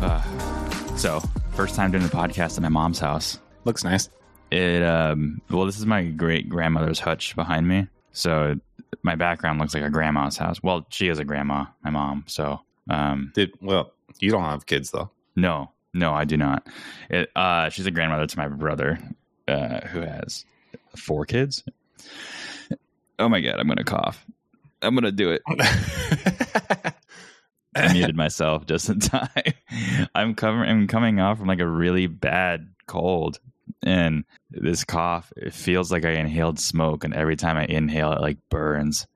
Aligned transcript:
Uh, 0.00 0.22
so, 0.96 1.20
first 1.52 1.74
time 1.74 1.90
doing 1.90 2.04
a 2.04 2.08
podcast 2.08 2.56
at 2.56 2.62
my 2.62 2.68
mom's 2.68 2.98
house. 2.98 3.38
Looks 3.64 3.84
nice. 3.84 4.08
It 4.50 4.82
um 4.82 5.40
well, 5.50 5.66
this 5.66 5.78
is 5.78 5.86
my 5.86 6.04
great 6.04 6.48
grandmother's 6.48 7.00
hutch 7.00 7.34
behind 7.34 7.66
me. 7.66 7.88
So 8.12 8.54
my 9.02 9.16
background 9.16 9.58
looks 9.58 9.74
like 9.74 9.82
a 9.82 9.90
grandma's 9.90 10.36
house. 10.36 10.62
Well, 10.62 10.86
she 10.90 11.08
is 11.08 11.18
a 11.18 11.24
grandma, 11.24 11.66
my 11.82 11.90
mom. 11.90 12.24
So 12.28 12.60
um 12.88 13.32
Did 13.34 13.52
well, 13.60 13.92
you 14.20 14.30
don't 14.30 14.44
have 14.44 14.64
kids 14.66 14.92
though. 14.92 15.10
no, 15.34 15.72
no, 15.92 16.14
I 16.14 16.24
do 16.24 16.36
not. 16.36 16.66
It 17.10 17.30
uh 17.34 17.70
she's 17.70 17.86
a 17.86 17.90
grandmother 17.90 18.26
to 18.26 18.38
my 18.38 18.46
brother, 18.48 19.00
uh, 19.48 19.80
who 19.88 20.00
has 20.00 20.44
four 20.96 21.26
kids. 21.26 21.64
Oh 23.18 23.28
my 23.28 23.40
god, 23.40 23.58
I'm 23.58 23.68
gonna 23.68 23.84
cough. 23.84 24.24
I'm 24.82 24.94
gonna 24.94 25.12
do 25.12 25.30
it. 25.30 25.42
I 27.74 27.92
muted 27.92 28.16
myself 28.16 28.66
just 28.66 28.88
in 28.88 29.00
time. 29.00 29.28
I'm 30.14 30.34
coming. 30.34 30.68
I'm 30.68 30.86
coming 30.86 31.20
off 31.20 31.38
from 31.38 31.48
like 31.48 31.60
a 31.60 31.66
really 31.66 32.06
bad 32.06 32.68
cold, 32.86 33.38
and 33.82 34.24
this 34.50 34.84
cough. 34.84 35.32
It 35.36 35.52
feels 35.52 35.90
like 35.92 36.04
I 36.04 36.12
inhaled 36.12 36.58
smoke, 36.58 37.04
and 37.04 37.14
every 37.14 37.36
time 37.36 37.56
I 37.56 37.64
inhale, 37.64 38.12
it 38.12 38.20
like 38.20 38.38
burns, 38.50 39.06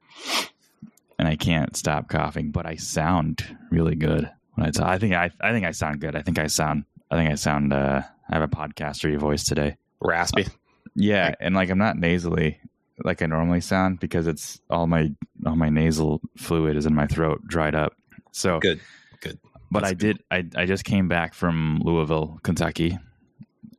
and 1.18 1.28
I 1.28 1.36
can't 1.36 1.76
stop 1.76 2.08
coughing. 2.08 2.50
But 2.50 2.66
I 2.66 2.76
sound 2.76 3.56
really 3.70 3.96
good 3.96 4.30
when 4.54 4.66
I 4.66 4.70
talk. 4.70 4.86
I 4.88 4.98
think 4.98 5.14
I. 5.14 5.30
I 5.40 5.52
think 5.52 5.66
I 5.66 5.72
sound 5.72 6.00
good. 6.00 6.16
I 6.16 6.22
think 6.22 6.38
I 6.38 6.46
sound. 6.46 6.84
I 7.10 7.16
think 7.16 7.30
I 7.30 7.34
sound. 7.34 7.72
Uh, 7.72 8.02
I 8.28 8.34
have 8.34 8.42
a 8.42 8.48
podcastery 8.48 9.18
voice 9.18 9.44
today. 9.44 9.76
Raspy. 10.00 10.46
Yeah, 10.94 11.34
and 11.40 11.54
like 11.54 11.70
I'm 11.70 11.78
not 11.78 11.96
nasally 11.96 12.60
like 13.04 13.22
I 13.22 13.26
normally 13.26 13.60
sound 13.60 14.00
because 14.00 14.26
it's 14.26 14.60
all 14.70 14.86
my 14.86 15.12
all 15.46 15.56
my 15.56 15.68
nasal 15.68 16.20
fluid 16.36 16.76
is 16.76 16.86
in 16.86 16.94
my 16.94 17.06
throat, 17.06 17.46
dried 17.46 17.74
up. 17.74 17.94
So 18.32 18.58
Good. 18.60 18.80
Good. 19.20 19.38
but 19.70 19.80
That's 19.80 19.90
I 19.90 19.94
did. 19.94 20.24
I 20.30 20.44
I 20.56 20.66
just 20.66 20.84
came 20.84 21.08
back 21.08 21.34
from 21.34 21.80
Louisville, 21.84 22.38
Kentucky. 22.42 22.98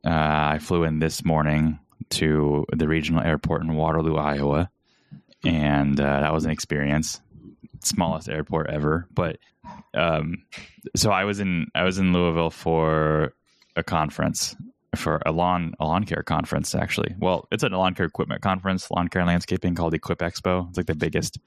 Uh, 0.04 0.10
I 0.10 0.58
flew 0.60 0.84
in 0.84 0.98
this 0.98 1.24
morning 1.24 1.78
to 2.10 2.66
the 2.72 2.88
regional 2.88 3.22
airport 3.22 3.62
in 3.62 3.74
Waterloo, 3.74 4.16
Iowa, 4.16 4.70
and 5.44 5.98
uh, 6.00 6.20
that 6.20 6.32
was 6.32 6.44
an 6.44 6.50
experience. 6.50 7.20
Smallest 7.84 8.28
airport 8.28 8.70
ever, 8.70 9.08
but 9.12 9.38
um, 9.94 10.44
so 10.94 11.10
I 11.10 11.24
was 11.24 11.40
in 11.40 11.66
I 11.74 11.82
was 11.82 11.98
in 11.98 12.12
Louisville 12.12 12.50
for 12.50 13.34
a 13.74 13.82
conference 13.82 14.54
for 14.96 15.22
a 15.24 15.32
lawn 15.32 15.74
a 15.80 15.84
lawn 15.84 16.04
care 16.04 16.22
conference 16.22 16.74
actually. 16.74 17.14
Well, 17.18 17.48
it's 17.50 17.62
a 17.62 17.68
lawn 17.68 17.94
care 17.94 18.06
equipment 18.06 18.42
conference, 18.42 18.90
lawn 18.90 19.08
care 19.08 19.22
and 19.22 19.28
landscaping 19.28 19.74
called 19.74 19.94
Equip 19.94 20.18
Expo. 20.18 20.68
It's 20.68 20.76
like 20.76 20.86
the 20.86 20.94
biggest 20.94 21.38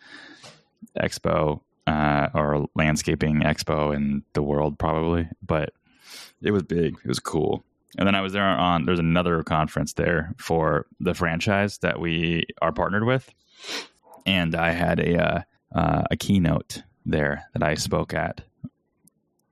expo 0.99 1.61
uh, 1.87 2.29
or 2.33 2.67
landscaping 2.75 3.41
expo 3.41 3.95
in 3.95 4.23
the 4.33 4.41
world, 4.41 4.79
probably. 4.79 5.27
But 5.45 5.73
it 6.41 6.51
was 6.51 6.63
big. 6.63 6.97
It 7.03 7.07
was 7.07 7.19
cool. 7.19 7.63
And 7.97 8.07
then 8.07 8.15
I 8.15 8.21
was 8.21 8.33
there 8.33 8.43
on. 8.43 8.85
There's 8.85 8.99
another 8.99 9.43
conference 9.43 9.93
there 9.93 10.33
for 10.37 10.85
the 10.99 11.13
franchise 11.13 11.77
that 11.79 11.99
we 11.99 12.45
are 12.61 12.73
partnered 12.73 13.05
with, 13.05 13.29
and 14.25 14.53
I 14.53 14.71
had 14.71 14.99
a 14.99 15.23
uh, 15.23 15.41
uh, 15.73 16.03
a 16.11 16.17
keynote 16.17 16.83
there 17.05 17.45
that 17.53 17.63
I 17.63 17.75
spoke 17.75 18.13
at, 18.13 18.41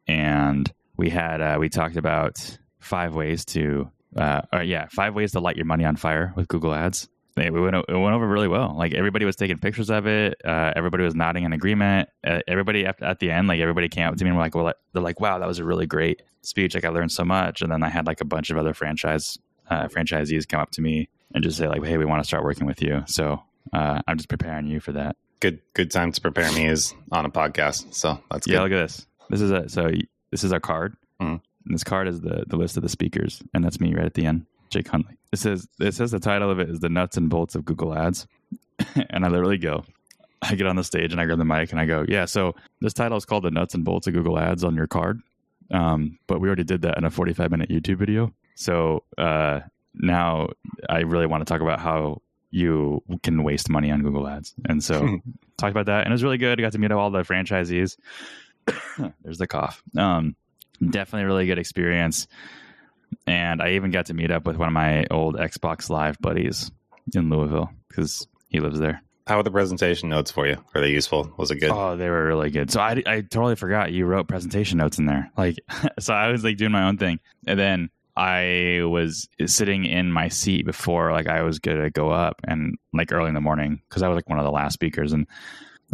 and 0.08 0.72
we 0.98 1.10
had 1.10 1.40
uh, 1.40 1.56
we 1.58 1.70
talked 1.70 1.96
about 1.96 2.58
five 2.84 3.16
ways 3.16 3.46
to 3.46 3.90
uh, 4.16 4.42
or 4.52 4.62
yeah 4.64 4.88
five 4.92 5.16
ways 5.16 5.32
to 5.34 5.40
light 5.40 5.56
your 5.56 5.66
money 5.66 5.86
on 5.86 5.96
fire 5.96 6.34
with 6.36 6.48
Google 6.48 6.74
Ads. 6.74 7.10
It 7.36 7.52
went, 7.52 7.76
it 7.76 7.86
went 7.90 8.14
over 8.14 8.28
really 8.28 8.48
well. 8.48 8.76
Like 8.78 8.94
everybody 8.94 9.26
was 9.26 9.36
taking 9.36 9.58
pictures 9.58 9.90
of 9.90 10.06
it. 10.06 10.36
Uh, 10.46 10.72
everybody 10.76 11.04
was 11.04 11.16
nodding 11.16 11.46
in 11.46 11.52
agreement. 11.54 12.10
Uh, 12.24 12.42
everybody 12.48 12.86
at, 12.86 13.02
at 13.02 13.18
the 13.20 13.32
end, 13.32 13.48
like 13.48 13.60
everybody 13.60 13.90
came 13.90 14.08
up 14.08 14.16
to 14.18 14.24
me 14.24 14.30
and 14.30 14.38
were 14.38 14.44
like, 14.44 14.54
well, 14.54 14.72
they're 14.94 15.02
like, 15.02 15.20
wow, 15.20 15.40
that 15.40 15.48
was 15.48 15.58
a 15.58 15.64
really 15.66 15.88
great 15.88 16.22
speech. 16.44 16.76
Like 16.76 16.86
I 16.86 16.90
learned 16.90 17.12
so 17.12 17.26
much. 17.26 17.64
And 17.64 17.72
then 17.72 17.82
I 17.82 17.90
had 17.90 18.06
like 18.06 18.22
a 18.22 18.26
bunch 18.26 18.52
of 18.52 18.58
other 18.58 18.76
franchise 18.76 19.40
uh, 19.72 19.88
franchisees 19.88 20.48
come 20.48 20.60
up 20.60 20.70
to 20.74 20.82
me 20.82 21.10
and 21.34 21.44
just 21.44 21.58
say 21.58 21.68
like, 21.68 21.84
hey, 21.84 21.98
we 21.98 22.06
want 22.06 22.22
to 22.22 22.28
start 22.28 22.44
working 22.44 22.68
with 22.68 22.84
you. 22.84 23.02
So 23.08 23.42
uh, 23.74 24.00
I'm 24.08 24.18
just 24.18 24.30
preparing 24.30 24.68
you 24.68 24.80
for 24.80 24.92
that. 24.92 25.16
Good 25.40 25.60
good 25.74 25.90
time 25.90 26.12
to 26.12 26.22
prepare 26.22 26.52
me 26.52 26.68
is 26.68 26.94
on 27.12 27.26
a 27.26 27.32
podcast. 27.32 27.96
So 27.96 28.22
that's 28.30 28.46
Yeah, 28.46 28.58
good. 28.58 28.62
look 28.62 28.72
at 28.74 28.84
this. 28.84 29.08
This 29.32 29.42
is 29.42 29.50
a 29.50 29.68
so 29.70 29.90
this 30.30 30.44
is 30.44 30.54
our 30.54 30.60
card. 30.60 30.96
Mhm. 31.20 31.42
And 31.66 31.74
this 31.74 31.84
card 31.84 32.08
is 32.08 32.22
the 32.22 32.44
the 32.48 32.58
list 32.58 32.78
of 32.78 32.84
the 32.84 32.90
speakers, 32.90 33.42
and 33.54 33.64
that's 33.64 33.80
me 33.80 33.94
right 33.94 34.06
at 34.06 34.14
the 34.14 34.26
end, 34.26 34.46
Jake 34.70 34.88
Hundley. 34.88 35.18
It 35.32 35.40
says 35.40 35.68
it 35.80 35.94
says 35.94 36.12
the 36.12 36.20
title 36.20 36.50
of 36.50 36.60
it 36.60 36.70
is 36.70 36.80
the 36.80 36.90
nuts 36.90 37.18
and 37.18 37.30
bolts 37.30 37.56
of 37.56 37.66
Google 37.66 37.98
Ads, 37.98 38.28
and 39.10 39.26
I 39.26 39.30
literally 39.30 39.58
go. 39.58 39.86
I 40.42 40.56
get 40.56 40.68
on 40.68 40.76
the 40.76 40.84
stage 40.84 41.14
and 41.14 41.22
I 41.22 41.26
grab 41.26 41.38
the 41.38 41.46
mic 41.46 41.72
and 41.72 41.80
I 41.80 41.86
go, 41.86 42.06
yeah. 42.06 42.26
So 42.26 42.54
this 42.82 42.94
title 42.94 43.18
is 43.18 43.24
called 43.24 43.44
the 43.44 43.52
nuts 43.52 43.76
and 43.76 43.86
bolts 43.86 44.08
of 44.08 44.14
Google 44.14 44.38
Ads 44.38 44.66
on 44.66 44.76
your 44.76 44.88
card, 44.88 45.22
um, 45.72 46.20
but 46.28 46.42
we 46.42 46.50
already 46.50 46.66
did 46.66 46.82
that 46.82 46.98
in 46.98 47.06
a 47.06 47.10
45 47.10 47.50
minute 47.50 47.70
YouTube 47.70 47.98
video. 47.98 48.34
So 48.56 49.04
uh, 49.18 49.62
now 49.94 50.50
I 50.90 51.00
really 51.00 51.28
want 51.28 51.42
to 51.42 51.46
talk 51.46 51.62
about 51.62 51.80
how 51.80 52.22
you 52.52 53.02
can 53.24 53.44
waste 53.44 53.70
money 53.70 53.90
on 53.90 54.04
Google 54.04 54.28
Ads, 54.28 54.54
and 54.68 54.84
so 54.84 55.20
talked 55.58 55.72
about 55.72 55.86
that, 55.86 56.04
and 56.04 56.10
it 56.10 56.12
was 56.12 56.24
really 56.24 56.38
good. 56.38 56.60
I 56.60 56.62
got 56.62 56.74
to 56.74 56.78
meet 56.78 56.92
all 56.92 57.10
the 57.10 57.24
franchisees. 57.24 57.98
There's 59.24 59.38
the 59.38 59.48
cough. 59.48 59.82
Um, 59.98 60.36
definitely 60.90 61.24
a 61.24 61.28
really 61.28 61.46
good 61.46 61.60
experience. 61.60 62.28
And 63.28 63.62
I 63.62 63.72
even 63.72 63.92
got 63.92 64.08
to 64.08 64.14
meet 64.14 64.32
up 64.32 64.46
with 64.46 64.58
one 64.58 64.68
of 64.68 64.74
my 64.74 65.06
old 65.12 65.36
Xbox 65.36 65.90
Live 65.90 66.20
buddies 66.20 66.72
in 67.14 67.30
Louisville 67.30 67.70
because 67.88 68.28
he 68.50 68.60
lives 68.60 68.80
there. 68.80 69.02
How 69.26 69.38
were 69.38 69.44
the 69.44 69.52
presentation 69.52 70.10
notes 70.10 70.32
for 70.32 70.46
you? 70.46 70.58
Are 70.76 70.82
they 70.82 70.90
useful? 70.90 71.34
Was 71.38 71.50
it 71.50 71.58
good? 71.58 71.70
Oh, 71.70 71.96
they 71.96 72.10
were 72.10 72.26
really 72.26 72.50
good. 72.50 72.72
So 72.72 72.82
I, 72.82 73.02
I 73.06 73.22
totally 73.22 73.56
forgot 73.56 73.94
you 73.94 74.06
wrote 74.06 74.28
presentation 74.28 74.78
notes 74.80 74.98
in 74.98 75.06
there. 75.06 75.32
Like, 75.38 75.56
so 76.00 76.14
I 76.14 76.30
was 76.30 76.44
like 76.44 76.58
doing 76.58 76.72
my 76.72 76.84
own 76.84 76.98
thing. 76.98 77.20
And 77.48 77.58
then 77.58 77.90
I 78.18 78.82
was 78.84 79.30
sitting 79.46 79.86
in 79.86 80.12
my 80.12 80.28
seat 80.28 80.66
before 80.66 81.12
like 81.12 81.28
I 81.28 81.44
was 81.44 81.60
going 81.60 81.82
to 81.82 81.90
go 81.90 82.12
up 82.12 82.42
and 82.44 82.78
like 82.94 83.12
early 83.12 83.30
in 83.30 83.34
the 83.34 83.42
morning 83.42 83.82
because 83.88 84.04
I 84.04 84.10
was 84.10 84.16
like 84.16 84.30
one 84.30 84.40
of 84.40 84.46
the 84.46 84.52
last 84.52 84.74
speakers. 84.74 85.14
And 85.14 85.26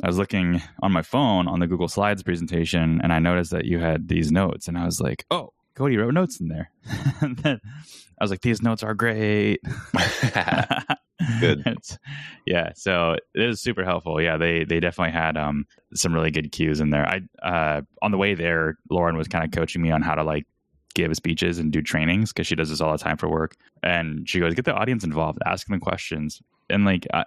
I 0.04 0.08
was 0.08 0.18
looking 0.18 0.62
on 0.82 0.92
my 0.92 1.02
phone 1.02 1.48
on 1.48 1.60
the 1.60 1.68
Google 1.68 1.88
Slides 1.88 2.24
presentation 2.24 3.00
and 3.04 3.12
I 3.12 3.20
noticed 3.20 3.52
that 3.52 3.66
you 3.66 3.80
had 3.80 4.08
these 4.08 4.32
notes. 4.32 4.68
And 4.68 4.78
I 4.78 4.86
was 4.86 5.02
like, 5.02 5.26
oh, 5.32 5.54
Cody 5.76 5.98
wrote 5.98 6.14
notes 6.14 6.40
in 6.40 6.48
there. 6.48 6.72
and 7.22 7.38
then 7.38 7.60
I 8.20 8.24
was 8.24 8.32
like, 8.32 8.42
these 8.42 8.62
notes 8.62 8.84
are 8.84 8.94
great. 8.94 9.62
Good. 11.40 11.60
It's- 11.68 11.98
yeah, 12.46 12.72
so 12.76 13.16
it 13.36 13.46
was 13.48 13.62
super 13.62 13.84
helpful. 13.84 14.22
Yeah, 14.22 14.38
they 14.38 14.64
they 14.64 14.80
definitely 14.80 15.12
had 15.12 15.36
um 15.38 15.66
some 15.94 16.14
really 16.14 16.32
good 16.32 16.52
cues 16.52 16.80
in 16.80 16.92
there. 16.92 17.06
I 17.06 17.22
uh 17.46 17.82
on 18.02 18.12
the 18.12 18.18
way 18.18 18.36
there, 18.36 18.78
Lauren 18.90 19.18
was 19.18 19.28
kind 19.28 19.44
of 19.44 19.52
coaching 19.52 19.82
me 19.82 19.92
on 19.92 20.02
how 20.02 20.16
to 20.16 20.24
like 20.24 20.46
give 20.96 21.14
speeches 21.16 21.60
and 21.60 21.72
do 21.72 21.82
trainings 21.82 22.32
because 22.32 22.48
she 22.48 22.56
does 22.56 22.70
this 22.70 22.82
all 22.82 22.92
the 22.92 22.98
time 22.98 23.18
for 23.18 23.30
work. 23.30 23.56
And 23.84 24.28
she 24.28 24.40
goes, 24.40 24.54
get 24.54 24.66
the 24.66 24.74
audience 24.74 25.04
involved, 25.04 25.40
ask 25.46 25.68
them 25.68 25.80
questions. 25.80 26.42
And 26.70 26.86
like 26.86 27.08
I, 27.14 27.26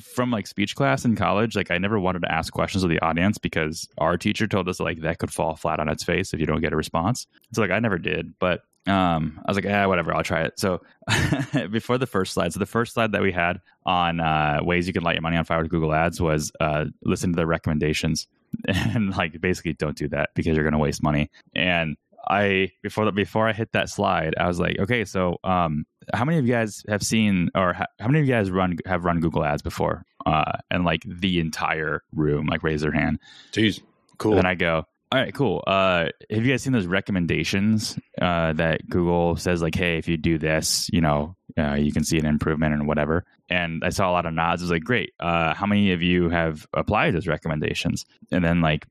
from 0.00 0.30
like 0.30 0.46
speech 0.46 0.74
class 0.74 1.04
in 1.04 1.16
college, 1.16 1.56
like 1.56 1.70
I 1.70 1.78
never 1.78 1.98
wanted 1.98 2.22
to 2.22 2.32
ask 2.32 2.52
questions 2.52 2.84
of 2.84 2.90
the 2.90 3.00
audience 3.00 3.38
because 3.38 3.88
our 3.98 4.16
teacher 4.16 4.46
told 4.46 4.68
us 4.68 4.80
like 4.80 5.00
that 5.00 5.18
could 5.18 5.32
fall 5.32 5.56
flat 5.56 5.80
on 5.80 5.88
its 5.88 6.04
face 6.04 6.32
if 6.32 6.40
you 6.40 6.46
don't 6.46 6.60
get 6.60 6.72
a 6.72 6.76
response. 6.76 7.26
So 7.52 7.62
like 7.62 7.70
I 7.70 7.78
never 7.78 7.98
did, 7.98 8.34
but 8.38 8.62
um, 8.86 9.40
I 9.44 9.50
was 9.50 9.56
like, 9.56 9.64
yeah, 9.64 9.86
whatever, 9.86 10.14
I'll 10.14 10.22
try 10.22 10.42
it. 10.42 10.58
So 10.58 10.82
before 11.70 11.98
the 11.98 12.06
first 12.06 12.34
slide, 12.34 12.52
so 12.52 12.58
the 12.58 12.66
first 12.66 12.94
slide 12.94 13.12
that 13.12 13.22
we 13.22 13.32
had 13.32 13.60
on 13.86 14.20
uh, 14.20 14.60
ways 14.62 14.86
you 14.86 14.92
can 14.92 15.02
light 15.02 15.14
your 15.14 15.22
money 15.22 15.36
on 15.36 15.44
fire 15.44 15.62
with 15.62 15.70
Google 15.70 15.94
Ads 15.94 16.20
was 16.20 16.52
uh, 16.60 16.86
listen 17.02 17.32
to 17.32 17.36
the 17.36 17.46
recommendations 17.46 18.26
and 18.68 19.16
like 19.16 19.40
basically 19.40 19.72
don't 19.72 19.96
do 19.96 20.08
that 20.08 20.30
because 20.34 20.54
you're 20.54 20.64
going 20.64 20.72
to 20.72 20.78
waste 20.78 21.02
money. 21.02 21.30
And 21.54 21.96
I 22.28 22.72
before 22.82 23.04
the, 23.04 23.12
before 23.12 23.48
I 23.48 23.52
hit 23.52 23.72
that 23.72 23.88
slide, 23.88 24.34
I 24.38 24.46
was 24.46 24.58
like, 24.58 24.78
okay, 24.78 25.04
so 25.04 25.38
um, 25.44 25.86
how 26.12 26.24
many 26.24 26.38
of 26.38 26.46
you 26.46 26.52
guys 26.52 26.84
have 26.88 27.02
seen 27.02 27.50
or 27.54 27.72
ha- 27.72 27.86
how 27.98 28.08
many 28.08 28.20
of 28.20 28.26
you 28.26 28.32
guys 28.32 28.50
run 28.50 28.76
have 28.86 29.04
run 29.04 29.20
Google 29.20 29.44
Ads 29.44 29.62
before? 29.62 30.04
Uh, 30.26 30.58
and 30.70 30.84
like 30.84 31.02
the 31.06 31.38
entire 31.38 32.02
room 32.14 32.46
like 32.46 32.62
raise 32.62 32.80
their 32.80 32.92
hand. 32.92 33.18
Jeez. 33.52 33.80
Cool. 34.18 34.32
And 34.32 34.38
then 34.38 34.46
I 34.46 34.54
go, 34.54 34.86
all 35.12 35.20
right, 35.20 35.34
cool. 35.34 35.62
Uh, 35.66 36.06
have 36.30 36.44
you 36.44 36.52
guys 36.52 36.62
seen 36.62 36.72
those 36.72 36.86
recommendations 36.86 37.96
uh, 38.20 38.52
that 38.54 38.88
Google 38.88 39.36
says, 39.36 39.62
like, 39.62 39.74
hey, 39.76 39.98
if 39.98 40.08
you 40.08 40.16
do 40.16 40.38
this, 40.38 40.90
you 40.92 41.00
know, 41.00 41.36
uh, 41.56 41.74
you 41.74 41.92
can 41.92 42.02
see 42.02 42.18
an 42.18 42.26
improvement 42.26 42.74
and 42.74 42.88
whatever? 42.88 43.24
And 43.48 43.84
I 43.84 43.90
saw 43.90 44.10
a 44.10 44.12
lot 44.12 44.26
of 44.26 44.34
nods. 44.34 44.62
I 44.62 44.64
was 44.64 44.70
like, 44.72 44.82
great. 44.82 45.12
Uh, 45.20 45.54
how 45.54 45.66
many 45.66 45.92
of 45.92 46.02
you 46.02 46.30
have 46.30 46.66
applied 46.72 47.14
those 47.14 47.28
recommendations? 47.28 48.06
And 48.32 48.44
then, 48.44 48.60
like, 48.60 48.86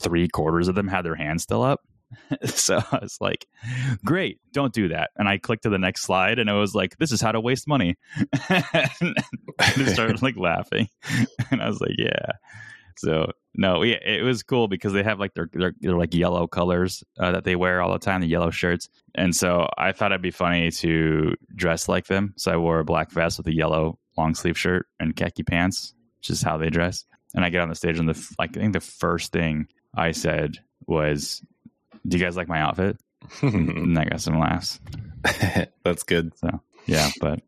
three 0.00 0.26
quarters 0.26 0.66
of 0.66 0.74
them 0.74 0.88
had 0.88 1.02
their 1.02 1.14
hands 1.14 1.44
still 1.44 1.62
up. 1.62 1.82
so 2.44 2.82
I 2.92 2.98
was 3.02 3.18
like, 3.20 3.46
great, 4.04 4.40
don't 4.52 4.72
do 4.72 4.88
that. 4.88 5.10
And 5.16 5.28
I 5.28 5.38
clicked 5.38 5.64
to 5.64 5.70
the 5.70 5.78
next 5.78 6.02
slide 6.02 6.38
and 6.38 6.50
I 6.50 6.54
was 6.54 6.74
like, 6.74 6.96
this 6.98 7.12
is 7.12 7.20
how 7.20 7.32
to 7.32 7.40
waste 7.40 7.68
money. 7.68 7.96
and 8.48 9.16
I 9.58 9.84
started 9.86 10.22
like 10.22 10.36
laughing. 10.36 10.88
And 11.50 11.62
I 11.62 11.68
was 11.68 11.80
like, 11.80 11.96
yeah. 11.98 12.32
So 12.96 13.30
no, 13.54 13.82
yeah, 13.82 13.98
it 14.04 14.22
was 14.22 14.42
cool 14.42 14.68
because 14.68 14.92
they 14.92 15.02
have 15.02 15.20
like 15.20 15.34
their 15.34 15.48
their, 15.52 15.74
their 15.80 15.96
like 15.96 16.14
yellow 16.14 16.46
colors 16.46 17.04
uh, 17.18 17.32
that 17.32 17.44
they 17.44 17.56
wear 17.56 17.82
all 17.82 17.92
the 17.92 17.98
time, 17.98 18.20
the 18.20 18.26
yellow 18.26 18.50
shirts. 18.50 18.88
And 19.14 19.34
so 19.36 19.68
I 19.76 19.92
thought 19.92 20.12
it'd 20.12 20.22
be 20.22 20.30
funny 20.30 20.70
to 20.70 21.34
dress 21.54 21.88
like 21.88 22.06
them. 22.06 22.32
So 22.36 22.52
I 22.52 22.56
wore 22.56 22.78
a 22.78 22.84
black 22.84 23.10
vest 23.10 23.38
with 23.38 23.46
a 23.48 23.54
yellow 23.54 23.98
long 24.16 24.34
sleeve 24.34 24.58
shirt 24.58 24.86
and 24.98 25.14
khaki 25.14 25.42
pants, 25.42 25.94
which 26.20 26.30
is 26.30 26.42
how 26.42 26.56
they 26.56 26.70
dress. 26.70 27.04
And 27.34 27.44
I 27.44 27.50
get 27.50 27.62
on 27.62 27.68
the 27.68 27.74
stage, 27.74 27.98
and 27.98 28.08
the 28.08 28.34
like, 28.38 28.56
I 28.56 28.60
think 28.60 28.74
the 28.74 28.80
first 28.80 29.32
thing 29.32 29.68
I 29.94 30.12
said 30.12 30.58
was, 30.86 31.42
"Do 32.06 32.16
you 32.16 32.24
guys 32.24 32.36
like 32.36 32.48
my 32.48 32.60
outfit?" 32.60 32.98
and 33.42 33.98
I 33.98 34.04
got 34.04 34.20
some 34.20 34.38
laughs. 34.38 34.80
That's 35.84 36.02
good. 36.02 36.36
So 36.38 36.60
yeah, 36.86 37.10
but 37.20 37.40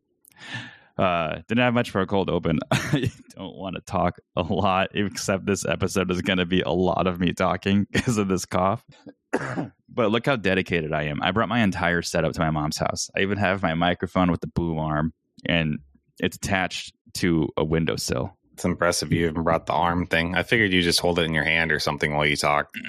uh 0.96 1.40
didn't 1.48 1.64
have 1.64 1.74
much 1.74 1.90
for 1.90 2.00
a 2.00 2.06
cold 2.06 2.30
open. 2.30 2.60
I 2.70 3.10
don't 3.36 3.56
want 3.56 3.76
to 3.76 3.82
talk 3.82 4.18
a 4.36 4.42
lot, 4.42 4.90
except 4.94 5.46
this 5.46 5.64
episode 5.66 6.10
is 6.10 6.22
going 6.22 6.38
to 6.38 6.46
be 6.46 6.60
a 6.60 6.70
lot 6.70 7.06
of 7.06 7.18
me 7.18 7.32
talking 7.32 7.86
because 7.92 8.18
of 8.18 8.28
this 8.28 8.44
cough. 8.44 8.84
but 9.32 10.10
look 10.10 10.26
how 10.26 10.36
dedicated 10.36 10.92
I 10.92 11.04
am. 11.04 11.22
I 11.22 11.32
brought 11.32 11.48
my 11.48 11.60
entire 11.60 12.02
setup 12.02 12.32
to 12.34 12.40
my 12.40 12.50
mom's 12.50 12.78
house. 12.78 13.10
I 13.16 13.20
even 13.20 13.38
have 13.38 13.62
my 13.62 13.74
microphone 13.74 14.30
with 14.30 14.40
the 14.40 14.46
boom 14.46 14.78
arm, 14.78 15.12
and 15.44 15.78
it's 16.20 16.36
attached 16.36 16.94
to 17.14 17.48
a 17.56 17.64
windowsill. 17.64 18.36
It's 18.52 18.64
impressive 18.64 19.12
you 19.12 19.26
even 19.26 19.42
brought 19.42 19.66
the 19.66 19.72
arm 19.72 20.06
thing. 20.06 20.36
I 20.36 20.44
figured 20.44 20.72
you 20.72 20.82
just 20.82 21.00
hold 21.00 21.18
it 21.18 21.24
in 21.24 21.34
your 21.34 21.44
hand 21.44 21.72
or 21.72 21.80
something 21.80 22.14
while 22.14 22.26
you 22.26 22.36
talk. 22.36 22.72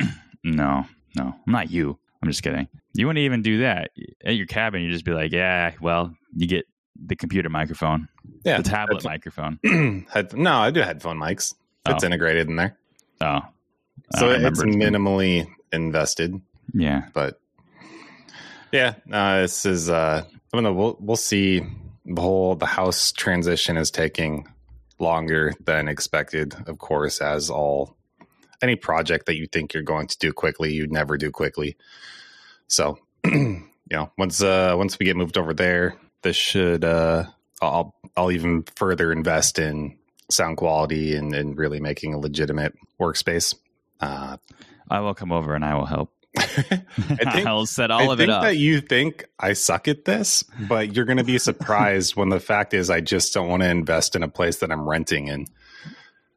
No, 0.48 0.86
no, 1.16 1.36
I'm 1.46 1.52
not 1.54 1.72
you. 1.72 1.98
I'm 2.22 2.30
just 2.30 2.44
kidding. 2.44 2.68
You 2.94 3.08
wouldn't 3.08 3.24
even 3.24 3.42
do 3.42 3.60
that 3.60 3.92
at 4.24 4.36
your 4.36 4.48
cabin. 4.48 4.82
You'd 4.82 4.92
just 4.94 5.06
be 5.06 5.12
like, 5.12 5.32
yeah, 5.32 5.74
well, 5.82 6.16
you 6.36 6.48
get 6.48 6.66
the 7.06 7.16
computer 7.16 7.50
microphone, 7.50 8.08
Yeah. 8.44 8.58
the 8.58 8.64
tablet 8.64 9.04
headphone- 9.04 9.60
microphone. 9.64 10.06
Head- 10.14 10.34
no, 10.38 10.54
I 10.54 10.72
do 10.72 10.82
headphone 10.82 11.18
mics. 11.20 11.54
It's 11.88 12.04
Oh. 12.04 12.06
integrated 12.06 12.48
in 12.50 12.56
there. 12.56 12.78
Oh, 13.22 13.42
So 14.16 14.30
it's 14.32 14.62
minimally 14.64 15.46
invested. 15.72 16.40
yeah. 16.74 17.08
but 17.14 17.40
yeah, 18.72 18.96
uh, 19.12 19.42
this 19.42 19.66
is. 19.66 19.90
Uh, 19.90 20.24
I 20.26 20.58
don't 20.58 20.64
know. 20.64 20.74
We'll 20.74 20.98
we'll 21.00 21.16
see. 21.18 21.62
The 22.06 22.22
whole 22.22 22.56
the 22.56 22.66
house 22.66 23.12
transition 23.12 23.78
is 23.78 23.90
taking 23.92 24.48
longer 25.00 25.54
than 25.66 25.88
expected. 25.88 26.56
Of 26.68 26.78
course, 26.78 27.20
as 27.22 27.50
all 27.50 27.96
any 28.62 28.76
project 28.76 29.26
that 29.26 29.36
you 29.36 29.48
think 29.48 29.74
you're 29.74 29.84
going 29.84 30.08
to 30.08 30.18
do 30.18 30.34
quickly, 30.34 30.74
you'd 30.74 30.92
never 30.92 31.18
do 31.18 31.32
quickly. 31.32 31.78
So, 32.68 33.00
you 33.26 33.68
know, 33.90 34.12
once 34.18 34.42
uh, 34.42 34.76
once 34.78 34.98
we 35.00 35.06
get 35.06 35.16
moved 35.16 35.38
over 35.38 35.54
there, 35.54 35.98
this 36.22 36.36
should. 36.36 36.84
Uh, 36.84 37.26
I'll 37.62 37.96
I'll 38.16 38.32
even 38.32 38.64
further 38.76 39.12
invest 39.12 39.60
in 39.60 39.98
sound 40.30 40.58
quality 40.58 41.16
and, 41.16 41.34
and 41.34 41.58
really 41.58 41.80
making 41.80 42.14
a 42.14 42.18
legitimate 42.18 42.74
workspace. 43.00 43.56
Uh, 44.00 44.38
I 44.90 45.00
will 45.00 45.14
come 45.14 45.32
over 45.32 45.56
and 45.56 45.64
I 45.64 45.76
will 45.76 45.86
help. 45.86 46.12
I 46.38 46.46
think 47.32 47.48
I'll 47.48 47.66
set 47.66 47.92
all 47.92 48.10
I 48.10 48.14
of 48.14 48.20
it 48.20 48.30
up. 48.30 48.44
that 48.44 48.58
you 48.58 48.82
think 48.82 49.26
I 49.40 49.54
suck 49.54 49.88
at 49.88 50.06
this, 50.06 50.44
but 50.68 50.96
you're 50.96 51.06
going 51.06 51.18
to 51.18 51.24
be 51.24 51.38
surprised 51.40 52.16
when 52.16 52.30
the 52.30 52.40
fact 52.40 52.74
is 52.74 52.90
I 52.90 53.02
just 53.02 53.34
don't 53.34 53.48
want 53.50 53.64
to 53.64 53.70
invest 53.70 54.16
in 54.16 54.24
a 54.24 54.28
place 54.28 54.58
that 54.58 54.72
I'm 54.72 54.88
renting 54.88 55.28
in. 55.28 55.48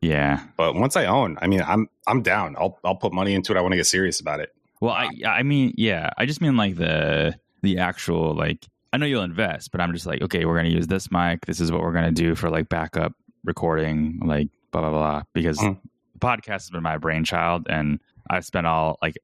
Yeah. 0.00 0.42
But 0.56 0.74
once 0.74 0.96
I 0.96 1.06
own, 1.06 1.38
I 1.42 1.46
mean, 1.46 1.62
I'm 1.62 1.88
I'm 2.06 2.22
down. 2.22 2.56
I'll 2.58 2.78
I'll 2.84 2.96
put 2.96 3.12
money 3.12 3.34
into 3.34 3.52
it. 3.52 3.58
I 3.58 3.60
want 3.60 3.72
to 3.72 3.76
get 3.76 3.86
serious 3.86 4.20
about 4.20 4.40
it. 4.40 4.54
Well, 4.80 4.92
I 4.94 5.10
I 5.26 5.42
mean, 5.42 5.74
yeah. 5.76 6.10
I 6.18 6.26
just 6.26 6.40
mean 6.40 6.56
like 6.56 6.76
the 6.76 7.34
the 7.62 7.78
actual 7.78 8.34
like. 8.34 8.66
I 8.92 8.96
know 8.96 9.04
you'll 9.04 9.22
invest, 9.22 9.70
but 9.70 9.82
I'm 9.82 9.92
just 9.92 10.06
like, 10.06 10.22
okay, 10.22 10.46
we're 10.46 10.56
gonna 10.56 10.70
use 10.70 10.86
this 10.86 11.10
mic. 11.10 11.44
This 11.46 11.60
is 11.60 11.70
what 11.70 11.82
we're 11.82 11.92
gonna 11.92 12.10
do 12.12 12.34
for 12.34 12.48
like 12.48 12.68
backup 12.70 13.12
recording, 13.44 14.20
like 14.24 14.48
blah 14.72 14.80
blah 14.80 14.90
blah. 14.90 15.22
Because 15.34 15.58
Mhm. 15.58 15.78
the 16.14 16.18
podcast 16.20 16.46
has 16.48 16.70
been 16.70 16.82
my 16.82 16.96
brainchild, 16.96 17.66
and 17.68 18.00
I've 18.30 18.44
spent 18.46 18.66
all 18.66 18.98
like 19.02 19.16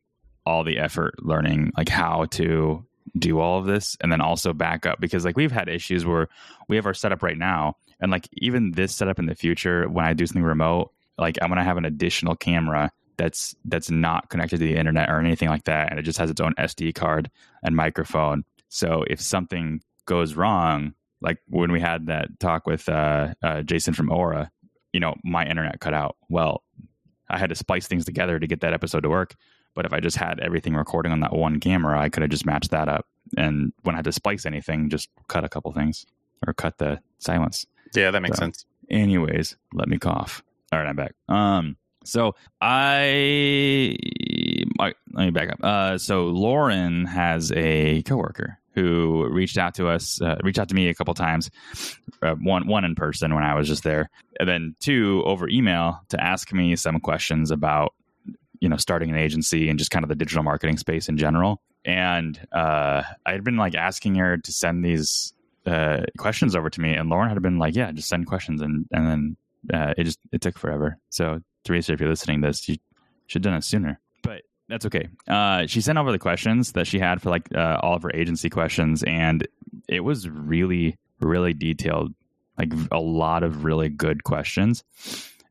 all 0.45 0.65
the 0.65 0.79
effort 0.79 1.15
learning 1.23 1.73
like 1.77 1.89
how 1.89 2.27
to 2.27 2.85
do 3.19 3.39
all 3.39 3.59
of 3.59 3.67
this, 3.67 3.97
and 4.01 4.11
then 4.11 4.21
also 4.21 4.53
backup 4.53 5.01
because 5.01 5.25
like 5.25 5.37
we've 5.37 5.53
had 5.53 5.69
issues 5.69 6.05
where 6.05 6.29
we 6.69 6.77
have 6.77 6.87
our 6.87 6.95
setup 6.95 7.23
right 7.23 7.39
now, 7.39 7.77
and 8.01 8.11
like 8.11 8.29
even 8.33 8.73
this 8.73 8.95
setup 8.95 9.19
in 9.19 9.27
the 9.27 9.35
future 9.35 9.89
when 9.89 10.05
I 10.05 10.13
do 10.13 10.27
something 10.27 10.43
remote, 10.43 10.93
like 11.19 11.39
I'm 11.41 11.49
gonna 11.49 11.65
have 11.65 11.77
an 11.77 11.85
additional 11.85 12.37
camera 12.37 12.91
that's 13.17 13.55
that's 13.65 13.91
not 13.91 14.29
connected 14.31 14.59
to 14.59 14.65
the 14.65 14.77
internet 14.77 15.09
or 15.09 15.21
anything 15.21 15.49
like 15.49 15.65
that, 15.65 15.91
and 15.91 15.99
it 15.99 16.03
just 16.03 16.19
has 16.19 16.31
its 16.31 16.41
own 16.41 16.55
SD 16.59 16.95
card 16.95 17.31
and 17.63 17.77
microphone. 17.77 18.45
So 18.69 19.05
if 19.09 19.21
something 19.21 19.81
goes 20.07 20.35
wrong, 20.35 20.95
like 21.21 21.39
when 21.49 21.73
we 21.73 21.81
had 21.81 22.07
that 22.07 22.39
talk 22.41 22.67
with 22.67 22.89
uh, 22.89 23.35
uh, 23.43 23.63
Jason 23.63 23.95
from 23.95 24.11
Aura, 24.11 24.51
you 24.93 25.01
know, 25.01 25.15
my 25.25 25.47
internet 25.47 25.81
cut 25.81 25.95
out. 25.95 26.17
Well, 26.29 26.63
I 27.29 27.39
had 27.39 27.49
to 27.49 27.55
splice 27.55 27.87
things 27.87 28.05
together 28.05 28.39
to 28.39 28.47
get 28.47 28.61
that 28.61 28.75
episode 28.75 29.01
to 29.01 29.09
work. 29.09 29.35
But 29.75 29.87
if 29.87 29.93
I 29.93 30.01
just 30.01 30.17
had 30.17 30.41
everything 30.41 30.75
recording 30.75 31.13
on 31.13 31.21
that 31.21 31.33
one 31.33 31.59
camera, 31.61 32.01
I 32.01 32.09
could 32.09 32.23
have 32.23 32.31
just 32.31 32.47
matched 32.47 32.71
that 32.71 32.89
up. 32.89 33.07
And 33.37 33.73
when 33.83 33.95
I 33.95 33.99
had 33.99 34.05
to 34.05 34.13
splice 34.13 34.47
anything, 34.47 34.89
just 34.91 35.09
cut 35.29 35.45
a 35.45 35.49
couple 35.49 35.73
things 35.73 36.07
or 36.47 36.53
cut 36.53 36.79
the 36.79 37.01
silence. 37.19 37.67
Yeah, 37.95 38.11
that 38.11 38.21
makes 38.23 38.37
So- 38.39 38.43
sense. 38.45 38.67
anyways 38.91 39.57
let 39.73 39.89
me 39.89 39.99
cough. 39.99 40.43
All 40.73 40.79
right 40.79 40.87
i'm 40.89 40.97
back. 40.97 41.15
Um 41.29 41.77
so 42.05 42.35
i, 42.61 43.97
I 44.79 44.93
let 45.13 45.25
me 45.25 45.31
back 45.31 45.51
up. 45.53 45.59
Uh 45.63 45.99
so 45.99 46.27
lauren 46.27 47.07
has 47.07 47.53
a 47.57 48.03
coworker 48.03 48.59
who 48.75 49.27
reached 49.31 49.57
out 49.57 49.75
to 49.77 49.89
us 49.89 50.21
uh, 50.21 50.37
reached 50.43 50.59
out 50.59 50.69
to 50.69 50.75
me 50.75 50.89
a 50.89 50.95
couple 50.95 51.15
times 51.15 51.51
uh, 52.23 52.35
one 52.35 52.67
one 52.67 52.85
in 52.85 52.95
person 52.97 53.33
when 53.35 53.45
i 53.45 53.55
was 53.55 53.69
just 53.69 53.85
there. 53.85 54.11
And 54.41 54.49
then 54.49 54.75
two 54.81 55.23
over 55.25 55.49
email 55.49 56.01
to 56.11 56.23
ask 56.23 56.53
me 56.53 56.75
some 56.77 56.99
questions 57.01 57.51
about 57.51 57.95
you 58.61 58.69
know 58.69 58.77
starting 58.77 59.11
an 59.11 59.17
agency 59.17 59.69
and 59.69 59.79
just 59.79 59.91
kind 59.91 60.05
of 60.05 60.09
the 60.09 60.15
digital 60.15 60.43
marketing 60.43 60.77
space 60.77 61.09
in 61.09 61.17
general 61.17 61.61
and 61.85 62.47
uh 62.53 63.03
i 63.27 63.33
had 63.33 63.45
been 63.45 63.57
like 63.57 63.75
asking 63.75 64.15
her 64.15 64.37
to 64.37 64.53
send 64.53 64.85
these 64.85 65.35
uh, 65.67 66.03
questions 66.19 66.55
over 66.55 66.71
to 66.71 66.81
me, 66.81 66.95
and 66.95 67.09
Lauren 67.09 67.29
had 67.29 67.41
been 67.41 67.59
like, 67.59 67.75
"Yeah, 67.75 67.91
just 67.93 68.09
send 68.09 68.27
questions," 68.27 68.61
and 68.61 68.87
and 68.93 69.07
then 69.07 69.37
uh, 69.73 69.95
it 69.97 70.05
just 70.05 70.19
it 70.33 70.41
took 70.41 70.59
forever. 70.59 70.99
So 71.11 71.41
Teresa, 71.65 71.93
if 71.93 72.01
you're 72.01 72.09
listening 72.09 72.43
to 72.43 72.49
this, 72.49 72.69
you 72.69 72.77
should 73.27 73.45
have 73.45 73.51
done 73.51 73.59
it 73.59 73.65
sooner, 73.65 74.01
but 74.23 74.43
that's 74.69 74.87
okay. 74.87 75.09
Uh, 75.27 75.67
she 75.67 75.81
sent 75.81 75.99
over 75.99 76.13
the 76.13 76.19
questions 76.19 76.73
that 76.73 76.87
she 76.87 76.99
had 76.99 77.23
for 77.23 77.31
like 77.31 77.49
uh, 77.55 77.79
all 77.83 77.95
of 77.95 78.03
her 78.03 78.15
agency 78.15 78.51
questions, 78.51 79.03
and 79.05 79.47
it 79.89 80.01
was 80.01 80.29
really 80.29 80.99
really 81.21 81.55
detailed, 81.55 82.13
like 82.59 82.73
a 82.93 83.01
lot 83.01 83.43
of 83.43 83.65
really 83.65 83.89
good 83.89 84.25
questions. 84.25 84.85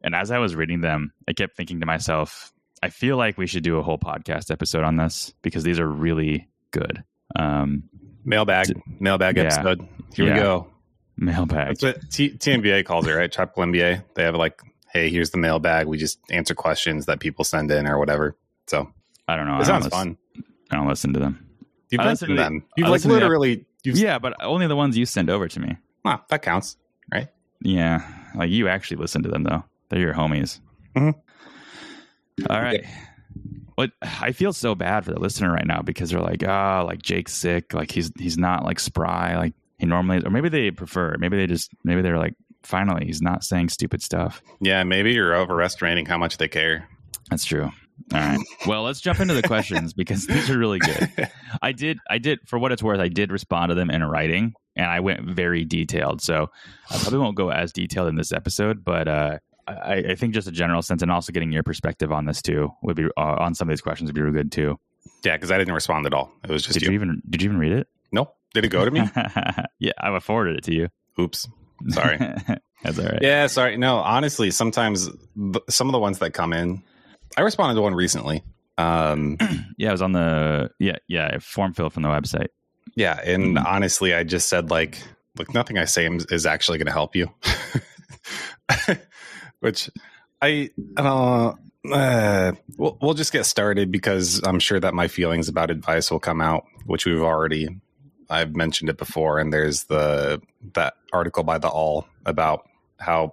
And 0.02 0.14
as 0.14 0.30
I 0.30 0.38
was 0.38 0.56
reading 0.56 0.82
them, 0.82 1.14
I 1.28 1.34
kept 1.34 1.56
thinking 1.56 1.80
to 1.80 1.86
myself, 1.86 2.54
I 2.84 2.90
feel 2.90 3.16
like 3.18 3.38
we 3.38 3.48
should 3.48 3.64
do 3.64 3.78
a 3.78 3.82
whole 3.84 3.98
podcast 3.98 4.52
episode 4.52 4.84
on 4.84 4.98
this 4.98 5.34
because 5.42 5.64
these 5.64 5.80
are 5.80 5.88
really 5.88 6.50
good. 6.72 7.04
Um, 7.36 7.84
Mailbag, 8.26 8.68
mailbag 9.00 9.38
Yeah. 9.38 9.44
episode. 9.44 9.88
Here 10.14 10.26
Yeah. 10.28 10.34
we 10.34 10.40
go. 10.40 10.68
mailbag. 11.18 11.68
That's 11.78 11.84
what 11.84 12.12
T- 12.12 12.32
TMBA 12.38 12.84
calls 12.86 13.06
it, 13.08 13.12
right? 13.14 13.32
Tropical 13.32 13.64
MBA. 13.64 14.04
They 14.16 14.24
have 14.24 14.36
like, 14.36 14.60
hey, 14.92 15.10
here's 15.10 15.30
the 15.30 15.38
mailbag. 15.38 15.86
We 15.88 15.98
just 15.98 16.20
answer 16.32 16.56
questions 16.56 17.06
that 17.06 17.20
people 17.20 17.46
send 17.46 17.70
in 17.72 17.86
or 17.88 18.00
whatever. 18.00 18.36
So 18.68 18.92
I 19.28 19.36
don't 19.36 19.46
know. 19.46 19.54
I 19.54 19.56
it 19.58 19.60
don't 19.60 19.66
sounds 19.68 19.86
listen- 19.86 20.18
fun. 20.36 20.44
I 20.72 20.76
don't 20.76 20.88
listen 20.88 21.14
to 21.14 21.20
them. 21.20 21.46
You've 21.92 22.02
I 22.02 22.06
listened 22.10 22.30
to 22.30 22.34
listen 22.36 22.52
to 22.54 22.56
them. 22.60 22.64
You've 22.78 22.88
I 22.88 22.90
like 22.90 23.06
literally. 23.06 23.66
You've, 23.84 23.98
Yeah, 23.98 24.18
but 24.20 24.34
only 24.44 24.66
the 24.68 24.76
ones 24.76 24.98
you 24.98 25.06
send 25.06 25.30
over 25.30 25.48
to 25.48 25.60
me. 25.60 25.78
Wow, 26.04 26.22
that 26.30 26.42
counts. 26.42 26.78
Right? 27.14 27.28
Yeah, 27.62 28.02
like 28.36 28.50
you 28.50 28.68
actually 28.68 28.98
listen 28.98 29.22
to 29.24 29.30
them 29.30 29.44
though. 29.44 29.64
They're 29.90 30.00
your 30.00 30.14
homies. 30.16 30.60
Mhm. 30.96 31.14
All 32.50 32.62
right. 32.62 32.86
But 33.76 33.92
I 34.02 34.34
feel 34.34 34.54
so 34.54 34.76
bad 34.76 35.06
for 35.06 35.12
the 35.14 35.20
listener 35.20 35.52
right 35.52 35.66
now 35.66 35.82
because 35.82 36.12
they're 36.12 36.22
like, 36.22 36.44
ah, 36.48 36.84
like 36.84 37.02
Jake's 37.02 37.34
sick. 37.34 37.74
Like 37.74 37.92
he's 37.92 38.12
he's 38.20 38.38
not 38.38 38.64
like 38.64 38.80
spry 38.80 39.36
like 39.38 39.54
he 39.80 39.86
normally 39.86 40.18
is. 40.18 40.24
Or 40.26 40.30
maybe 40.30 40.50
they 40.50 40.72
prefer. 40.72 41.16
Maybe 41.18 41.38
they 41.38 41.48
just 41.48 41.72
maybe 41.84 42.02
they're 42.02 42.20
like, 42.20 42.36
finally, 42.62 43.06
he's 43.06 43.22
not 43.22 43.44
saying 43.44 43.70
stupid 43.70 44.02
stuff. 44.02 44.42
Yeah, 44.62 44.84
maybe 44.84 45.14
you're 45.14 45.36
overestimating 45.36 46.06
how 46.06 46.18
much 46.18 46.38
they 46.38 46.48
care. 46.48 46.88
That's 47.30 47.46
true. 47.46 47.72
All 48.14 48.20
right. 48.20 48.40
Well, 48.68 48.84
let's 48.84 49.02
jump 49.02 49.20
into 49.20 49.34
the 49.34 49.44
questions 49.44 49.94
because 49.96 50.28
these 50.28 50.50
are 50.50 50.58
really 50.58 50.80
good. 50.80 51.30
I 51.62 51.72
did, 51.72 52.00
I 52.10 52.18
did, 52.18 52.40
for 52.46 52.60
what 52.60 52.72
it's 52.72 52.84
worth, 52.84 53.00
I 53.00 53.08
did 53.08 53.32
respond 53.32 53.70
to 53.70 53.76
them 53.76 53.90
in 53.90 54.04
writing, 54.04 54.54
and 54.76 54.86
I 54.86 55.00
went 55.00 55.28
very 55.30 55.64
detailed. 55.66 56.22
So 56.22 56.50
I 56.90 56.98
probably 56.98 57.20
won't 57.20 57.36
go 57.36 57.50
as 57.50 57.72
detailed 57.72 58.10
in 58.10 58.16
this 58.16 58.32
episode, 58.32 58.84
but 58.84 59.08
uh, 59.08 59.38
I, 59.68 59.94
I 60.10 60.16
think 60.16 60.34
just 60.34 60.48
a 60.48 60.52
general 60.52 60.82
sense, 60.82 61.02
and 61.02 61.12
also 61.12 61.32
getting 61.32 61.52
your 61.52 61.64
perspective 61.64 62.12
on 62.12 62.26
this 62.26 62.42
too 62.42 62.72
would 62.82 62.96
be 62.96 63.06
uh, 63.18 63.36
on 63.40 63.56
some 63.56 63.68
of 63.70 63.72
these 63.74 63.82
questions 63.82 64.10
would 64.10 64.16
be 64.16 64.22
real 64.22 64.34
good 64.34 64.52
too. 64.52 64.78
yeah, 65.24 65.36
because 65.38 65.52
I 65.52 65.58
didn't 65.58 65.74
respond 65.74 66.06
at 66.06 66.14
all. 66.14 66.32
It 66.44 66.50
was 66.50 66.64
just 66.64 66.74
Did 66.74 66.84
you. 66.84 66.90
you 66.90 66.96
even 66.96 67.22
did 67.30 67.42
you 67.42 67.50
even 67.50 67.60
read 67.60 67.72
it? 67.74 67.88
Nope. 68.12 68.36
Did 68.54 68.66
it 68.66 68.70
go 68.70 68.86
to 68.86 68.92
me? 68.92 69.02
yeah, 69.80 69.94
I 69.98 70.20
forwarded 70.20 70.58
it 70.58 70.64
to 70.66 70.74
you. 70.74 70.90
Oops. 71.20 71.48
Sorry. 71.90 72.18
That's 72.84 73.00
all 73.00 73.06
right. 73.06 73.20
Yeah, 73.22 73.48
sorry. 73.48 73.78
No, 73.78 73.98
honestly, 73.98 74.52
sometimes 74.52 75.10
th- 75.36 75.64
some 75.70 75.88
of 75.88 75.94
the 75.94 76.00
ones 76.00 76.20
that 76.20 76.32
come 76.32 76.54
in, 76.54 76.84
I 77.38 77.42
responded 77.42 77.76
to 77.76 77.82
one 77.82 77.96
recently. 77.96 78.44
Um, 78.78 79.38
Yeah, 79.78 79.90
it 79.90 79.92
was 79.94 80.02
on 80.02 80.12
the 80.12 80.70
yeah 80.80 80.98
yeah 81.08 81.38
form 81.40 81.74
fill 81.74 81.90
from 81.90 82.04
the 82.04 82.10
website. 82.10 82.48
yeah, 82.96 83.20
and 83.24 83.58
Mhm. 83.58 83.66
honestly, 83.66 84.14
I 84.14 84.24
just 84.24 84.50
said 84.50 84.70
like, 84.70 85.02
look, 85.38 85.54
nothing 85.54 85.78
I 85.78 85.86
say 85.86 86.06
is- 86.08 86.26
is 86.30 86.46
actually 86.46 86.78
going 86.78 86.88
to 86.88 86.92
help 86.94 87.16
you. 87.16 87.32
Which 89.64 89.90
I, 90.42 90.70
I 90.98 91.02
don't. 91.02 91.58
Uh, 91.90 92.52
we'll, 92.78 92.98
we'll 93.02 93.14
just 93.14 93.32
get 93.32 93.46
started 93.46 93.92
because 93.92 94.42
I'm 94.44 94.60
sure 94.60 94.78
that 94.78 94.94
my 94.94 95.08
feelings 95.08 95.48
about 95.48 95.72
advice 95.72 96.12
will 96.12 96.20
come 96.20 96.42
out, 96.42 96.66
which 96.86 97.06
we've 97.06 97.22
already 97.22 97.70
I've 98.30 98.58
mentioned 98.58 98.90
it 98.90 98.98
before, 98.98 99.40
and 99.40 99.54
there's 99.54 99.86
the 99.86 100.42
that 100.74 100.96
article 101.14 101.44
by 101.44 101.60
the 101.60 101.70
All 101.70 102.06
about 102.26 102.68
how 103.00 103.32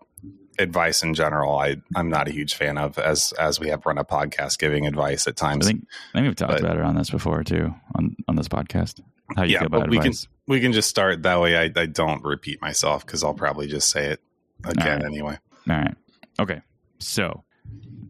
advice 0.57 1.03
in 1.03 1.15
general 1.15 1.59
I 1.59 1.77
I'm 1.97 2.11
not 2.11 2.29
a 2.29 2.31
huge 2.31 2.55
fan 2.55 2.79
of 2.79 2.97
as 2.97 3.33
as 3.33 3.59
we 3.59 3.69
have 3.71 3.85
run 3.85 3.99
a 3.99 4.05
podcast 4.05 4.61
giving 4.61 4.87
advice 4.87 5.27
at 5.27 5.35
times. 5.35 5.67
I 5.67 5.71
think 5.71 5.87
I 6.15 6.19
think 6.19 6.27
we've 6.27 6.37
talked 6.37 6.53
but, 6.53 6.61
about 6.61 6.77
it 6.77 6.83
on 6.83 6.95
this 6.95 7.11
before 7.11 7.43
too 7.43 7.75
on 7.97 8.15
on 8.29 8.37
this 8.37 8.47
podcast. 8.47 9.01
How 9.37 9.43
you 9.43 9.55
yeah, 9.55 9.59
feel 9.61 9.67
about 9.67 9.91
we 9.91 9.99
can 9.99 10.13
we 10.47 10.61
can 10.61 10.73
just 10.73 10.89
start 10.91 11.25
that 11.25 11.41
way. 11.41 11.57
I, 11.57 11.73
I 11.75 11.87
don't 11.87 12.23
repeat 12.23 12.63
myself 12.63 13.05
because 13.05 13.25
I'll 13.25 13.35
probably 13.35 13.67
just 13.67 13.91
say 13.91 14.07
it 14.07 14.21
again 14.65 14.99
right. 14.99 15.07
anyway. 15.07 15.39
All 15.69 15.77
right. 15.77 15.95
Okay. 16.41 16.63
So 16.99 17.45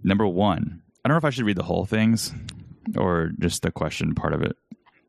number 0.02 0.26
one, 0.26 0.82
I 1.04 1.08
don't 1.08 1.14
know 1.14 1.18
if 1.18 1.24
I 1.24 1.30
should 1.30 1.44
read 1.44 1.56
the 1.56 1.62
whole 1.62 1.84
things 1.84 2.32
or 2.96 3.32
just 3.38 3.62
the 3.62 3.70
question 3.70 4.14
part 4.14 4.32
of 4.32 4.42
it. 4.42 4.56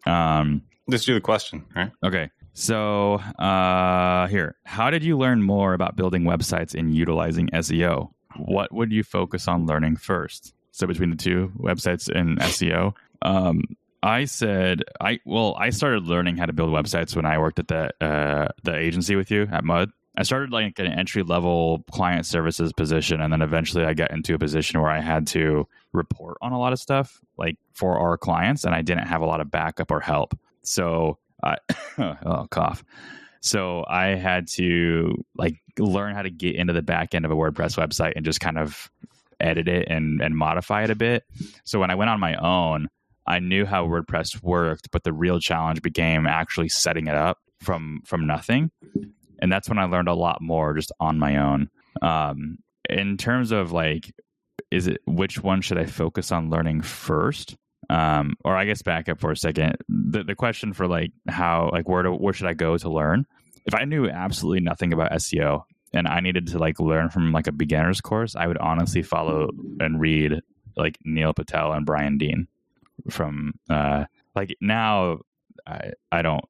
Um, 0.05 0.63
just 0.89 1.05
do 1.05 1.13
the 1.13 1.21
question. 1.21 1.65
Right. 1.75 1.91
Okay. 2.03 2.31
So 2.53 3.15
uh, 3.39 4.27
here, 4.27 4.55
how 4.65 4.89
did 4.89 5.03
you 5.03 5.17
learn 5.17 5.41
more 5.43 5.73
about 5.73 5.95
building 5.95 6.23
websites 6.23 6.77
and 6.77 6.93
utilizing 6.93 7.47
SEO? 7.49 8.11
What 8.37 8.73
would 8.73 8.91
you 8.91 9.03
focus 9.03 9.47
on 9.47 9.67
learning 9.67 9.97
first? 9.97 10.53
So 10.71 10.87
between 10.87 11.11
the 11.11 11.15
two 11.15 11.51
websites 11.57 12.09
and 12.09 12.39
SEO, 12.39 12.93
um, 13.21 13.63
I 14.03 14.25
said 14.25 14.83
I 14.99 15.19
well 15.25 15.55
I 15.59 15.69
started 15.69 16.07
learning 16.07 16.37
how 16.37 16.47
to 16.47 16.53
build 16.53 16.71
websites 16.71 17.15
when 17.15 17.25
I 17.25 17.37
worked 17.37 17.59
at 17.59 17.67
the 17.67 17.91
uh, 18.03 18.47
the 18.63 18.75
agency 18.75 19.15
with 19.15 19.29
you 19.29 19.47
at 19.51 19.63
Mud. 19.63 19.91
I 20.21 20.23
started 20.23 20.51
like 20.51 20.77
an 20.77 20.85
entry 20.85 21.23
level 21.23 21.83
client 21.91 22.27
services 22.27 22.71
position, 22.73 23.21
and 23.21 23.33
then 23.33 23.41
eventually 23.41 23.85
I 23.85 23.95
got 23.95 24.11
into 24.11 24.35
a 24.35 24.37
position 24.37 24.79
where 24.79 24.91
I 24.91 24.99
had 24.99 25.25
to 25.27 25.67
report 25.93 26.37
on 26.43 26.51
a 26.51 26.59
lot 26.59 26.73
of 26.73 26.79
stuff 26.79 27.19
like 27.39 27.57
for 27.73 27.97
our 27.97 28.19
clients, 28.19 28.63
and 28.63 28.75
I 28.75 28.83
didn't 28.83 29.07
have 29.07 29.21
a 29.21 29.25
lot 29.25 29.41
of 29.41 29.49
backup 29.49 29.89
or 29.89 29.99
help. 29.99 30.37
So 30.61 31.17
I 31.43 31.57
oh 31.97 32.45
cough. 32.51 32.83
So 33.39 33.83
I 33.89 34.09
had 34.09 34.47
to 34.49 35.25
like 35.35 35.55
learn 35.79 36.13
how 36.13 36.21
to 36.21 36.29
get 36.29 36.55
into 36.55 36.73
the 36.73 36.83
back 36.83 37.15
end 37.15 37.25
of 37.25 37.31
a 37.31 37.35
WordPress 37.35 37.75
website 37.75 38.13
and 38.15 38.23
just 38.23 38.39
kind 38.39 38.59
of 38.59 38.91
edit 39.39 39.67
it 39.67 39.87
and 39.89 40.21
and 40.21 40.37
modify 40.37 40.83
it 40.83 40.91
a 40.91 40.95
bit. 40.95 41.23
So 41.63 41.79
when 41.79 41.89
I 41.89 41.95
went 41.95 42.11
on 42.11 42.19
my 42.19 42.35
own, 42.35 42.89
I 43.25 43.39
knew 43.39 43.65
how 43.65 43.87
WordPress 43.87 44.43
worked, 44.43 44.91
but 44.91 45.03
the 45.03 45.13
real 45.13 45.39
challenge 45.39 45.81
became 45.81 46.27
actually 46.27 46.69
setting 46.69 47.07
it 47.07 47.15
up 47.15 47.39
from 47.59 48.03
from 48.05 48.27
nothing. 48.27 48.69
And 49.41 49.51
that's 49.51 49.67
when 49.67 49.79
I 49.79 49.86
learned 49.86 50.07
a 50.07 50.13
lot 50.13 50.41
more 50.41 50.74
just 50.74 50.91
on 51.00 51.19
my 51.19 51.38
own. 51.38 51.69
Um, 52.01 52.60
in 52.89 53.17
terms 53.17 53.51
of 53.51 53.71
like, 53.71 54.13
is 54.69 54.88
it 54.88 55.01
which 55.05 55.41
one 55.41 55.62
should 55.62 55.77
I 55.77 55.86
focus 55.86 56.31
on 56.31 56.50
learning 56.50 56.81
first? 56.81 57.57
um, 57.91 58.36
or 58.45 58.55
I 58.55 58.65
guess 58.65 58.81
back 58.81 59.10
up 59.10 59.19
for 59.19 59.31
a 59.31 59.38
second. 59.38 59.75
The 59.89 60.24
the 60.24 60.36
question 60.36 60.71
for 60.74 60.88
like 60.88 61.12
how 61.27 61.69
like 61.74 61.89
where 61.89 62.03
to 62.03 62.12
where 62.12 62.33
should 62.33 62.48
I 62.48 62.53
go 62.53 62.77
to 62.77 62.89
learn? 62.89 63.25
If 63.65 63.75
I 63.75 63.83
knew 63.83 64.10
absolutely 64.10 64.62
nothing 64.62 64.93
about 64.93 65.12
SEO 65.12 65.63
and 65.93 66.07
I 66.07 66.21
needed 66.21 66.48
to 66.48 66.57
like 66.57 66.79
learn 66.79 67.10
from 67.10 67.33
like 67.33 67.48
a 67.48 67.51
beginner's 67.51 68.00
course, 68.00 68.36
I 68.36 68.48
would 68.48 68.57
honestly 68.57 69.01
follow 69.01 69.50
and 69.79 70.00
read 70.00 70.39
like 70.77 70.98
Neil 71.03 71.33
Patel 71.33 71.74
and 71.74 71.86
Brian 71.86 72.17
Dean 72.17 72.48
from 73.10 73.53
uh 73.69 74.05
like 74.36 74.55
now 74.62 75.19
I 75.67 75.91
I 76.12 76.21
don't 76.21 76.45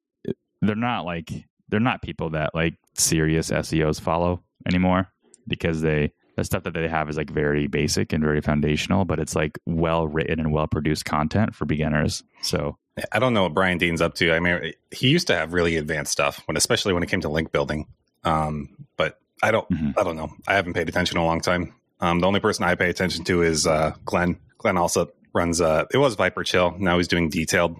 they're 0.60 0.76
not 0.76 1.04
like 1.04 1.28
they're 1.72 1.80
not 1.80 2.02
people 2.02 2.30
that 2.30 2.54
like 2.54 2.74
serious 2.94 3.50
SEOs 3.50 3.98
follow 3.98 4.42
anymore 4.68 5.10
because 5.48 5.80
they 5.80 6.12
the 6.36 6.44
stuff 6.44 6.62
that 6.64 6.74
they 6.74 6.86
have 6.86 7.08
is 7.08 7.16
like 7.16 7.30
very 7.30 7.66
basic 7.66 8.12
and 8.12 8.22
very 8.22 8.40
foundational, 8.40 9.04
but 9.04 9.18
it's 9.18 9.34
like 9.34 9.58
well 9.66 10.06
written 10.06 10.38
and 10.38 10.52
well 10.52 10.66
produced 10.66 11.04
content 11.06 11.54
for 11.54 11.64
beginners. 11.64 12.22
So 12.42 12.76
I 13.10 13.18
don't 13.18 13.32
know 13.32 13.44
what 13.44 13.54
Brian 13.54 13.78
Dean's 13.78 14.02
up 14.02 14.14
to. 14.16 14.32
I 14.32 14.40
mean, 14.40 14.74
he 14.90 15.08
used 15.08 15.26
to 15.28 15.34
have 15.34 15.54
really 15.54 15.76
advanced 15.76 16.12
stuff 16.12 16.42
when, 16.46 16.56
especially 16.56 16.92
when 16.92 17.02
it 17.02 17.08
came 17.08 17.22
to 17.22 17.28
link 17.28 17.52
building. 17.52 17.86
Um, 18.24 18.68
but 18.96 19.18
I 19.42 19.50
don't, 19.50 19.68
mm-hmm. 19.70 19.98
I 19.98 20.04
don't 20.04 20.16
know. 20.16 20.30
I 20.46 20.54
haven't 20.54 20.74
paid 20.74 20.88
attention 20.88 21.16
in 21.16 21.22
a 21.22 21.26
long 21.26 21.40
time. 21.40 21.74
Um, 22.00 22.20
the 22.20 22.26
only 22.26 22.40
person 22.40 22.64
I 22.64 22.74
pay 22.74 22.90
attention 22.90 23.24
to 23.24 23.42
is 23.42 23.66
uh, 23.66 23.94
Glenn. 24.04 24.38
Glenn 24.58 24.76
also 24.76 25.10
runs. 25.32 25.60
Uh, 25.60 25.84
it 25.92 25.98
was 25.98 26.16
ViperChill. 26.16 26.78
Now 26.78 26.98
he's 26.98 27.08
doing 27.08 27.30
detailed. 27.30 27.78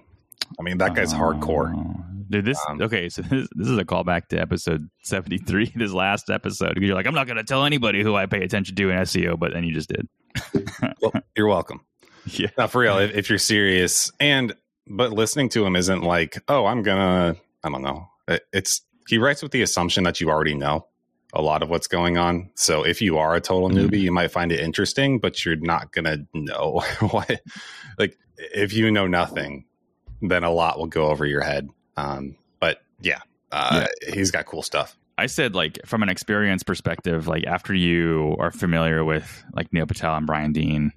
I 0.59 0.63
mean, 0.63 0.79
that 0.79 0.95
guy's 0.95 1.13
hardcore. 1.13 1.73
Dude, 2.29 2.45
this 2.45 2.59
um, 2.67 2.81
okay. 2.81 3.09
So 3.09 3.21
this, 3.29 3.47
this 3.55 3.67
is 3.67 3.77
a 3.77 3.85
callback 3.85 4.27
to 4.29 4.37
episode 4.37 4.89
seventy 5.03 5.37
three, 5.37 5.71
this 5.75 5.91
last 5.91 6.29
episode. 6.29 6.77
You're 6.77 6.95
like, 6.95 7.05
I'm 7.05 7.15
not 7.15 7.27
going 7.27 7.37
to 7.37 7.43
tell 7.43 7.65
anybody 7.65 8.03
who 8.03 8.15
I 8.15 8.25
pay 8.25 8.43
attention 8.43 8.75
to 8.75 8.89
in 8.89 8.97
SEO, 8.99 9.39
but 9.39 9.53
then 9.53 9.63
you 9.63 9.73
just 9.73 9.89
did. 9.89 10.07
well, 11.01 11.13
you're 11.35 11.47
welcome. 11.47 11.81
Yeah, 12.25 12.49
now 12.57 12.67
for 12.67 12.81
real. 12.81 12.97
If, 12.99 13.15
if, 13.15 13.29
you're 13.29 13.37
serious, 13.37 14.11
and 14.19 14.55
but 14.87 15.11
listening 15.11 15.49
to 15.49 15.65
him 15.65 15.75
isn't 15.75 16.03
like, 16.03 16.41
oh, 16.47 16.65
I'm 16.65 16.83
gonna. 16.83 17.35
I 17.63 17.69
don't 17.69 17.81
know. 17.81 18.09
It, 18.27 18.43
it's 18.53 18.81
he 19.07 19.17
writes 19.17 19.43
with 19.43 19.51
the 19.51 19.61
assumption 19.61 20.03
that 20.05 20.21
you 20.21 20.29
already 20.29 20.55
know 20.55 20.87
a 21.33 21.41
lot 21.41 21.63
of 21.63 21.69
what's 21.69 21.87
going 21.87 22.17
on. 22.17 22.51
So 22.55 22.83
if 22.83 23.01
you 23.01 23.17
are 23.17 23.35
a 23.35 23.41
total 23.41 23.69
mm-hmm. 23.69 23.87
newbie, 23.87 24.01
you 24.01 24.11
might 24.11 24.31
find 24.31 24.51
it 24.51 24.59
interesting, 24.59 25.19
but 25.19 25.43
you're 25.43 25.55
not 25.57 25.91
gonna 25.91 26.19
know 26.33 26.81
what. 26.99 27.41
Like 27.97 28.17
if 28.37 28.73
you 28.73 28.91
know 28.91 29.07
nothing, 29.07 29.65
then 30.21 30.43
a 30.43 30.51
lot 30.51 30.79
will 30.79 30.87
go 30.87 31.09
over 31.09 31.25
your 31.25 31.41
head. 31.41 31.69
Um, 31.97 32.35
but 32.59 32.81
yeah, 33.01 33.19
uh, 33.51 33.85
yeah, 34.01 34.13
he's 34.13 34.31
got 34.31 34.45
cool 34.45 34.61
stuff. 34.63 34.97
I 35.17 35.27
said 35.27 35.53
like 35.53 35.79
from 35.85 36.03
an 36.03 36.09
experience 36.09 36.63
perspective, 36.63 37.27
like 37.27 37.45
after 37.45 37.73
you 37.73 38.35
are 38.39 38.51
familiar 38.51 39.03
with 39.03 39.43
like 39.53 39.71
Neil 39.71 39.85
Patel 39.85 40.15
and 40.15 40.25
Brian 40.25 40.53
Dean, 40.53 40.91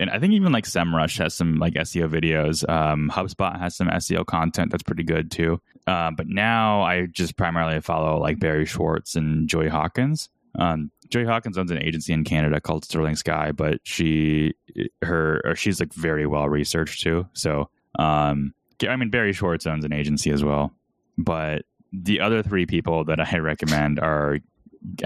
and 0.00 0.10
I 0.10 0.18
think 0.18 0.32
even 0.32 0.52
like 0.52 0.64
SEMrush 0.64 1.18
has 1.18 1.34
some 1.34 1.56
like 1.56 1.74
SEO 1.74 2.08
videos. 2.08 2.68
Um, 2.68 3.10
HubSpot 3.12 3.58
has 3.58 3.76
some 3.76 3.88
SEO 3.88 4.24
content 4.24 4.70
that's 4.70 4.82
pretty 4.82 5.02
good 5.02 5.30
too. 5.30 5.60
Uh, 5.86 6.10
but 6.10 6.28
now 6.28 6.82
I 6.82 7.06
just 7.06 7.36
primarily 7.36 7.80
follow 7.80 8.18
like 8.18 8.38
Barry 8.38 8.64
Schwartz 8.64 9.16
and 9.16 9.48
Joy 9.48 9.68
Hawkins. 9.68 10.28
Um, 10.58 10.90
Joy 11.08 11.24
Hawkins 11.26 11.58
owns 11.58 11.70
an 11.70 11.82
agency 11.82 12.12
in 12.12 12.24
Canada 12.24 12.60
called 12.60 12.84
Sterling 12.84 13.16
Sky, 13.16 13.52
but 13.52 13.80
she 13.84 14.54
her 15.02 15.40
or 15.44 15.56
she's 15.56 15.80
like 15.80 15.92
very 15.92 16.26
well 16.26 16.48
researched 16.48 17.02
too. 17.02 17.26
So 17.32 17.70
um, 17.98 18.54
I 18.86 18.96
mean, 18.96 19.10
Barry 19.10 19.32
Schwartz 19.32 19.66
owns 19.66 19.84
an 19.84 19.92
agency 19.92 20.30
as 20.30 20.44
well, 20.44 20.72
but 21.16 21.62
the 21.92 22.20
other 22.20 22.42
three 22.42 22.66
people 22.66 23.04
that 23.04 23.20
I 23.20 23.38
recommend 23.38 23.98
are 23.98 24.38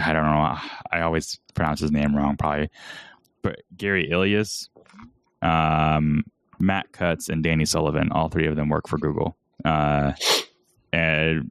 I 0.00 0.12
don't 0.12 0.24
know. 0.24 0.56
I 0.90 1.00
always 1.00 1.40
pronounce 1.54 1.80
his 1.80 1.90
name 1.90 2.14
wrong, 2.14 2.36
probably, 2.36 2.70
but 3.42 3.62
Gary 3.76 4.10
Illyes, 4.10 4.68
um, 5.40 6.24
Matt 6.58 6.92
Cutts, 6.92 7.28
and 7.28 7.42
Danny 7.42 7.64
Sullivan. 7.64 8.12
All 8.12 8.28
three 8.28 8.46
of 8.46 8.56
them 8.56 8.68
work 8.68 8.86
for 8.86 8.98
Google. 8.98 9.36
Uh, 9.64 10.12
and 10.92 11.50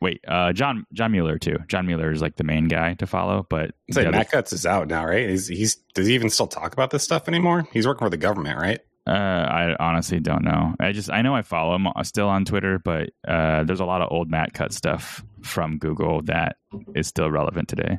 wait, 0.00 0.24
uh, 0.26 0.52
John 0.52 0.86
John 0.92 1.12
Mueller 1.12 1.38
too. 1.38 1.58
John 1.68 1.86
Mueller 1.86 2.10
is 2.10 2.22
like 2.22 2.36
the 2.36 2.44
main 2.44 2.68
guy 2.68 2.94
to 2.94 3.06
follow, 3.06 3.46
but 3.48 3.72
say 3.90 4.08
Matt 4.08 4.30
Cutts 4.30 4.52
is 4.52 4.66
out 4.66 4.88
now, 4.88 5.04
right? 5.04 5.28
He's, 5.28 5.46
he's 5.46 5.76
does 5.94 6.06
he 6.06 6.14
even 6.14 6.30
still 6.30 6.46
talk 6.46 6.72
about 6.72 6.90
this 6.90 7.02
stuff 7.02 7.28
anymore? 7.28 7.68
He's 7.72 7.86
working 7.86 8.06
for 8.06 8.10
the 8.10 8.16
government, 8.16 8.58
right? 8.58 8.80
Uh, 9.10 9.12
I 9.12 9.76
honestly 9.80 10.20
don't 10.20 10.44
know. 10.44 10.76
I 10.78 10.92
just 10.92 11.10
I 11.10 11.22
know 11.22 11.34
I 11.34 11.42
follow 11.42 11.74
him 11.74 11.88
uh, 11.88 12.04
still 12.04 12.28
on 12.28 12.44
Twitter, 12.44 12.78
but 12.78 13.10
uh, 13.26 13.64
there's 13.64 13.80
a 13.80 13.84
lot 13.84 14.02
of 14.02 14.12
old 14.12 14.30
Matt 14.30 14.54
Cutts 14.54 14.76
stuff 14.76 15.24
from 15.42 15.78
Google 15.78 16.22
that 16.22 16.58
is 16.94 17.08
still 17.08 17.28
relevant 17.28 17.68
today. 17.68 17.98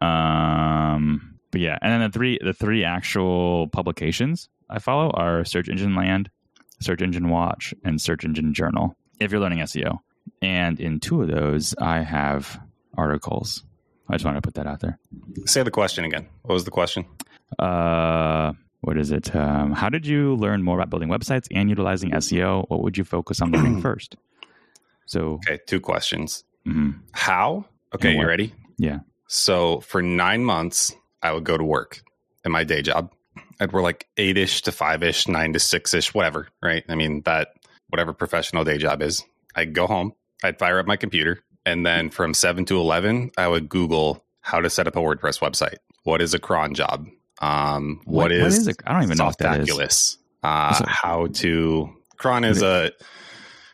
Um, 0.00 1.38
but 1.50 1.60
yeah, 1.60 1.76
and 1.82 1.92
then 1.92 2.00
the 2.02 2.10
three 2.10 2.38
the 2.40 2.52
three 2.52 2.84
actual 2.84 3.66
publications 3.68 4.48
I 4.70 4.78
follow 4.78 5.10
are 5.10 5.44
Search 5.44 5.68
Engine 5.68 5.96
Land, 5.96 6.30
Search 6.80 7.02
Engine 7.02 7.28
Watch, 7.28 7.74
and 7.84 8.00
Search 8.00 8.24
Engine 8.24 8.54
Journal. 8.54 8.96
If 9.18 9.32
you're 9.32 9.40
learning 9.40 9.58
SEO, 9.58 9.98
and 10.40 10.78
in 10.78 11.00
two 11.00 11.22
of 11.22 11.28
those, 11.28 11.74
I 11.78 11.98
have 12.02 12.60
articles. 12.96 13.64
I 14.08 14.14
just 14.14 14.24
wanted 14.24 14.42
to 14.42 14.42
put 14.42 14.54
that 14.54 14.68
out 14.68 14.78
there. 14.78 15.00
Say 15.46 15.64
the 15.64 15.70
question 15.72 16.04
again. 16.04 16.28
What 16.42 16.54
was 16.54 16.64
the 16.64 16.70
question? 16.70 17.06
Uh, 17.58 18.52
what 18.82 18.98
is 18.98 19.12
it? 19.12 19.34
Um, 19.34 19.72
how 19.72 19.88
did 19.88 20.06
you 20.06 20.34
learn 20.36 20.62
more 20.62 20.76
about 20.76 20.90
building 20.90 21.08
websites 21.08 21.46
and 21.52 21.68
utilizing 21.68 22.10
SEO? 22.10 22.68
What 22.68 22.82
would 22.82 22.98
you 22.98 23.04
focus 23.04 23.40
on 23.40 23.52
learning 23.52 23.80
first? 23.82 24.16
So, 25.06 25.34
okay, 25.34 25.60
two 25.66 25.80
questions. 25.80 26.44
Mm-hmm. 26.66 26.90
How? 27.12 27.64
Okay, 27.94 28.16
you 28.16 28.26
ready? 28.26 28.54
Yeah. 28.78 29.00
So 29.28 29.80
for 29.80 30.02
nine 30.02 30.44
months, 30.44 30.92
I 31.22 31.32
would 31.32 31.44
go 31.44 31.56
to 31.56 31.64
work 31.64 32.02
in 32.44 32.52
my 32.52 32.64
day 32.64 32.82
job. 32.82 33.12
I'd 33.60 33.72
work 33.72 33.84
like 33.84 34.08
eight 34.16 34.36
ish 34.36 34.62
to 34.62 34.72
five 34.72 35.02
ish, 35.02 35.28
nine 35.28 35.52
to 35.52 35.60
six 35.60 35.94
ish, 35.94 36.12
whatever. 36.12 36.48
Right? 36.60 36.84
I 36.88 36.96
mean 36.96 37.22
that 37.22 37.54
whatever 37.88 38.12
professional 38.12 38.64
day 38.64 38.78
job 38.78 39.00
is. 39.00 39.24
I'd 39.54 39.74
go 39.74 39.86
home. 39.86 40.12
I'd 40.42 40.58
fire 40.58 40.80
up 40.80 40.86
my 40.86 40.96
computer, 40.96 41.38
and 41.64 41.86
then 41.86 42.10
from 42.10 42.34
seven 42.34 42.64
to 42.64 42.78
eleven, 42.78 43.30
I 43.38 43.46
would 43.46 43.68
Google 43.68 44.24
how 44.40 44.60
to 44.60 44.68
set 44.68 44.88
up 44.88 44.96
a 44.96 45.00
WordPress 45.00 45.38
website. 45.38 45.76
What 46.02 46.20
is 46.20 46.34
a 46.34 46.40
cron 46.40 46.74
job? 46.74 47.06
Um, 47.42 48.00
what, 48.04 48.24
what 48.24 48.32
is, 48.32 48.42
what 48.42 48.52
is 48.52 48.68
it? 48.68 48.76
I 48.86 48.92
don't 48.92 49.02
even 49.02 49.18
know 49.18 49.26
what 49.26 49.38
that 49.38 49.68
is. 49.68 50.18
Uh, 50.42 50.84
how 50.86 51.26
to 51.26 51.90
cron 52.16 52.44
is 52.44 52.62
a 52.62 52.92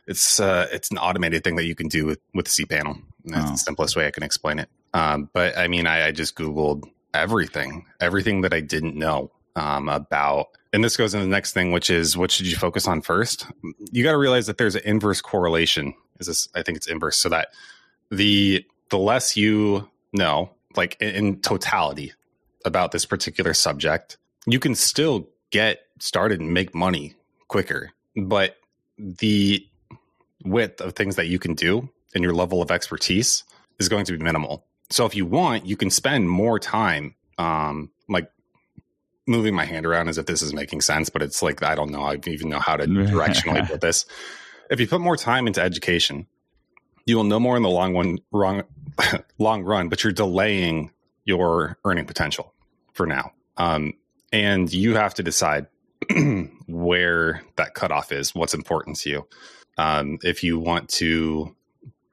it's 0.07 0.41
uh, 0.41 0.67
it's 0.73 0.91
an 0.91 0.99
automated 0.99 1.45
thing 1.45 1.57
that 1.57 1.67
you 1.67 1.75
can 1.75 1.89
do 1.89 2.07
with 2.07 2.19
with 2.35 2.47
cPanel. 2.47 3.01
That's 3.25 3.47
oh. 3.47 3.53
the 3.53 3.59
simplest 3.59 3.95
way 3.95 4.07
I 4.07 4.11
can 4.11 4.23
explain 4.23 4.59
it. 4.59 4.69
Um, 4.95 5.29
but 5.33 5.57
I 5.57 5.69
mean, 5.69 5.87
I, 5.87 6.07
I, 6.07 6.13
just 6.13 6.35
googled 6.35 6.85
everything, 7.13 7.85
everything 8.01 8.41
that 8.41 8.55
I 8.55 8.61
didn't 8.61 8.97
know 8.97 9.31
um, 9.55 9.91
about. 9.91 10.47
And 10.73 10.83
this 10.83 10.97
goes 10.97 11.13
into 11.13 11.27
the 11.27 11.31
next 11.31 11.53
thing, 11.53 11.73
which 11.73 11.91
is 11.91 12.17
what 12.17 12.31
should 12.31 12.47
you 12.47 12.57
focus 12.57 12.89
on 12.89 13.03
first? 13.03 13.47
You 13.93 14.03
got 14.03 14.13
to 14.13 14.19
realize 14.19 14.47
that 14.47 14.57
there's 14.57 14.77
an 14.77 14.83
inverse 14.87 15.21
correlation 15.21 15.93
is 16.21 16.27
this 16.27 16.49
I 16.55 16.63
think 16.63 16.77
it's 16.77 16.87
inverse 16.87 17.19
so 17.19 17.29
that 17.29 17.49
the 18.11 18.65
the 18.91 18.99
less 18.99 19.37
you 19.37 19.89
know 20.13 20.51
like 20.77 20.97
in, 21.01 21.15
in 21.15 21.41
totality 21.41 22.13
about 22.69 22.93
this 22.93 23.05
particular 23.05 23.53
subject, 23.55 24.17
you 24.47 24.61
can 24.61 24.77
still 24.77 25.29
get 25.51 25.81
started 25.99 26.41
and 26.41 26.55
make 26.55 26.75
money 26.75 27.15
quicker. 27.49 27.91
But 28.17 28.57
the 28.97 29.67
width 30.45 30.81
of 30.81 30.93
things 30.93 31.17
that 31.17 31.27
you 31.27 31.39
can 31.39 31.55
do 31.55 31.89
and 32.15 32.23
your 32.23 32.33
level 32.33 32.63
of 32.63 32.71
expertise 32.71 33.45
is 33.79 33.89
going 33.89 34.05
to 34.05 34.13
be 34.17 34.23
minimal. 34.23 34.65
So 34.91 35.05
if 35.05 35.15
you 35.15 35.27
want, 35.27 35.67
you 35.67 35.77
can 35.77 35.91
spend 35.91 36.29
more 36.31 36.59
time 36.59 37.15
um 37.39 37.91
like 38.09 38.31
moving 39.29 39.55
my 39.55 39.65
hand 39.65 39.87
around 39.87 40.09
as 40.09 40.19
if 40.19 40.27
this 40.27 40.43
is 40.43 40.53
making 40.53 40.81
sense, 40.81 41.09
but 41.11 41.23
it's 41.23 41.43
like 41.43 41.63
I 41.63 41.75
don't 41.75 41.91
know. 41.91 42.03
I 42.03 42.19
even 42.27 42.49
know 42.49 42.59
how 42.59 42.77
to 42.77 42.87
directionally 42.87 43.67
put 43.71 43.81
this. 43.81 44.07
If 44.71 44.81
you 44.81 44.87
put 44.87 45.01
more 45.01 45.17
time 45.17 45.47
into 45.47 45.61
education, 45.61 46.27
you 47.07 47.17
will 47.17 47.25
know 47.25 47.41
more 47.41 47.57
in 47.57 47.63
the 47.63 47.69
long 47.69 47.93
one 47.95 48.19
wrong 48.33 48.65
long 49.39 49.63
run, 49.63 49.89
but 49.89 50.03
you're 50.03 50.13
delaying 50.13 50.91
your 51.25 51.79
earning 51.85 52.07
potential 52.07 52.55
for 52.99 53.07
now. 53.07 53.33
Um, 53.57 53.95
and 54.31 54.71
you 54.71 54.97
have 54.97 55.15
to 55.15 55.23
decide 55.23 55.69
where 56.67 57.43
that 57.57 57.73
cutoff 57.75 58.13
is, 58.13 58.35
what's 58.35 58.53
important 58.53 58.97
to 58.99 59.11
you. 59.11 59.29
Um, 59.79 60.19
if 60.23 60.43
you 60.43 60.59
want 60.59 60.91
to 60.91 61.57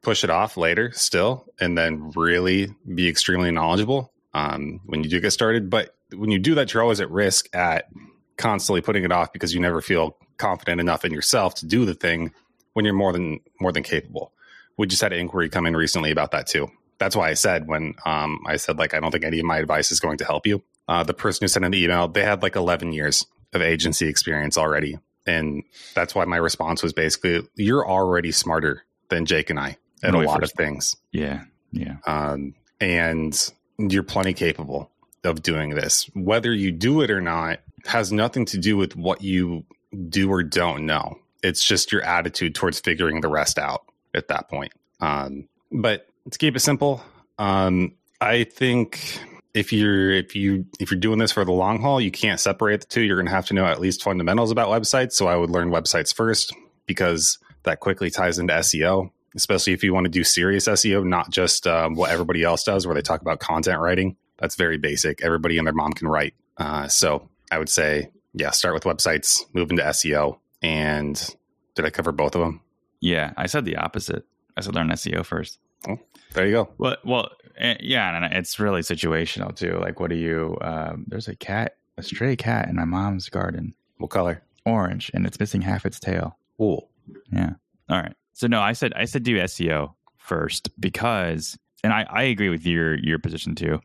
push 0.05 0.23
it 0.23 0.29
off 0.29 0.55
later 0.55 0.91
still 0.93 1.47
and 1.59 1.75
then 1.75 2.11
really 2.15 2.71
be 2.93 3.09
extremely 3.09 3.49
knowledgeable 3.49 4.13
um, 4.35 4.79
when 4.85 5.03
you 5.03 5.09
do 5.09 5.19
get 5.19 5.31
started. 5.31 5.67
But 5.67 5.95
when 6.15 6.29
you 6.29 6.37
do 6.37 6.53
that, 6.55 6.71
you're 6.71 6.83
always 6.83 7.01
at 7.01 7.09
risk 7.09 7.53
at 7.55 7.89
constantly 8.37 8.81
putting 8.81 9.03
it 9.03 9.11
off 9.11 9.33
because 9.33 9.53
you 9.53 9.59
never 9.59 9.81
feel 9.81 10.15
confident 10.37 10.79
enough 10.79 11.05
in 11.05 11.11
yourself 11.11 11.55
to 11.55 11.65
do 11.65 11.85
the 11.85 11.95
thing 11.95 12.31
when 12.73 12.85
you're 12.85 12.93
more 12.93 13.11
than 13.11 13.39
more 13.59 13.71
than 13.71 13.81
capable. 13.81 14.31
We 14.77 14.85
just 14.85 15.01
had 15.01 15.11
an 15.11 15.19
inquiry 15.19 15.49
come 15.49 15.65
in 15.65 15.75
recently 15.75 16.11
about 16.11 16.31
that 16.31 16.45
too. 16.45 16.69
That's 16.99 17.15
why 17.15 17.29
I 17.29 17.33
said 17.33 17.67
when 17.67 17.95
um, 18.05 18.41
I 18.45 18.57
said 18.57 18.77
like 18.77 18.93
I 18.93 18.99
don't 18.99 19.09
think 19.09 19.23
any 19.23 19.39
of 19.39 19.45
my 19.45 19.57
advice 19.57 19.91
is 19.91 19.99
going 19.99 20.19
to 20.19 20.25
help 20.25 20.45
you. 20.45 20.61
Uh, 20.87 21.03
the 21.03 21.13
person 21.13 21.43
who 21.43 21.47
sent 21.47 21.65
in 21.65 21.71
the 21.71 21.83
email, 21.83 22.07
they 22.07 22.23
had 22.23 22.43
like 22.43 22.55
11 22.55 22.93
years 22.93 23.25
of 23.53 23.61
agency 23.61 24.07
experience 24.07 24.57
already, 24.57 24.97
and 25.25 25.63
that's 25.93 26.13
why 26.13 26.25
my 26.25 26.37
response 26.37 26.83
was 26.83 26.93
basically, 26.93 27.47
"You're 27.55 27.87
already 27.87 28.31
smarter 28.31 28.83
than 29.09 29.25
Jake 29.25 29.49
and 29.49 29.59
I 29.59 29.77
at 30.03 30.13
a 30.13 30.19
lot 30.19 30.43
of 30.43 30.51
things." 30.51 30.95
Yeah, 31.11 31.43
yeah, 31.71 31.97
um, 32.05 32.53
and 32.79 33.51
you're 33.77 34.03
plenty 34.03 34.33
capable 34.33 34.91
of 35.23 35.41
doing 35.41 35.71
this. 35.71 36.09
Whether 36.13 36.53
you 36.53 36.71
do 36.71 37.01
it 37.01 37.09
or 37.09 37.21
not 37.21 37.59
has 37.85 38.11
nothing 38.11 38.45
to 38.45 38.57
do 38.57 38.77
with 38.77 38.95
what 38.95 39.21
you 39.21 39.65
do 40.09 40.31
or 40.31 40.43
don't 40.43 40.85
know. 40.85 41.19
It's 41.43 41.63
just 41.63 41.91
your 41.91 42.01
attitude 42.01 42.55
towards 42.55 42.79
figuring 42.79 43.21
the 43.21 43.27
rest 43.27 43.59
out 43.59 43.83
at 44.13 44.27
that 44.29 44.49
point. 44.49 44.73
Um, 44.99 45.47
but 45.71 46.07
to 46.31 46.37
keep 46.37 46.55
it 46.55 46.59
simple, 46.59 47.03
um, 47.37 47.93
I 48.19 48.45
think 48.45 49.19
if 49.55 49.71
you're 49.71 50.11
if 50.11 50.35
you 50.35 50.65
if 50.79 50.91
you're 50.91 50.99
doing 50.99 51.17
this 51.17 51.31
for 51.31 51.45
the 51.45 51.51
long 51.51 51.81
haul, 51.81 51.99
you 51.99 52.11
can't 52.11 52.39
separate 52.39 52.81
the 52.81 52.87
two. 52.87 53.01
You're 53.01 53.15
going 53.15 53.25
to 53.25 53.31
have 53.31 53.45
to 53.47 53.53
know 53.53 53.65
at 53.65 53.79
least 53.79 54.03
fundamentals 54.03 54.51
about 54.51 54.67
websites. 54.67 55.13
So 55.13 55.27
I 55.27 55.35
would 55.37 55.49
learn 55.49 55.71
websites 55.71 56.13
first 56.13 56.53
because 56.85 57.39
that 57.63 57.79
quickly 57.79 58.11
ties 58.11 58.37
into 58.37 58.53
SEO, 58.53 59.09
especially 59.33 59.71
if 59.71 59.83
you 59.83 59.93
want 59.93 60.03
to 60.05 60.11
do 60.11 60.25
serious 60.25 60.67
SEO, 60.67 61.05
not 61.05 61.31
just 61.31 61.65
um, 61.65 61.95
what 61.95 62.11
everybody 62.11 62.43
else 62.43 62.65
does, 62.65 62.85
where 62.85 62.93
they 62.93 63.01
talk 63.01 63.21
about 63.21 63.39
content 63.39 63.79
writing. 63.79 64.17
That's 64.37 64.55
very 64.55 64.77
basic. 64.77 65.23
Everybody 65.23 65.57
and 65.57 65.65
their 65.65 65.73
mom 65.73 65.93
can 65.93 66.09
write. 66.09 66.33
Uh, 66.57 66.89
so 66.89 67.29
I 67.49 67.57
would 67.57 67.69
say, 67.69 68.09
yeah, 68.33 68.51
start 68.51 68.73
with 68.73 68.83
websites, 68.83 69.41
move 69.53 69.71
into 69.71 69.83
SEO. 69.83 70.37
And 70.61 71.35
did 71.75 71.85
I 71.85 71.89
cover 71.91 72.11
both 72.11 72.35
of 72.35 72.41
them? 72.41 72.59
Yeah, 72.99 73.31
I 73.37 73.45
said 73.45 73.63
the 73.63 73.77
opposite. 73.77 74.25
I 74.57 74.61
said 74.61 74.75
learn 74.75 74.89
SEO 74.89 75.25
first. 75.25 75.59
Oh, 75.87 75.99
there 76.33 76.45
you 76.45 76.51
go. 76.51 76.69
Well, 76.77 76.97
well, 77.03 77.29
eh, 77.57 77.77
yeah, 77.79 78.15
and 78.15 78.33
it's 78.33 78.59
really 78.59 78.81
situational 78.81 79.55
too. 79.55 79.77
Like, 79.79 79.99
what 79.99 80.09
do 80.09 80.15
you? 80.15 80.57
Um, 80.61 81.05
there's 81.07 81.27
a 81.27 81.35
cat, 81.35 81.77
a 81.97 82.03
stray 82.03 82.35
cat 82.35 82.69
in 82.69 82.75
my 82.75 82.85
mom's 82.85 83.29
garden. 83.29 83.73
What 83.97 84.09
color? 84.09 84.41
Orange, 84.65 85.11
and 85.13 85.25
it's 85.25 85.39
missing 85.39 85.61
half 85.61 85.85
its 85.85 85.99
tail. 85.99 86.37
Cool. 86.57 86.89
Yeah. 87.31 87.53
All 87.89 88.01
right. 88.01 88.15
So 88.33 88.47
no, 88.47 88.61
I 88.61 88.73
said 88.73 88.93
I 88.95 89.05
said 89.05 89.23
do 89.23 89.37
SEO 89.37 89.93
first 90.17 90.69
because, 90.79 91.57
and 91.83 91.93
I 91.93 92.05
I 92.09 92.23
agree 92.23 92.49
with 92.49 92.65
your 92.65 92.97
your 92.97 93.19
position 93.19 93.55
too. 93.55 93.79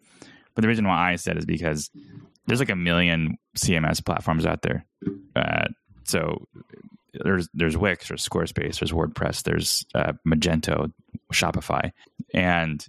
But 0.54 0.62
the 0.62 0.68
reason 0.68 0.86
why 0.86 1.12
I 1.12 1.16
said 1.16 1.36
is 1.36 1.44
because 1.44 1.90
there's 2.46 2.60
like 2.60 2.70
a 2.70 2.76
million 2.76 3.38
CMS 3.56 4.04
platforms 4.04 4.46
out 4.46 4.62
there. 4.62 4.84
Uh, 5.36 5.68
so 6.04 6.46
there's 7.14 7.48
there's 7.54 7.76
Wix, 7.76 8.08
there's 8.08 8.26
Squarespace, 8.26 8.78
there's 8.78 8.92
WordPress, 8.92 9.42
there's 9.42 9.84
uh, 9.94 10.12
Magento, 10.26 10.92
Shopify, 11.32 11.92
and 12.32 12.86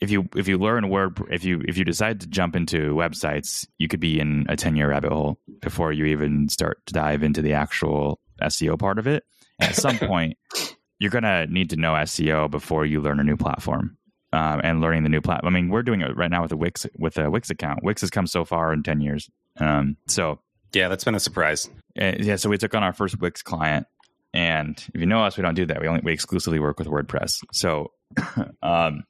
if 0.00 0.10
you 0.10 0.28
if 0.34 0.48
you 0.48 0.58
learn 0.58 0.88
word 0.88 1.20
if 1.30 1.44
you 1.44 1.62
if 1.66 1.76
you 1.76 1.84
decide 1.84 2.20
to 2.20 2.26
jump 2.26 2.56
into 2.56 2.94
websites, 2.94 3.66
you 3.78 3.88
could 3.88 4.00
be 4.00 4.18
in 4.18 4.46
a 4.48 4.56
ten 4.56 4.76
year 4.76 4.90
rabbit 4.90 5.12
hole 5.12 5.38
before 5.60 5.92
you 5.92 6.06
even 6.06 6.48
start 6.48 6.84
to 6.86 6.94
dive 6.94 7.22
into 7.22 7.42
the 7.42 7.52
actual 7.52 8.18
SEO 8.42 8.78
part 8.78 8.98
of 8.98 9.06
it. 9.06 9.24
And 9.58 9.70
at 9.70 9.76
some 9.76 9.98
point, 10.08 10.38
you're 10.98 11.10
gonna 11.10 11.46
need 11.46 11.70
to 11.70 11.76
know 11.76 11.92
SEO 11.92 12.50
before 12.50 12.86
you 12.86 13.00
learn 13.00 13.20
a 13.20 13.24
new 13.24 13.36
platform. 13.36 13.96
Um, 14.32 14.60
and 14.62 14.80
learning 14.80 15.02
the 15.02 15.08
new 15.08 15.20
platform. 15.20 15.52
I 15.52 15.60
mean, 15.60 15.70
we're 15.70 15.82
doing 15.82 16.02
it 16.02 16.16
right 16.16 16.30
now 16.30 16.42
with 16.42 16.52
a 16.52 16.56
Wix 16.56 16.86
with 16.96 17.18
a 17.18 17.28
Wix 17.28 17.50
account. 17.50 17.82
Wix 17.82 18.00
has 18.02 18.10
come 18.10 18.28
so 18.28 18.44
far 18.44 18.72
in 18.72 18.84
ten 18.84 19.00
years. 19.00 19.28
Um, 19.58 19.96
so 20.06 20.38
yeah, 20.72 20.88
that's 20.88 21.04
been 21.04 21.14
a 21.14 21.20
surprise. 21.20 21.68
Uh, 22.00 22.12
yeah, 22.18 22.36
so 22.36 22.48
we 22.48 22.58
took 22.58 22.74
on 22.74 22.82
our 22.82 22.92
first 22.92 23.20
Wix 23.20 23.42
client, 23.42 23.86
and 24.32 24.82
if 24.94 25.00
you 25.00 25.06
know 25.06 25.24
us, 25.24 25.36
we 25.36 25.42
don't 25.42 25.54
do 25.54 25.66
that. 25.66 25.80
We 25.80 25.88
only 25.88 26.00
we 26.04 26.12
exclusively 26.12 26.60
work 26.60 26.78
with 26.78 26.88
WordPress. 26.88 27.42
So, 27.52 27.92
um, 28.62 29.04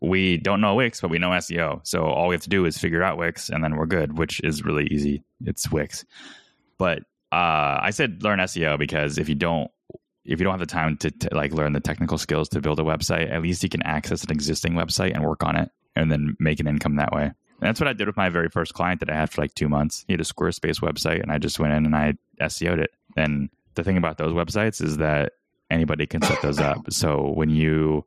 we 0.00 0.38
don't 0.38 0.60
know 0.60 0.74
Wix, 0.74 1.00
but 1.00 1.10
we 1.10 1.18
know 1.18 1.30
SEO. 1.30 1.86
So 1.86 2.04
all 2.04 2.28
we 2.28 2.34
have 2.34 2.42
to 2.42 2.48
do 2.48 2.64
is 2.64 2.78
figure 2.78 3.02
out 3.02 3.18
Wix, 3.18 3.50
and 3.50 3.62
then 3.62 3.76
we're 3.76 3.86
good, 3.86 4.16
which 4.16 4.40
is 4.42 4.64
really 4.64 4.86
easy. 4.86 5.22
It's 5.44 5.70
Wix. 5.70 6.04
But 6.78 7.00
uh, 7.32 7.78
I 7.82 7.90
said 7.90 8.22
learn 8.22 8.38
SEO 8.40 8.78
because 8.78 9.18
if 9.18 9.28
you 9.28 9.34
don't 9.34 9.70
if 10.24 10.38
you 10.38 10.44
don't 10.44 10.52
have 10.52 10.60
the 10.60 10.66
time 10.66 10.96
to, 10.98 11.12
like 11.32 11.52
learn 11.52 11.72
the 11.72 11.80
technical 11.80 12.18
skills 12.18 12.48
to 12.50 12.60
build 12.60 12.78
a 12.78 12.82
website, 12.82 13.32
at 13.32 13.42
least 13.42 13.62
you 13.62 13.68
can 13.68 13.82
access 13.82 14.22
an 14.22 14.30
existing 14.30 14.72
website 14.72 15.14
and 15.14 15.24
work 15.24 15.42
on 15.42 15.56
it, 15.56 15.70
and 15.96 16.10
then 16.10 16.36
make 16.38 16.60
an 16.60 16.66
income 16.66 16.96
that 16.96 17.12
way. 17.12 17.32
And 17.60 17.68
that's 17.68 17.80
what 17.80 17.88
I 17.88 17.92
did 17.92 18.06
with 18.06 18.16
my 18.16 18.30
very 18.30 18.48
first 18.48 18.72
client 18.72 19.00
that 19.00 19.10
I 19.10 19.14
had 19.14 19.30
for 19.30 19.42
like 19.42 19.54
two 19.54 19.68
months. 19.68 20.04
He 20.06 20.14
had 20.14 20.20
a 20.20 20.24
Squarespace 20.24 20.80
website, 20.80 21.22
and 21.22 21.30
I 21.30 21.38
just 21.38 21.58
went 21.58 21.74
in 21.74 21.84
and 21.84 21.94
I 21.94 22.14
SEO'd 22.48 22.80
it. 22.80 22.90
And 23.16 23.50
the 23.74 23.84
thing 23.84 23.96
about 23.96 24.18
those 24.18 24.32
websites 24.32 24.82
is 24.82 24.96
that 24.96 25.32
anybody 25.70 26.06
can 26.06 26.22
set 26.22 26.40
those 26.42 26.58
up. 26.58 26.90
So 26.90 27.30
when 27.34 27.50
you 27.50 28.06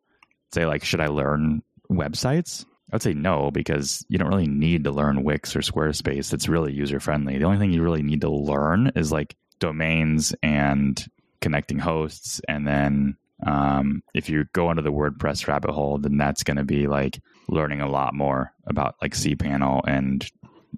say 0.54 0.66
like, 0.66 0.84
should 0.84 1.02
I 1.02 1.08
learn 1.08 1.62
websites? 1.90 2.66
I 2.92 2.96
would 2.96 3.02
say 3.02 3.14
no 3.14 3.52
because 3.52 4.06
you 4.10 4.18
don't 4.18 4.30
really 4.30 4.48
need 4.48 4.84
to 4.84 4.92
learn 4.92 5.24
Wix 5.24 5.56
or 5.56 5.60
Squarespace. 5.60 6.34
It's 6.34 6.50
really 6.50 6.74
user 6.74 7.00
friendly. 7.00 7.38
The 7.38 7.46
only 7.46 7.58
thing 7.58 7.72
you 7.72 7.82
really 7.82 8.04
need 8.04 8.22
to 8.22 8.30
learn 8.30 8.92
is 8.96 9.12
like 9.12 9.36
domains 9.60 10.36
and 10.44 11.04
connecting 11.42 11.80
hosts, 11.80 12.42
and 12.48 12.68
then 12.68 13.18
um, 13.46 14.04
if 14.14 14.30
you 14.30 14.46
go 14.54 14.70
into 14.70 14.82
the 14.82 14.92
WordPress 14.92 15.48
rabbit 15.48 15.72
hole, 15.72 15.98
then 15.98 16.18
that's 16.18 16.44
going 16.44 16.58
to 16.58 16.64
be 16.64 16.88
like 16.88 17.20
learning 17.48 17.82
a 17.82 17.90
lot 17.90 18.14
more 18.14 18.54
about 18.66 18.96
like 19.02 19.14
cPanel 19.14 19.82
and 19.86 20.26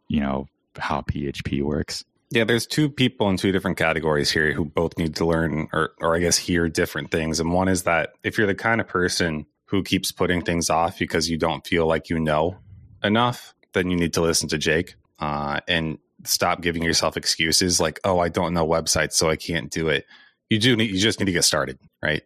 you 0.08 0.20
know 0.20 0.48
how 0.78 1.02
PHP 1.02 1.62
works. 1.64 2.04
Yeah, 2.32 2.44
there's 2.44 2.66
two 2.66 2.90
people 2.90 3.30
in 3.30 3.38
two 3.38 3.52
different 3.52 3.78
categories 3.78 4.32
here 4.32 4.52
who 4.52 4.66
both 4.66 4.98
need 4.98 5.16
to 5.18 5.26
learn 5.26 5.68
or 5.72 5.92
or 6.00 6.16
I 6.16 6.20
guess 6.20 6.38
hear 6.38 6.68
different 6.68 7.12
things. 7.12 7.40
And 7.40 7.54
one 7.54 7.68
is 7.68 7.84
that 7.84 8.14
if 8.24 8.38
you're 8.38 8.48
the 8.48 8.56
kind 8.56 8.82
of 8.82 8.88
person 8.88 9.46
who 9.66 9.84
keeps 9.84 10.12
putting 10.12 10.42
things 10.42 10.70
off 10.70 10.98
because 10.98 11.30
you 11.30 11.38
don't 11.38 11.66
feel 11.66 11.88
like 11.88 12.10
you 12.10 12.20
know 12.20 12.58
enough, 13.04 13.54
then 13.74 13.90
you 13.90 13.98
need 13.98 14.14
to 14.14 14.22
listen 14.22 14.50
to 14.50 14.58
Jake 14.58 14.96
uh, 15.20 15.60
and 15.68 15.98
stop 16.24 16.62
giving 16.62 16.84
yourself 16.84 17.16
excuses 17.16 17.80
like, 17.80 18.00
"Oh, 18.04 18.20
I 18.20 18.30
don't 18.30 18.54
know 18.54 18.68
websites, 18.68 19.14
so 19.14 19.30
I 19.30 19.36
can't 19.36 19.72
do 19.72 19.88
it." 19.88 20.06
You 20.50 20.60
do 20.60 20.76
need, 20.76 20.92
you 20.92 21.00
just 21.00 21.20
need 21.20 21.26
to 21.26 21.32
get 21.32 21.44
started, 21.44 21.80
right? 22.04 22.24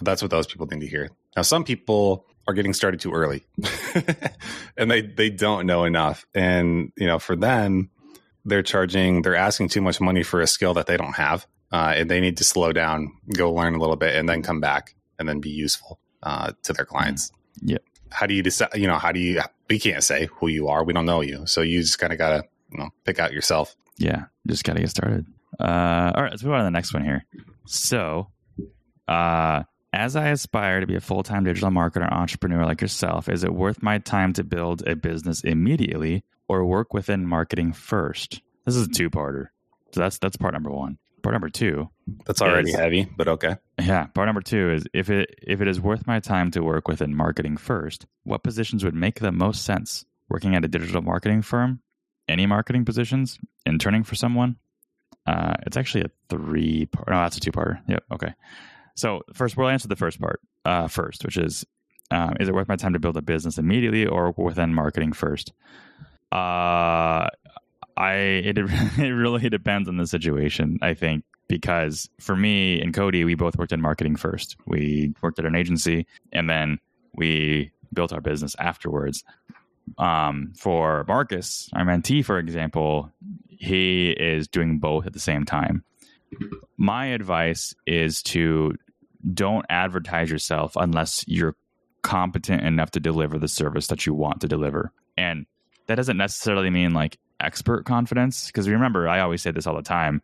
That's 0.00 0.22
what 0.22 0.30
those 0.30 0.46
people 0.46 0.66
need 0.66 0.80
to 0.80 0.86
hear. 0.86 1.10
Now, 1.36 1.42
some 1.42 1.64
people 1.64 2.26
are 2.48 2.54
getting 2.54 2.72
started 2.72 3.00
too 3.00 3.12
early 3.12 3.44
and 4.76 4.90
they, 4.90 5.02
they 5.02 5.30
don't 5.30 5.66
know 5.66 5.84
enough. 5.84 6.26
And, 6.34 6.92
you 6.96 7.06
know, 7.06 7.18
for 7.18 7.34
them, 7.34 7.90
they're 8.44 8.62
charging, 8.62 9.22
they're 9.22 9.34
asking 9.36 9.68
too 9.68 9.80
much 9.80 10.00
money 10.00 10.22
for 10.22 10.40
a 10.40 10.46
skill 10.46 10.74
that 10.74 10.86
they 10.86 10.96
don't 10.96 11.14
have. 11.14 11.46
Uh, 11.72 11.94
and 11.96 12.10
they 12.10 12.20
need 12.20 12.36
to 12.36 12.44
slow 12.44 12.72
down, 12.72 13.12
go 13.36 13.52
learn 13.52 13.74
a 13.74 13.78
little 13.78 13.96
bit, 13.96 14.14
and 14.14 14.28
then 14.28 14.42
come 14.42 14.60
back 14.60 14.94
and 15.18 15.28
then 15.28 15.40
be 15.40 15.50
useful 15.50 15.98
uh, 16.22 16.52
to 16.62 16.72
their 16.72 16.84
clients. 16.84 17.32
Yeah. 17.60 17.78
How 18.10 18.26
do 18.26 18.34
you 18.34 18.42
decide? 18.42 18.70
You 18.74 18.86
know, 18.86 18.98
how 18.98 19.10
do 19.10 19.18
you? 19.18 19.40
We 19.68 19.80
can't 19.80 20.02
say 20.02 20.28
who 20.36 20.46
you 20.46 20.68
are. 20.68 20.84
We 20.84 20.92
don't 20.92 21.06
know 21.06 21.22
you, 21.22 21.44
so 21.46 21.60
you 21.60 21.80
just 21.80 21.98
kind 21.98 22.12
of 22.12 22.18
gotta, 22.18 22.44
you 22.70 22.78
know, 22.78 22.90
pick 23.04 23.18
out 23.18 23.32
yourself. 23.32 23.74
Yeah, 23.98 24.26
just 24.46 24.62
gotta 24.62 24.80
get 24.80 24.90
started. 24.90 25.26
Uh, 25.58 26.12
all 26.14 26.22
right, 26.22 26.30
let's 26.30 26.44
move 26.44 26.52
on 26.52 26.60
to 26.60 26.64
the 26.64 26.70
next 26.70 26.94
one 26.94 27.04
here. 27.04 27.24
So, 27.66 28.28
uh, 29.08 29.64
as 29.96 30.14
I 30.16 30.28
aspire 30.28 30.80
to 30.80 30.86
be 30.86 30.94
a 30.94 31.00
full 31.00 31.22
time 31.22 31.44
digital 31.44 31.70
marketer 31.70 32.10
entrepreneur 32.10 32.64
like 32.64 32.80
yourself, 32.80 33.28
is 33.28 33.44
it 33.44 33.54
worth 33.54 33.82
my 33.82 33.98
time 33.98 34.32
to 34.34 34.44
build 34.44 34.86
a 34.86 34.94
business 34.94 35.42
immediately 35.42 36.24
or 36.48 36.64
work 36.64 36.92
within 36.94 37.26
marketing 37.26 37.72
first? 37.72 38.40
This 38.64 38.76
is 38.76 38.86
a 38.86 38.90
two 38.90 39.10
parter. 39.10 39.48
So 39.92 40.00
that's 40.00 40.18
that's 40.18 40.36
part 40.36 40.52
number 40.54 40.70
one. 40.70 40.98
Part 41.22 41.32
number 41.32 41.48
two. 41.48 41.88
That's 42.26 42.40
already 42.42 42.70
is- 42.70 42.76
heavy, 42.76 43.08
but 43.16 43.26
okay. 43.28 43.56
Yeah, 43.80 44.06
part 44.06 44.26
number 44.26 44.42
two 44.42 44.70
is 44.72 44.84
if 44.92 45.10
it 45.10 45.34
if 45.42 45.60
it 45.60 45.68
is 45.68 45.80
worth 45.80 46.06
my 46.06 46.20
time 46.20 46.50
to 46.52 46.60
work 46.62 46.88
within 46.88 47.14
marketing 47.14 47.56
first, 47.56 48.06
what 48.24 48.42
positions 48.42 48.84
would 48.84 48.94
make 48.94 49.20
the 49.20 49.32
most 49.32 49.64
sense? 49.64 50.04
Working 50.28 50.54
at 50.54 50.64
a 50.64 50.68
digital 50.68 51.02
marketing 51.02 51.42
firm, 51.42 51.80
any 52.28 52.46
marketing 52.46 52.84
positions, 52.84 53.38
interning 53.64 54.02
for 54.04 54.14
someone. 54.16 54.56
Uh, 55.26 55.54
it's 55.66 55.76
actually 55.76 56.02
a 56.04 56.10
three 56.28 56.86
part. 56.86 57.08
No, 57.08 57.22
that's 57.22 57.36
a 57.36 57.40
two 57.40 57.52
parter. 57.52 57.80
Yep. 57.88 58.04
Okay. 58.12 58.34
So 58.96 59.22
first, 59.32 59.56
we'll 59.56 59.68
answer 59.68 59.88
the 59.88 59.96
first 59.96 60.20
part 60.20 60.40
uh, 60.64 60.88
first, 60.88 61.24
which 61.24 61.36
is: 61.36 61.64
um, 62.10 62.34
Is 62.40 62.48
it 62.48 62.54
worth 62.54 62.68
my 62.68 62.76
time 62.76 62.94
to 62.94 62.98
build 62.98 63.16
a 63.16 63.22
business 63.22 63.58
immediately 63.58 64.06
or 64.06 64.32
within 64.32 64.74
marketing 64.74 65.12
first? 65.12 65.52
Uh, 66.32 67.28
I 67.96 68.12
it 68.12 68.58
it 68.98 69.12
really 69.12 69.48
depends 69.48 69.88
on 69.88 69.96
the 69.96 70.06
situation. 70.06 70.78
I 70.82 70.94
think 70.94 71.24
because 71.48 72.08
for 72.20 72.36
me 72.36 72.80
and 72.80 72.92
Cody, 72.92 73.24
we 73.24 73.34
both 73.34 73.56
worked 73.56 73.72
in 73.72 73.80
marketing 73.80 74.16
first. 74.16 74.56
We 74.66 75.14
worked 75.22 75.38
at 75.38 75.44
an 75.44 75.54
agency 75.54 76.06
and 76.32 76.50
then 76.50 76.78
we 77.14 77.70
built 77.92 78.12
our 78.12 78.20
business 78.20 78.56
afterwards. 78.58 79.24
Um, 79.98 80.52
for 80.58 81.04
Marcus, 81.06 81.70
our 81.72 81.84
mentee, 81.84 82.24
for 82.24 82.38
example, 82.38 83.12
he 83.48 84.10
is 84.10 84.48
doing 84.48 84.78
both 84.80 85.06
at 85.06 85.12
the 85.12 85.20
same 85.20 85.44
time. 85.44 85.84
My 86.76 87.06
advice 87.06 87.74
is 87.86 88.22
to 88.24 88.74
don't 89.32 89.66
advertise 89.68 90.30
yourself 90.30 90.72
unless 90.76 91.24
you're 91.26 91.56
competent 92.02 92.62
enough 92.62 92.92
to 92.92 93.00
deliver 93.00 93.38
the 93.38 93.48
service 93.48 93.88
that 93.88 94.06
you 94.06 94.14
want 94.14 94.40
to 94.40 94.48
deliver. 94.48 94.92
And 95.16 95.46
that 95.86 95.96
doesn't 95.96 96.16
necessarily 96.16 96.70
mean 96.70 96.94
like 96.94 97.18
expert 97.40 97.84
confidence 97.84 98.46
because 98.46 98.68
remember 98.68 99.08
I 99.08 99.20
always 99.20 99.42
say 99.42 99.50
this 99.50 99.66
all 99.66 99.76
the 99.76 99.82
time 99.82 100.22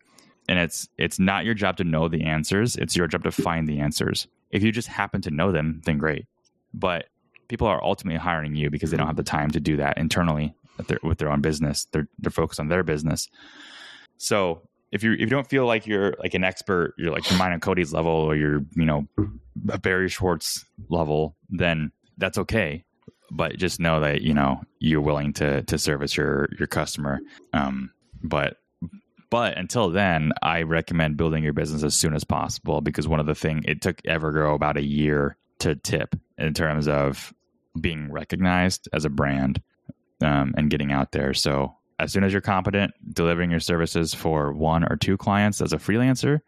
and 0.48 0.58
it's 0.58 0.88
it's 0.96 1.18
not 1.18 1.44
your 1.44 1.54
job 1.54 1.76
to 1.76 1.84
know 1.84 2.08
the 2.08 2.22
answers 2.22 2.74
it's 2.74 2.96
your 2.96 3.06
job 3.06 3.24
to 3.24 3.32
find 3.32 3.68
the 3.68 3.80
answers. 3.80 4.28
If 4.50 4.62
you 4.62 4.72
just 4.72 4.88
happen 4.88 5.20
to 5.22 5.30
know 5.30 5.52
them 5.52 5.82
then 5.84 5.98
great. 5.98 6.26
But 6.72 7.06
people 7.48 7.66
are 7.66 7.82
ultimately 7.84 8.18
hiring 8.18 8.54
you 8.54 8.70
because 8.70 8.90
they 8.90 8.96
don't 8.96 9.08
have 9.08 9.16
the 9.16 9.22
time 9.22 9.50
to 9.50 9.60
do 9.60 9.76
that 9.76 9.98
internally 9.98 10.54
with 10.78 10.86
their, 10.86 10.98
with 11.02 11.18
their 11.18 11.30
own 11.30 11.40
business. 11.40 11.86
They're 11.92 12.08
they're 12.18 12.30
focused 12.30 12.60
on 12.60 12.68
their 12.68 12.82
business. 12.82 13.28
So 14.16 14.62
if 14.92 15.02
you 15.02 15.12
if 15.12 15.20
you 15.20 15.26
don't 15.26 15.48
feel 15.48 15.66
like 15.66 15.86
you're 15.86 16.14
like 16.18 16.34
an 16.34 16.44
expert 16.44 16.94
you're 16.98 17.12
like 17.12 17.24
mine 17.36 17.52
and 17.52 17.62
Cody's 17.62 17.92
level 17.92 18.12
or 18.12 18.36
you're 18.36 18.60
you 18.74 18.84
know 18.84 19.06
a 19.68 19.78
Barry 19.78 20.08
Schwartz 20.08 20.64
level 20.88 21.36
then 21.50 21.92
that's 22.18 22.38
okay. 22.38 22.84
But 23.30 23.56
just 23.56 23.80
know 23.80 24.00
that 24.00 24.22
you 24.22 24.34
know 24.34 24.60
you're 24.78 25.00
willing 25.00 25.32
to 25.34 25.62
to 25.62 25.78
service 25.78 26.16
your 26.16 26.48
your 26.58 26.68
customer. 26.68 27.20
Um 27.52 27.90
but 28.22 28.58
but 29.30 29.56
until 29.56 29.88
then 29.88 30.30
i 30.42 30.60
recommend 30.60 31.16
building 31.16 31.42
your 31.42 31.54
business 31.54 31.82
as 31.82 31.94
soon 31.94 32.14
as 32.14 32.22
possible 32.22 32.82
because 32.82 33.08
one 33.08 33.18
of 33.18 33.24
the 33.24 33.34
thing 33.34 33.64
it 33.66 33.80
took 33.80 34.00
evergrow 34.02 34.54
about 34.54 34.76
a 34.76 34.84
year 34.84 35.36
to 35.58 35.74
tip 35.74 36.14
in 36.36 36.52
terms 36.52 36.86
of 36.86 37.32
being 37.80 38.10
recognized 38.10 38.88
as 38.92 39.04
a 39.04 39.10
brand 39.10 39.62
um, 40.22 40.54
and 40.56 40.70
getting 40.70 40.92
out 40.92 41.12
there. 41.12 41.34
So 41.34 41.74
as 42.02 42.12
soon 42.12 42.24
as 42.24 42.32
you're 42.32 42.40
competent 42.40 42.92
delivering 43.14 43.50
your 43.50 43.60
services 43.60 44.12
for 44.14 44.52
one 44.52 44.84
or 44.84 44.96
two 44.96 45.16
clients 45.16 45.60
as 45.60 45.72
a 45.72 45.78
freelancer 45.78 46.40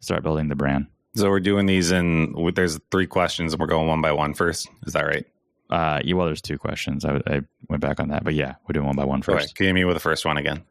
start 0.00 0.22
building 0.22 0.48
the 0.48 0.56
brand 0.56 0.86
So 1.14 1.30
we're 1.30 1.40
doing 1.40 1.66
these 1.66 1.92
in. 1.92 2.34
There's 2.54 2.78
three 2.90 3.06
questions, 3.06 3.52
and 3.52 3.60
we're 3.60 3.68
going 3.68 3.86
one 3.88 4.00
by 4.00 4.12
one 4.12 4.34
first. 4.34 4.68
Is 4.86 4.92
that 4.94 5.04
right? 5.06 5.26
uh 5.70 6.00
yeah, 6.04 6.14
well 6.14 6.26
there's 6.26 6.42
two 6.42 6.58
questions 6.58 7.04
I, 7.06 7.20
I 7.26 7.40
went 7.70 7.80
back 7.80 7.98
on 7.98 8.08
that 8.08 8.22
but 8.22 8.34
yeah 8.34 8.56
we're 8.68 8.74
doing 8.74 8.86
one 8.86 8.96
by 8.96 9.04
one 9.04 9.22
first. 9.22 9.46
Okay. 9.46 9.52
Can 9.54 9.66
you 9.66 9.74
meet 9.74 9.84
with 9.84 9.96
the 9.96 10.00
first 10.00 10.24
one 10.26 10.36
again? 10.36 10.62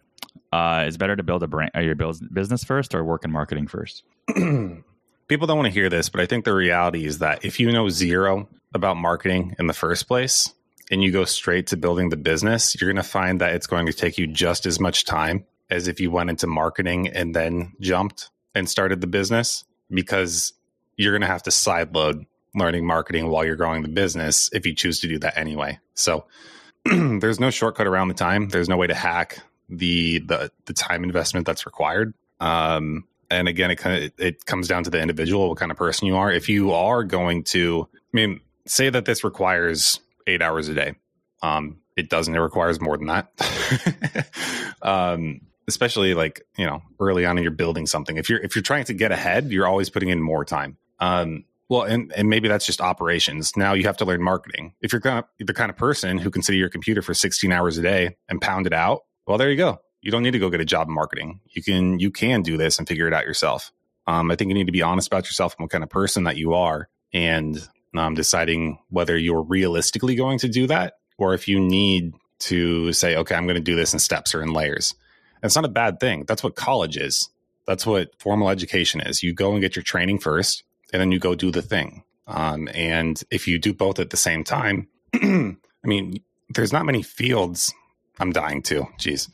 uh, 0.54 0.86
is 0.88 0.98
better 0.98 1.16
to 1.16 1.24
build 1.24 1.42
a 1.42 1.48
brand, 1.48 1.72
uh, 1.76 1.80
your 1.80 1.96
business 1.96 2.64
first 2.64 2.94
or 2.94 3.04
work 3.04 3.26
in 3.26 3.32
marketing 3.32 3.68
first? 3.68 4.04
People 4.28 5.48
don't 5.48 5.58
want 5.58 5.66
to 5.66 5.72
hear 5.74 5.90
this, 5.90 6.10
but 6.10 6.22
I 6.22 6.28
think 6.28 6.46
the 6.46 6.54
reality 6.54 7.06
is 7.06 7.20
that 7.20 7.44
if 7.44 7.60
you 7.60 7.72
know 7.72 7.90
zero 7.90 8.48
about 8.74 8.96
marketing 8.98 9.56
in 9.58 9.66
the 9.68 9.74
first 9.74 10.08
place 10.08 10.54
and 10.94 11.04
you 11.04 11.12
go 11.12 11.26
straight 11.26 11.66
to 11.66 11.76
building 11.76 12.10
the 12.10 12.18
business, 12.18 12.80
you're 12.80 12.88
going 12.88 13.04
to 13.04 13.10
find 13.10 13.42
that 13.42 13.56
it's 13.56 13.66
going 13.66 13.88
to 13.88 13.94
take 13.94 14.20
you 14.20 14.28
just 14.28 14.68
as 14.68 14.80
much 14.80 15.06
time 15.06 15.44
as 15.72 15.88
if 15.88 16.00
you 16.00 16.12
went 16.12 16.30
into 16.30 16.46
marketing 16.46 17.08
and 17.08 17.36
then 17.36 17.74
jumped 17.82 18.30
and 18.54 18.70
started 18.70 19.02
the 19.02 19.08
business 19.08 19.66
because 19.90 20.54
you're 20.96 21.12
going 21.12 21.22
to 21.22 21.28
have 21.28 21.42
to 21.42 21.50
sideload 21.50 22.28
learning 22.54 22.86
marketing 22.86 23.28
while 23.28 23.44
you're 23.44 23.56
growing 23.56 23.82
the 23.82 23.90
business 23.90 24.52
if 24.54 24.68
you 24.68 24.76
choose 24.76 25.00
to 25.00 25.08
do 25.08 25.18
that 25.18 25.36
anyway. 25.36 25.80
So 25.96 26.28
there's 26.86 27.40
no 27.40 27.50
shortcut 27.50 27.88
around 27.88 28.10
the 28.10 28.14
time. 28.14 28.50
There's 28.50 28.70
no 28.70 28.78
way 28.78 28.86
to 28.86 28.94
hack 28.94 29.40
the 29.70 30.20
the, 30.20 30.52
the 30.66 30.74
time 30.74 31.04
investment 31.04 31.48
that's 31.48 31.66
required. 31.66 32.14
Um, 32.40 33.06
and 33.32 33.48
again, 33.48 33.72
it 33.72 33.78
kind 33.78 34.04
of 34.04 34.12
it 34.20 34.46
comes 34.46 34.68
down 34.68 34.84
to 34.84 34.92
the 34.92 35.02
individual, 35.02 35.50
what 35.50 35.58
kind 35.58 35.72
of 35.72 35.78
person 35.78 36.06
you 36.06 36.18
are. 36.18 36.32
If 36.32 36.50
you 36.50 36.72
are 36.72 37.04
going 37.04 37.46
to, 37.46 37.90
I 37.92 37.98
mean, 38.12 38.42
say 38.68 38.92
that 38.92 39.06
this 39.06 39.24
requires 39.24 40.00
eight 40.28 40.42
hours 40.42 40.70
a 40.70 40.74
day. 40.74 40.96
Um, 41.42 41.80
it 41.96 42.10
doesn't. 42.10 42.34
It 42.34 42.40
requires 42.40 42.82
more 42.82 42.98
than 42.98 43.08
that. 43.08 44.28
um, 44.82 45.42
especially 45.68 46.14
like 46.14 46.42
you 46.58 46.66
know 46.66 46.82
early 47.00 47.26
on 47.26 47.38
in 47.38 47.44
you're 47.44 47.52
building 47.52 47.86
something. 47.86 48.18
If 48.18 48.30
you're 48.30 48.40
if 48.40 48.56
you're 48.56 48.64
trying 48.64 48.86
to 48.86 48.94
get 48.94 49.12
ahead, 49.12 49.52
you're 49.52 49.68
always 49.68 49.90
putting 49.90 50.10
in 50.10 50.22
more 50.22 50.46
time. 50.46 50.78
Um, 51.00 51.46
well, 51.70 51.84
and 51.84 52.12
and 52.16 52.30
maybe 52.30 52.48
that's 52.48 52.66
just 52.66 52.82
operations. 52.82 53.56
Now 53.56 53.74
you 53.74 53.84
have 53.84 53.98
to 53.98 54.06
learn 54.06 54.22
marketing. 54.22 54.74
If 54.82 54.92
you're 54.92 55.02
kind 55.02 55.20
of 55.20 55.26
the 55.46 55.54
kind 55.54 55.70
of 55.70 55.78
person 55.78 56.18
who 56.18 56.30
can 56.30 56.42
sit 56.42 56.54
at 56.54 56.60
your 56.60 56.70
computer 56.70 57.02
for 57.02 57.14
16 57.14 57.52
hours 57.52 57.78
a 57.78 57.82
day 57.82 58.18
and 58.30 58.42
pound 58.42 58.68
it 58.68 58.74
out, 58.74 59.02
well, 59.26 59.38
there 59.38 59.50
you 59.50 59.58
go. 59.58 59.80
You 60.02 60.12
don't 60.12 60.24
need 60.24 60.32
to 60.32 60.40
go 60.40 60.50
get 60.50 60.62
a 60.62 60.66
job 60.66 60.88
in 60.88 60.94
marketing. 60.94 61.40
You 61.52 61.64
can 61.64 62.00
you 62.00 62.12
can 62.12 62.42
do 62.42 62.58
this 62.58 62.78
and 62.78 62.88
figure 62.88 63.08
it 63.08 63.14
out 63.14 63.26
yourself. 63.26 63.72
Um, 64.06 64.32
I 64.32 64.36
think 64.36 64.50
you 64.50 64.56
need 64.56 64.66
to 64.66 64.74
be 64.74 64.82
honest 64.82 65.08
about 65.08 65.26
yourself 65.26 65.56
and 65.58 65.64
what 65.64 65.72
kind 65.72 65.84
of 65.84 65.90
person 65.90 66.26
that 66.26 66.36
you 66.36 66.54
are, 66.54 66.90
and 67.14 67.58
um, 67.96 68.14
deciding 68.14 68.80
whether 68.90 69.18
you're 69.18 69.44
realistically 69.44 70.16
going 70.16 70.40
to 70.40 70.48
do 70.48 70.68
that 70.68 70.96
or 71.18 71.34
if 71.34 71.48
you 71.48 71.60
need 71.60 72.14
to 72.40 72.92
say, 72.94 73.16
okay, 73.16 73.36
I'm 73.36 73.46
going 73.46 73.56
to 73.56 73.62
do 73.62 73.76
this 73.76 73.94
in 73.94 74.00
steps 74.00 74.36
or 74.36 74.42
in 74.42 74.54
layers. 74.54 74.94
And 75.36 75.46
it's 75.46 75.56
not 75.56 75.66
a 75.66 75.70
bad 75.70 76.00
thing. 76.00 76.26
That's 76.28 76.44
what 76.44 76.56
college 76.56 76.98
is. 76.98 77.30
That's 77.66 77.86
what 77.86 78.12
formal 78.20 78.50
education 78.50 79.02
is. 79.02 79.24
You 79.24 79.34
go 79.34 79.54
and 79.54 79.62
get 79.62 79.76
your 79.76 79.84
training 79.84 80.20
first, 80.20 80.64
and 80.92 81.02
then 81.02 81.12
you 81.12 81.20
go 81.20 81.36
do 81.36 81.52
the 81.52 81.62
thing. 81.62 82.04
Um, 82.28 82.70
and 82.74 83.22
if 83.32 83.48
you 83.48 83.60
do 83.60 83.74
both 83.74 84.00
at 84.00 84.10
the 84.10 84.18
same 84.18 84.44
time, 84.44 84.88
I 85.14 85.56
mean, 85.84 86.22
there's 86.50 86.74
not 86.74 86.86
many 86.86 87.02
fields. 87.02 87.74
I'm 88.20 88.32
dying 88.32 88.62
too. 88.62 88.86
Jeez. 89.00 89.30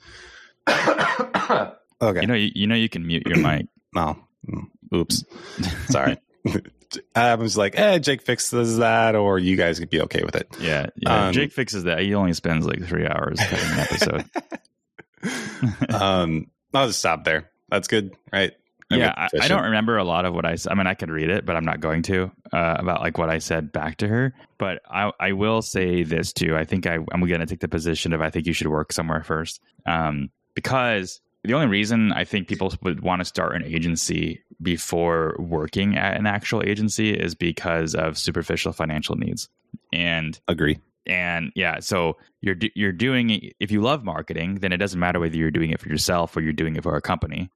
okay. 2.02 2.22
You 2.22 2.28
know, 2.28 2.34
you, 2.34 2.52
you 2.54 2.68
know, 2.68 2.76
you 2.76 2.90
can 2.90 3.06
mute 3.06 3.28
your 3.28 3.38
mic. 3.40 3.68
Oh, 3.96 4.16
mm, 4.48 4.68
oops. 4.94 5.24
Sorry. 5.90 6.18
I 7.16 7.36
was 7.36 7.58
like, 7.58 7.78
eh, 7.78 8.00
Jake 8.00 8.22
fixes 8.22 8.78
that, 8.78 9.16
or 9.16 9.40
you 9.40 9.56
guys 9.56 9.80
could 9.80 9.90
be 9.90 10.02
okay 10.02 10.24
with 10.24 10.36
it. 10.36 10.48
Yeah, 10.60 10.88
yeah. 10.96 11.28
Um, 11.28 11.34
Jake 11.34 11.52
fixes 11.52 11.84
that. 11.84 12.00
He 12.00 12.16
only 12.16 12.34
spends 12.34 12.66
like 12.66 12.84
three 12.86 13.06
hours 13.06 13.40
cutting 13.40 13.72
an 13.72 13.80
episode. 13.80 14.26
um, 16.02 16.48
I'll 16.74 16.88
just 16.88 17.00
stop 17.00 17.24
there. 17.24 17.50
That's 17.70 17.88
good, 17.88 18.16
right? 18.32 18.54
I'm 18.92 19.00
yeah, 19.00 19.14
I, 19.16 19.30
I 19.42 19.48
don't 19.48 19.66
remember 19.66 19.98
a 19.98 20.04
lot 20.04 20.26
of 20.26 20.34
what 20.34 20.46
I. 20.46 20.58
I 20.68 20.74
mean, 20.74 20.88
I 20.88 20.96
could 20.96 21.12
read 21.12 21.30
it, 21.30 21.46
but 21.46 21.56
I'm 21.56 21.66
not 21.66 21.80
going 21.80 22.02
to 22.04 22.32
uh, 22.52 22.76
about 22.80 23.02
like 23.02 23.20
what 23.20 23.30
I 23.30 23.38
said 23.38 23.72
back 23.72 23.98
to 23.98 24.08
her. 24.08 24.34
But 24.58 24.82
I, 24.90 25.12
I 25.20 25.34
will 25.34 25.62
say 25.62 26.02
this 26.02 26.34
too. 26.34 26.56
I 26.56 26.66
think 26.66 26.88
I, 26.88 26.98
I'm 27.12 27.24
going 27.24 27.40
to 27.40 27.46
take 27.46 27.60
the 27.60 27.68
position 27.68 28.14
of 28.14 28.22
I 28.22 28.32
think 28.32 28.48
you 28.48 28.54
should 28.54 28.68
work 28.68 28.92
somewhere 28.92 29.24
first, 29.24 29.62
um, 29.86 30.32
because 30.56 31.22
the 31.44 31.54
only 31.54 31.68
reason 31.68 32.12
I 32.12 32.24
think 32.24 32.48
people 32.48 32.74
would 32.82 33.02
want 33.02 33.22
to 33.22 33.26
start 33.26 33.56
an 33.56 33.64
agency 33.64 34.42
before 34.62 35.36
working 35.40 35.98
at 35.98 36.18
an 36.18 36.26
actual 36.26 36.62
agency 36.64 37.12
is 37.12 37.36
because 37.36 37.96
of 37.96 38.18
superficial 38.18 38.74
financial 38.74 39.16
needs, 39.16 39.50
and 39.94 40.40
agree. 40.48 40.80
and 41.06 41.52
yeah 41.56 41.80
so 41.80 42.18
you're 42.42 42.56
you're 42.76 42.92
doing 42.92 43.30
it 43.30 43.54
if 43.60 43.72
you 43.72 43.82
love 43.82 44.04
marketing 44.04 44.56
then 44.56 44.72
it 44.72 44.78
doesn't 44.78 45.00
matter 45.00 45.20
whether 45.20 45.36
you're 45.36 45.52
doing 45.52 45.72
it 45.72 45.80
for 45.80 45.90
yourself 45.90 46.36
or 46.36 46.42
you're 46.42 46.54
doing 46.54 46.76
it 46.76 46.84
for 46.84 46.96
a 46.96 47.02
company. 47.02 47.50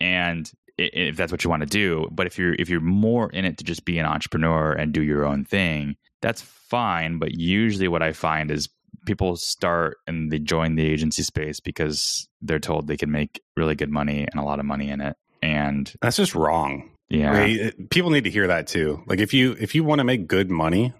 And 0.00 0.50
if 0.76 1.16
that's 1.16 1.30
what 1.30 1.44
you 1.44 1.50
want 1.50 1.62
to 1.62 1.68
do 1.68 2.08
but 2.10 2.26
if 2.26 2.36
you're 2.36 2.54
if 2.54 2.68
you're 2.68 2.80
more 2.80 3.30
in 3.30 3.44
it 3.44 3.58
to 3.58 3.64
just 3.64 3.84
be 3.84 3.98
an 3.98 4.06
entrepreneur 4.06 4.72
and 4.72 4.92
do 4.92 5.02
your 5.02 5.24
own 5.24 5.44
thing 5.44 5.96
that's 6.20 6.40
fine. 6.40 7.18
But 7.18 7.34
usually 7.38 7.86
what 7.86 8.02
i 8.02 8.12
find 8.12 8.50
is 8.50 8.68
people 9.06 9.36
start 9.36 9.98
and 10.06 10.32
they 10.32 10.38
join 10.38 10.74
the 10.74 10.86
agency 10.86 11.22
space 11.22 11.60
because 11.60 12.28
they're 12.40 12.58
told 12.58 12.86
they 12.86 12.96
can 12.96 13.10
make 13.10 13.40
really 13.56 13.74
good 13.74 13.90
money 13.90 14.26
and 14.30 14.40
a 14.40 14.44
lot 14.44 14.58
of 14.58 14.66
money 14.66 14.90
in 14.90 15.00
it 15.00 15.16
and 15.44 15.92
That's 16.00 16.16
just 16.16 16.34
wrong. 16.34 16.90
yeah 17.08 17.30
Right? 17.30 17.90
People 17.90 18.10
need 18.10 18.24
to 18.24 18.30
hear 18.30 18.46
that 18.48 18.66
too. 18.66 19.02
Like 19.06 19.20
if 19.20 19.34
you 19.34 19.54
if 19.60 19.74
you 19.74 19.84
want 19.84 19.98
to 20.00 20.04
make 20.04 20.26
good 20.26 20.50
money, 20.50 20.92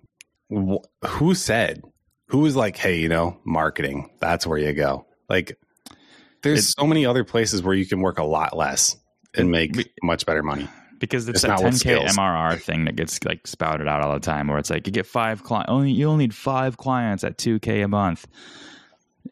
wh- 0.55 0.85
who 1.07 1.35
said? 1.35 1.83
Who 2.29 2.39
was 2.39 2.57
like, 2.57 2.77
hey, 2.77 2.99
you 3.01 3.09
know, 3.09 3.39
marketing? 3.45 4.11
That's 4.21 4.47
where 4.47 4.59
you 4.59 4.73
go. 4.73 5.07
Like, 5.29 5.59
there's 6.43 6.73
so 6.75 6.87
many 6.87 7.07
other 7.07 7.23
places 7.25 7.63
where 7.63 7.75
you 7.75 7.87
can 7.87 8.01
work 8.01 8.19
a 8.19 8.25
lot 8.25 8.57
less 8.57 8.97
and 9.35 9.51
make 9.51 9.93
much 10.03 10.27
better 10.27 10.43
money. 10.43 10.69
because 10.99 11.29
it's 11.29 11.45
It's 11.45 11.47
that 11.47 11.61
10k. 11.61 12.07
MRR 12.09 12.61
thing 12.61 12.87
that 12.87 12.97
gets 12.97 13.23
like 13.25 13.47
spouted 13.47 13.87
out 13.89 14.01
all 14.03 14.15
the 14.15 14.21
time, 14.21 14.49
where 14.49 14.59
it's 14.59 14.71
like 14.71 14.87
you 14.87 14.93
get 14.93 15.07
five 15.07 15.43
clients, 15.45 15.71
only 15.71 15.93
you 15.93 16.09
only 16.09 16.25
need 16.25 16.35
five 16.35 16.77
clients 16.77 17.25
at 17.25 17.37
2k 17.39 17.85
a 17.85 17.89
month, 17.89 18.27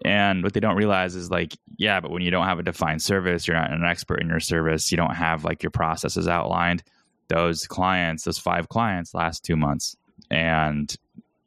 And 0.05 0.43
what 0.43 0.53
they 0.53 0.61
don't 0.61 0.77
realize 0.77 1.15
is 1.15 1.31
like, 1.31 1.57
yeah, 1.77 2.01
but 2.01 2.11
when 2.11 2.23
you 2.23 2.31
don't 2.31 2.47
have 2.47 2.59
a 2.59 2.63
defined 2.63 3.03
service, 3.03 3.47
you're 3.47 3.57
not 3.57 3.73
an 3.73 3.85
expert 3.85 4.21
in 4.21 4.29
your 4.29 4.41
service, 4.41 4.91
you 4.91 4.97
don't 4.97 5.15
have 5.15 5.45
like 5.45 5.63
your 5.63 5.71
processes 5.71 6.29
outlined. 6.29 6.83
Those 7.29 7.67
clients, 7.67 8.25
those 8.25 8.39
five 8.39 8.69
clients, 8.69 9.15
last 9.15 9.45
two 9.45 9.57
months, 9.57 9.97
and 10.31 10.95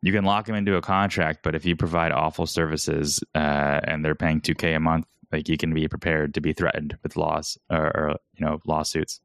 you 0.01 0.11
can 0.11 0.23
lock 0.23 0.45
them 0.45 0.55
into 0.55 0.75
a 0.77 0.81
contract. 0.81 1.39
But 1.43 1.53
if 1.53 1.65
you 1.65 1.75
provide 1.75 2.11
awful 2.11 2.47
services 2.47 3.23
uh, 3.35 3.81
and 3.83 4.03
they're 4.03 4.15
paying 4.15 4.41
two 4.41 4.55
k 4.55 4.73
a 4.73 4.79
month, 4.79 5.05
like 5.31 5.49
you 5.49 5.57
can 5.57 5.73
be 5.73 5.87
prepared 5.87 6.33
to 6.35 6.41
be 6.41 6.53
threatened 6.53 6.97
with 7.03 7.17
loss 7.17 7.57
or, 7.69 7.85
or 7.85 8.15
you 8.35 8.45
know 8.45 8.61
lawsuits. 8.65 9.19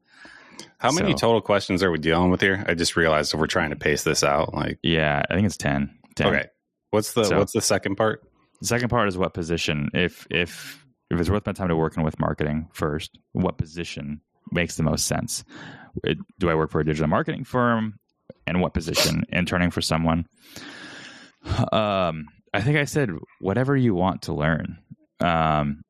How 0.77 0.91
many 0.91 1.11
so, 1.11 1.17
total 1.17 1.41
questions 1.41 1.81
are 1.81 1.89
we 1.91 1.97
dealing 1.97 2.29
with 2.29 2.41
here? 2.41 2.63
I 2.67 2.73
just 2.73 2.95
realized 2.95 3.33
if 3.33 3.39
we're 3.39 3.47
trying 3.47 3.71
to 3.71 3.75
pace 3.75 4.03
this 4.03 4.23
out, 4.23 4.53
like 4.53 4.77
yeah, 4.83 5.23
I 5.29 5.35
think 5.35 5.45
it's 5.45 5.57
10. 5.57 5.97
10. 6.15 6.27
Okay, 6.27 6.45
what's 6.91 7.13
the 7.13 7.23
so, 7.23 7.39
what's 7.39 7.53
the 7.53 7.61
second 7.61 7.95
part? 7.95 8.23
The 8.61 8.67
second 8.67 8.89
part 8.89 9.07
is 9.07 9.17
what 9.17 9.33
position. 9.33 9.89
If 9.93 10.25
if 10.29 10.85
if 11.09 11.19
it's 11.19 11.29
worth 11.29 11.45
my 11.45 11.51
time 11.51 11.67
to 11.67 11.75
work 11.75 11.97
in 11.97 12.03
with 12.03 12.19
marketing 12.19 12.69
first, 12.73 13.17
what 13.33 13.57
position 13.57 14.21
makes 14.51 14.75
the 14.75 14.83
most 14.83 15.07
sense? 15.07 15.43
It, 16.03 16.17
do 16.39 16.49
I 16.49 16.55
work 16.55 16.71
for 16.71 16.79
a 16.79 16.85
digital 16.85 17.09
marketing 17.09 17.43
firm? 17.43 17.99
And 18.47 18.61
what 18.61 18.73
position? 18.73 19.25
Interning 19.29 19.71
for 19.71 19.81
someone. 19.81 20.25
Um, 21.71 22.27
I 22.53 22.61
think 22.61 22.77
I 22.77 22.85
said 22.85 23.09
whatever 23.39 23.75
you 23.75 23.93
want 23.93 24.23
to 24.23 24.33
learn. 24.33 24.77
Um, 25.19 25.81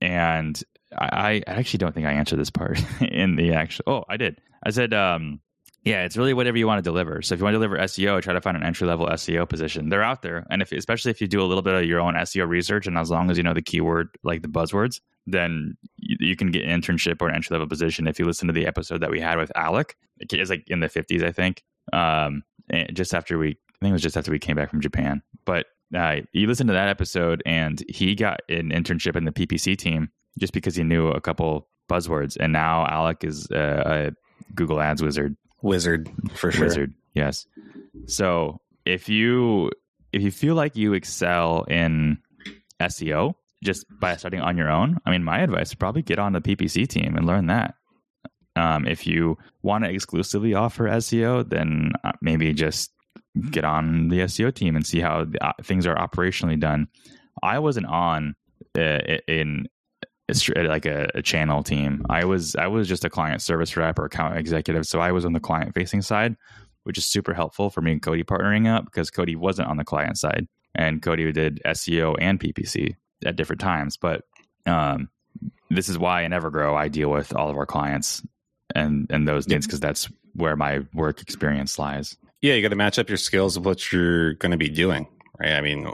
and 0.00 0.62
I, 0.96 1.42
I 1.46 1.50
actually 1.50 1.78
don't 1.78 1.94
think 1.94 2.06
I 2.06 2.12
answered 2.12 2.38
this 2.38 2.50
part 2.50 2.80
in 3.00 3.36
the 3.36 3.54
actual. 3.54 3.84
Oh, 3.86 4.04
I 4.08 4.16
did. 4.16 4.40
I 4.62 4.70
said, 4.70 4.94
um, 4.94 5.40
yeah, 5.84 6.04
it's 6.04 6.16
really 6.16 6.34
whatever 6.34 6.58
you 6.58 6.66
want 6.66 6.78
to 6.78 6.82
deliver. 6.82 7.22
So 7.22 7.34
if 7.34 7.40
you 7.40 7.44
want 7.44 7.54
to 7.54 7.58
deliver 7.58 7.78
SEO, 7.78 8.20
try 8.20 8.32
to 8.32 8.40
find 8.40 8.56
an 8.56 8.62
entry 8.62 8.86
level 8.86 9.06
SEO 9.06 9.48
position. 9.48 9.88
They're 9.88 10.02
out 10.02 10.22
there, 10.22 10.46
and 10.50 10.60
if 10.60 10.72
especially 10.72 11.10
if 11.10 11.20
you 11.20 11.28
do 11.28 11.40
a 11.40 11.46
little 11.46 11.62
bit 11.62 11.74
of 11.74 11.84
your 11.84 12.00
own 12.00 12.14
SEO 12.14 12.48
research, 12.48 12.86
and 12.86 12.98
as 12.98 13.10
long 13.10 13.30
as 13.30 13.36
you 13.36 13.42
know 13.42 13.54
the 13.54 13.62
keyword, 13.62 14.08
like 14.22 14.42
the 14.42 14.48
buzzwords, 14.48 15.00
then 15.26 15.76
you, 15.96 16.16
you 16.20 16.36
can 16.36 16.50
get 16.50 16.64
an 16.64 16.80
internship 16.80 17.22
or 17.22 17.28
an 17.28 17.34
entry 17.34 17.54
level 17.54 17.68
position. 17.68 18.06
If 18.06 18.18
you 18.18 18.24
listen 18.24 18.48
to 18.48 18.52
the 18.52 18.66
episode 18.66 19.00
that 19.00 19.10
we 19.10 19.20
had 19.20 19.38
with 19.38 19.52
Alec, 19.56 19.96
it's 20.18 20.50
like 20.50 20.64
in 20.68 20.80
the 20.80 20.88
fifties, 20.88 21.22
I 21.22 21.32
think. 21.32 21.62
Um, 21.92 22.42
just 22.92 23.14
after 23.14 23.38
we, 23.38 23.50
I 23.50 23.78
think 23.80 23.90
it 23.90 23.92
was 23.92 24.02
just 24.02 24.16
after 24.16 24.30
we 24.30 24.38
came 24.38 24.56
back 24.56 24.70
from 24.70 24.80
Japan. 24.80 25.22
But 25.46 25.66
uh, 25.96 26.16
you 26.32 26.46
listen 26.46 26.66
to 26.66 26.72
that 26.72 26.88
episode, 26.88 27.42
and 27.46 27.82
he 27.88 28.14
got 28.14 28.40
an 28.48 28.70
internship 28.70 29.16
in 29.16 29.24
the 29.24 29.32
PPC 29.32 29.76
team 29.76 30.10
just 30.38 30.52
because 30.52 30.76
he 30.76 30.82
knew 30.82 31.08
a 31.08 31.20
couple 31.20 31.68
buzzwords, 31.88 32.36
and 32.38 32.52
now 32.52 32.86
Alec 32.86 33.24
is 33.24 33.50
uh, 33.50 33.82
a 33.86 34.54
Google 34.54 34.80
Ads 34.80 35.02
wizard 35.02 35.36
wizard 35.62 36.10
for 36.34 36.50
sure. 36.50 36.66
Wizard, 36.66 36.94
yes. 37.14 37.46
So 38.06 38.60
if 38.84 39.08
you 39.08 39.70
if 40.12 40.22
you 40.22 40.30
feel 40.30 40.54
like 40.54 40.76
you 40.76 40.94
excel 40.94 41.64
in 41.64 42.18
SEO 42.80 43.34
just 43.62 43.84
by 44.00 44.16
starting 44.16 44.40
on 44.40 44.56
your 44.56 44.70
own, 44.70 44.98
I 45.04 45.10
mean, 45.10 45.24
my 45.24 45.40
advice 45.40 45.68
is 45.68 45.74
probably 45.74 46.02
get 46.02 46.18
on 46.18 46.32
the 46.32 46.40
PPC 46.40 46.86
team 46.88 47.16
and 47.16 47.26
learn 47.26 47.46
that. 47.46 47.74
Um, 48.56 48.86
if 48.86 49.06
you 49.06 49.36
want 49.62 49.84
to 49.84 49.90
exclusively 49.90 50.54
offer 50.54 50.84
SEO, 50.84 51.48
then 51.48 51.92
uh, 52.02 52.12
maybe 52.20 52.52
just 52.52 52.90
get 53.50 53.64
on 53.64 54.08
the 54.08 54.20
SEO 54.20 54.52
team 54.52 54.74
and 54.74 54.86
see 54.86 55.00
how 55.00 55.24
the, 55.24 55.44
uh, 55.44 55.52
things 55.62 55.86
are 55.86 55.94
operationally 55.94 56.58
done. 56.58 56.88
I 57.42 57.58
wasn't 57.60 57.86
on 57.86 58.34
uh, 58.76 58.98
in 59.28 59.68
like 60.56 60.86
a, 60.86 61.08
a, 61.14 61.22
channel 61.22 61.62
team. 61.62 62.04
I 62.10 62.24
was 62.24 62.54
I 62.56 62.66
was 62.66 62.86
just 62.86 63.04
a 63.04 63.10
client 63.10 63.40
service 63.40 63.76
rep 63.76 63.98
or 63.98 64.04
account 64.04 64.36
executive, 64.36 64.86
so 64.86 65.00
I 65.00 65.12
was 65.12 65.24
on 65.24 65.32
the 65.32 65.40
client 65.40 65.74
facing 65.74 66.02
side, 66.02 66.36
which 66.84 66.98
is 66.98 67.06
super 67.06 67.32
helpful 67.32 67.70
for 67.70 67.80
me 67.80 67.92
and 67.92 68.02
Cody 68.02 68.24
partnering 68.24 68.68
up 68.68 68.84
because 68.84 69.10
Cody 69.10 69.36
wasn't 69.36 69.68
on 69.68 69.78
the 69.78 69.84
client 69.84 70.18
side, 70.18 70.46
and 70.74 71.02
Cody 71.02 71.30
did 71.32 71.62
SEO 71.64 72.16
and 72.20 72.38
PPC 72.38 72.94
at 73.24 73.36
different 73.36 73.60
times. 73.60 73.96
But 73.96 74.24
um, 74.66 75.08
this 75.70 75.88
is 75.88 75.98
why 75.98 76.22
in 76.22 76.32
Evergrow 76.32 76.76
I 76.76 76.88
deal 76.88 77.10
with 77.10 77.34
all 77.34 77.50
of 77.50 77.56
our 77.56 77.66
clients 77.66 78.22
and 78.74 79.06
and 79.10 79.26
those 79.26 79.46
things 79.46 79.66
because 79.66 79.80
that's 79.80 80.08
where 80.34 80.56
my 80.56 80.80
work 80.94 81.22
experience 81.22 81.78
lies. 81.78 82.16
Yeah, 82.40 82.54
you 82.54 82.62
got 82.62 82.68
to 82.68 82.76
match 82.76 82.98
up 82.98 83.08
your 83.08 83.16
skills 83.16 83.58
with 83.58 83.66
what 83.66 83.92
you're 83.92 84.34
going 84.34 84.52
to 84.52 84.58
be 84.58 84.68
doing, 84.68 85.08
right? 85.40 85.52
I 85.52 85.60
mean, 85.60 85.92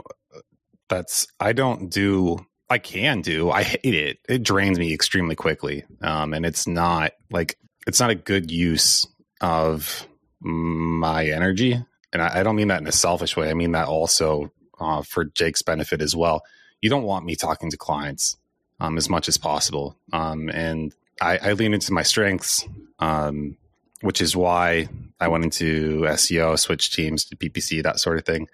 that's 0.89 1.27
I 1.39 1.53
don't 1.53 1.89
do 1.89 2.45
I 2.69 2.79
can 2.79 3.21
do. 3.21 3.51
I 3.51 3.63
hate 3.63 3.93
it. 3.93 4.19
It 4.27 4.43
drains 4.43 4.79
me 4.79 4.93
extremely 4.93 5.35
quickly. 5.35 5.85
Um, 6.01 6.33
and 6.33 6.45
it's 6.45 6.65
not 6.67 7.11
like 7.29 7.57
it's 7.85 7.99
not 7.99 8.09
a 8.09 8.15
good 8.15 8.49
use 8.49 9.05
of 9.41 10.07
my 10.41 11.27
energy. 11.27 11.79
And 12.11 12.21
I, 12.21 12.39
I 12.39 12.43
don't 12.43 12.55
mean 12.55 12.69
that 12.69 12.81
in 12.81 12.87
a 12.87 12.91
selfish 12.91 13.37
way. 13.37 13.49
I 13.49 13.53
mean 13.53 13.73
that 13.73 13.87
also 13.87 14.51
uh, 14.79 15.03
for 15.03 15.25
Jake's 15.25 15.61
benefit 15.61 16.01
as 16.01 16.15
well. 16.15 16.43
You 16.81 16.89
don't 16.89 17.03
want 17.03 17.25
me 17.25 17.35
talking 17.35 17.69
to 17.71 17.77
clients 17.77 18.37
um, 18.79 18.97
as 18.97 19.09
much 19.09 19.27
as 19.27 19.37
possible. 19.37 19.97
Um, 20.11 20.49
and 20.49 20.93
I, 21.21 21.37
I, 21.37 21.53
lean 21.53 21.73
into 21.73 21.93
my 21.93 22.03
strengths, 22.03 22.67
um, 22.99 23.57
which 24.01 24.21
is 24.21 24.35
why 24.35 24.89
I 25.19 25.29
went 25.29 25.45
into 25.45 26.01
SEO, 26.01 26.59
switch 26.59 26.91
teams 26.91 27.25
to 27.25 27.37
PPC, 27.37 27.83
that 27.83 27.99
sort 27.99 28.17
of 28.17 28.25
thing. 28.25 28.49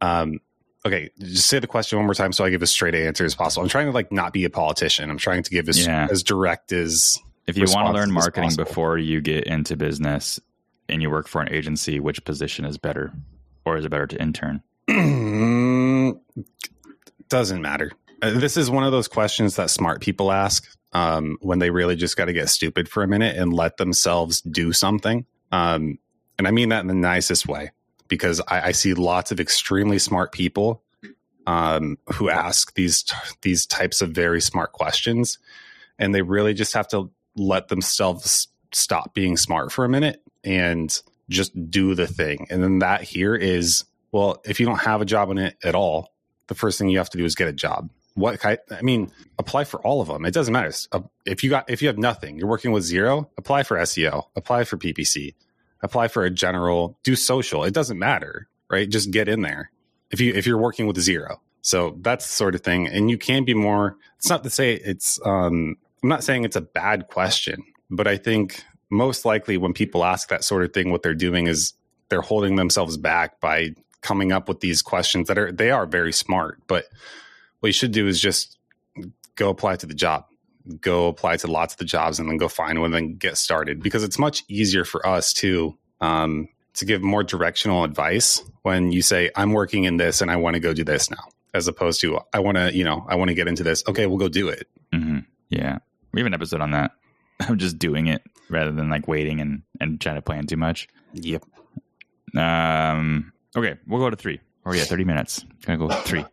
Um, 0.00 0.40
okay, 0.86 1.10
just 1.18 1.48
say 1.48 1.58
the 1.58 1.66
question 1.66 1.98
one 1.98 2.06
more 2.06 2.14
time 2.14 2.32
so 2.32 2.44
I 2.44 2.50
give 2.50 2.62
as 2.62 2.70
straight 2.70 2.94
answer 2.94 3.24
as 3.24 3.34
possible. 3.34 3.62
I'm 3.62 3.68
trying 3.68 3.86
to 3.86 3.92
like 3.92 4.10
not 4.12 4.32
be 4.32 4.44
a 4.44 4.50
politician. 4.50 5.10
I'm 5.10 5.18
trying 5.18 5.42
to 5.42 5.50
give 5.50 5.68
as 5.68 5.86
yeah. 5.86 6.08
as 6.10 6.22
direct 6.22 6.72
as 6.72 7.18
if 7.46 7.56
you 7.56 7.64
want 7.68 7.88
to 7.88 7.92
learn 7.92 8.10
marketing 8.12 8.54
before 8.56 8.98
you 8.98 9.20
get 9.20 9.44
into 9.44 9.76
business 9.76 10.40
and 10.88 11.02
you 11.02 11.10
work 11.10 11.28
for 11.28 11.40
an 11.40 11.52
agency, 11.52 12.00
which 12.00 12.24
position 12.24 12.64
is 12.64 12.78
better, 12.78 13.12
or 13.64 13.76
is 13.76 13.84
it 13.84 13.90
better 13.90 14.06
to 14.06 14.20
intern? 14.20 14.62
Doesn't 17.28 17.62
matter. 17.62 17.92
Uh, 18.22 18.30
this 18.38 18.56
is 18.56 18.70
one 18.70 18.84
of 18.84 18.92
those 18.92 19.08
questions 19.08 19.56
that 19.56 19.70
smart 19.70 20.00
people 20.00 20.32
ask 20.32 20.68
um, 20.92 21.38
when 21.40 21.58
they 21.60 21.70
really 21.70 21.96
just 21.96 22.16
got 22.16 22.26
to 22.26 22.32
get 22.32 22.48
stupid 22.48 22.88
for 22.88 23.02
a 23.02 23.08
minute 23.08 23.36
and 23.36 23.52
let 23.52 23.76
themselves 23.76 24.40
do 24.40 24.72
something. 24.72 25.24
Um, 25.52 25.98
and 26.38 26.48
I 26.48 26.50
mean 26.50 26.70
that 26.70 26.80
in 26.80 26.86
the 26.88 26.94
nicest 26.94 27.46
way 27.46 27.70
because 28.10 28.42
I, 28.48 28.60
I 28.60 28.72
see 28.72 28.92
lots 28.92 29.32
of 29.32 29.40
extremely 29.40 29.98
smart 29.98 30.32
people 30.32 30.82
um, 31.46 31.96
who 32.12 32.28
ask 32.28 32.74
these 32.74 33.04
these 33.40 33.64
types 33.64 34.02
of 34.02 34.10
very 34.10 34.42
smart 34.42 34.72
questions, 34.72 35.38
and 35.98 36.14
they 36.14 36.20
really 36.20 36.52
just 36.52 36.74
have 36.74 36.88
to 36.88 37.10
let 37.36 37.68
themselves 37.68 38.48
stop 38.72 39.14
being 39.14 39.38
smart 39.38 39.72
for 39.72 39.86
a 39.86 39.88
minute 39.88 40.22
and 40.44 41.00
just 41.30 41.70
do 41.70 41.94
the 41.94 42.06
thing. 42.06 42.46
And 42.50 42.62
then 42.62 42.80
that 42.80 43.02
here 43.02 43.34
is 43.34 43.84
well, 44.12 44.42
if 44.44 44.60
you 44.60 44.66
don't 44.66 44.80
have 44.80 45.00
a 45.00 45.06
job 45.06 45.30
in 45.30 45.38
it 45.38 45.56
at 45.64 45.74
all, 45.74 46.12
the 46.48 46.54
first 46.54 46.78
thing 46.78 46.88
you 46.88 46.98
have 46.98 47.10
to 47.10 47.18
do 47.18 47.24
is 47.24 47.34
get 47.34 47.48
a 47.48 47.52
job. 47.52 47.88
What 48.14 48.44
I 48.44 48.58
mean, 48.82 49.12
apply 49.38 49.64
for 49.64 49.80
all 49.80 50.00
of 50.00 50.08
them. 50.08 50.26
It 50.26 50.34
doesn't 50.34 50.52
matter 50.52 50.72
if 51.24 51.42
you 51.44 51.50
got 51.50 51.70
if 51.70 51.80
you 51.80 51.88
have 51.88 51.96
nothing, 51.96 52.36
you're 52.36 52.48
working 52.48 52.72
with 52.72 52.82
zero. 52.82 53.30
Apply 53.38 53.62
for 53.62 53.78
SEO. 53.78 54.24
Apply 54.36 54.64
for 54.64 54.76
PPC 54.76 55.34
apply 55.82 56.08
for 56.08 56.24
a 56.24 56.30
general, 56.30 56.98
do 57.02 57.16
social. 57.16 57.64
It 57.64 57.74
doesn't 57.74 57.98
matter, 57.98 58.48
right? 58.70 58.88
Just 58.88 59.10
get 59.10 59.28
in 59.28 59.42
there. 59.42 59.70
If 60.10 60.20
you 60.20 60.32
if 60.34 60.46
you're 60.46 60.58
working 60.58 60.86
with 60.86 60.98
zero. 60.98 61.40
So 61.62 61.96
that's 62.00 62.26
the 62.26 62.32
sort 62.32 62.54
of 62.54 62.62
thing. 62.62 62.88
And 62.88 63.10
you 63.10 63.18
can 63.18 63.44
be 63.44 63.54
more 63.54 63.96
it's 64.18 64.28
not 64.28 64.44
to 64.44 64.50
say 64.50 64.74
it's 64.74 65.20
um 65.24 65.76
I'm 66.02 66.08
not 66.08 66.24
saying 66.24 66.44
it's 66.44 66.56
a 66.56 66.62
bad 66.62 67.08
question, 67.08 67.62
but 67.90 68.06
I 68.06 68.16
think 68.16 68.64
most 68.90 69.24
likely 69.24 69.56
when 69.56 69.72
people 69.72 70.04
ask 70.04 70.28
that 70.30 70.42
sort 70.42 70.64
of 70.64 70.72
thing, 70.72 70.90
what 70.90 71.02
they're 71.02 71.14
doing 71.14 71.46
is 71.46 71.74
they're 72.08 72.22
holding 72.22 72.56
themselves 72.56 72.96
back 72.96 73.40
by 73.40 73.70
coming 74.00 74.32
up 74.32 74.48
with 74.48 74.60
these 74.60 74.82
questions 74.82 75.28
that 75.28 75.38
are 75.38 75.52
they 75.52 75.70
are 75.70 75.86
very 75.86 76.12
smart. 76.12 76.60
But 76.66 76.86
what 77.60 77.68
you 77.68 77.72
should 77.72 77.92
do 77.92 78.08
is 78.08 78.20
just 78.20 78.58
go 79.36 79.48
apply 79.48 79.76
to 79.76 79.86
the 79.86 79.94
job 79.94 80.24
go 80.80 81.08
apply 81.08 81.36
to 81.38 81.46
lots 81.46 81.74
of 81.74 81.78
the 81.78 81.84
jobs 81.84 82.18
and 82.18 82.28
then 82.28 82.36
go 82.36 82.48
find 82.48 82.80
one 82.80 82.94
and 82.94 83.18
get 83.18 83.36
started. 83.36 83.82
Because 83.82 84.04
it's 84.04 84.18
much 84.18 84.44
easier 84.48 84.84
for 84.84 85.06
us 85.06 85.32
to 85.34 85.76
um, 86.00 86.48
to 86.74 86.84
give 86.84 87.02
more 87.02 87.22
directional 87.22 87.84
advice 87.84 88.42
when 88.62 88.92
you 88.92 89.02
say 89.02 89.30
i'm 89.36 89.52
working 89.52 89.84
in 89.84 89.96
this 89.96 90.20
and 90.20 90.30
i 90.30 90.36
want 90.36 90.54
to 90.54 90.60
go 90.60 90.72
do 90.72 90.84
this 90.84 91.10
now 91.10 91.28
as 91.54 91.68
opposed 91.68 92.00
to 92.00 92.18
i 92.32 92.38
want 92.38 92.56
to 92.56 92.74
you 92.74 92.84
know 92.84 93.04
i 93.08 93.14
want 93.16 93.28
to 93.28 93.34
get 93.34 93.48
into 93.48 93.62
this. 93.62 93.82
Okay 93.86 94.06
we'll 94.06 94.18
go 94.18 94.28
do 94.28 94.48
it. 94.48 94.68
Mm-hmm. 94.92 95.20
yeah. 95.48 95.78
We 96.12 96.20
have 96.20 96.26
an 96.26 96.34
episode 96.34 96.60
on 96.60 96.72
that 96.72 96.92
i'm 97.40 97.58
just 97.58 97.78
doing 97.78 98.06
it 98.06 98.22
rather 98.48 98.72
than 98.72 98.88
like 98.88 99.08
waiting 99.08 99.40
and 99.40 99.62
and 99.80 100.00
trying 100.00 100.16
to 100.16 100.22
plan 100.22 100.46
too 100.46 100.56
much. 100.56 100.88
Yep. 101.14 101.44
Um 102.36 103.32
okay 103.56 103.76
we'll 103.86 104.00
go 104.00 104.10
to 104.10 104.16
three. 104.16 104.40
Or 104.64 104.74
yeah 104.74 104.84
30 104.84 105.04
minutes. 105.04 105.44
Gonna 105.64 105.78
go 105.78 105.88
three. 105.88 106.24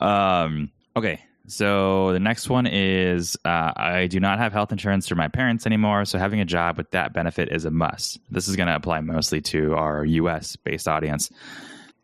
Um 0.00 0.70
okay 0.96 1.20
so 1.52 2.12
the 2.12 2.20
next 2.20 2.48
one 2.48 2.66
is 2.66 3.36
uh, 3.44 3.72
I 3.76 4.06
do 4.06 4.20
not 4.20 4.38
have 4.38 4.52
health 4.52 4.72
insurance 4.72 5.06
through 5.06 5.18
my 5.18 5.28
parents 5.28 5.66
anymore, 5.66 6.06
so 6.06 6.18
having 6.18 6.40
a 6.40 6.44
job 6.46 6.78
with 6.78 6.90
that 6.92 7.12
benefit 7.12 7.50
is 7.52 7.64
a 7.66 7.70
must. 7.70 8.18
This 8.30 8.48
is 8.48 8.56
going 8.56 8.68
to 8.68 8.74
apply 8.74 9.00
mostly 9.00 9.42
to 9.42 9.74
our 9.74 10.04
U.S. 10.04 10.56
based 10.56 10.88
audience. 10.88 11.30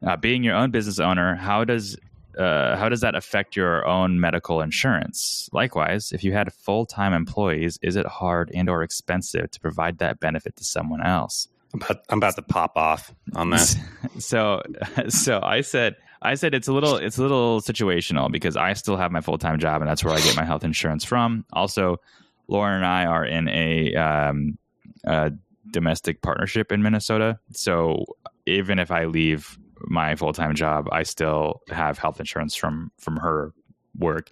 Uh, 0.07 0.17
being 0.17 0.45
your 0.45 0.55
own 0.55 0.71
business 0.71 1.01
owner, 1.01 1.35
how 1.35 1.65
does 1.65 1.97
uh, 2.39 2.77
how 2.77 2.89
does 2.89 3.01
that 3.01 3.15
affect 3.15 3.57
your 3.57 3.87
own 3.87 4.21
medical 4.21 4.61
insurance? 4.61 5.49
Likewise, 5.53 6.13
if 6.13 6.23
you 6.23 6.33
had 6.33 6.53
full 6.53 6.85
time 6.85 7.15
employees, 7.15 7.79
is 7.83 7.97
it 7.97 8.07
hard 8.07 8.51
and 8.55 8.69
or 8.69 8.83
expensive 8.83 9.51
to 9.51 9.61
provide 9.61 9.99
that 9.99 10.21
benefit 10.21 10.57
to 10.57 10.65
someone 10.65 11.03
else? 11.03 11.49
I'm 11.73 11.83
about, 11.83 12.03
I'm 12.11 12.19
about 12.19 12.37
to 12.37 12.43
pop 12.43 12.77
off 12.77 13.15
on 13.35 13.51
that. 13.51 13.77
So, 14.19 14.63
so 15.09 15.41
I 15.43 15.61
said 15.61 15.95
I 16.21 16.35
said 16.35 16.55
it's 16.55 16.69
a 16.69 16.73
little 16.73 16.97
it's 16.97 17.19
a 17.19 17.23
little 17.23 17.61
situational 17.61 18.31
because 18.31 18.57
I 18.57 18.73
still 18.73 18.97
have 18.97 19.13
my 19.13 19.21
full 19.21 19.39
time 19.39 19.59
job 19.59 19.81
and 19.81 19.89
that's 19.89 20.03
where 20.03 20.15
I 20.15 20.21
get 20.21 20.37
my 20.37 20.45
health 20.45 20.65
insurance 20.65 21.05
from. 21.05 21.45
Also, 21.53 22.01
Lauren 22.49 22.77
and 22.77 22.87
I 22.87 23.05
are 23.05 23.25
in 23.25 23.49
a, 23.49 23.95
um, 23.95 24.59
a 25.05 25.33
domestic 25.71 26.23
partnership 26.23 26.73
in 26.73 26.83
Minnesota, 26.83 27.39
so 27.53 28.05
even 28.47 28.79
if 28.79 28.91
I 28.91 29.05
leave 29.05 29.59
my 29.81 30.17
full 30.17 30.33
time 30.33 30.55
job, 30.55 30.89
I 30.91 31.05
still 31.05 31.63
have 31.69 31.99
health 31.99 32.19
insurance 32.19 32.55
from 32.55 32.91
from 32.99 33.17
her 33.17 33.53
work. 33.97 34.31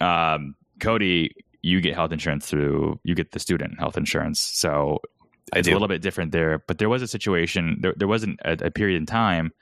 Um, 0.00 0.56
Cody, 0.80 1.34
you 1.62 1.80
get 1.80 1.94
health 1.94 2.12
insurance 2.12 2.46
through 2.46 2.98
you 3.04 3.14
get 3.14 3.32
the 3.32 3.38
student 3.38 3.78
health 3.78 3.96
insurance, 3.96 4.40
so 4.40 5.00
it's 5.54 5.68
a 5.68 5.72
little 5.72 5.88
bit 5.88 6.02
different 6.02 6.32
there. 6.32 6.64
But 6.66 6.78
there 6.78 6.88
was 6.88 7.02
a 7.02 7.08
situation 7.08 7.78
there, 7.80 7.94
there 7.96 8.08
wasn't 8.08 8.40
a, 8.44 8.66
a 8.66 8.70
period 8.70 8.96
in 8.96 9.06
time 9.06 9.52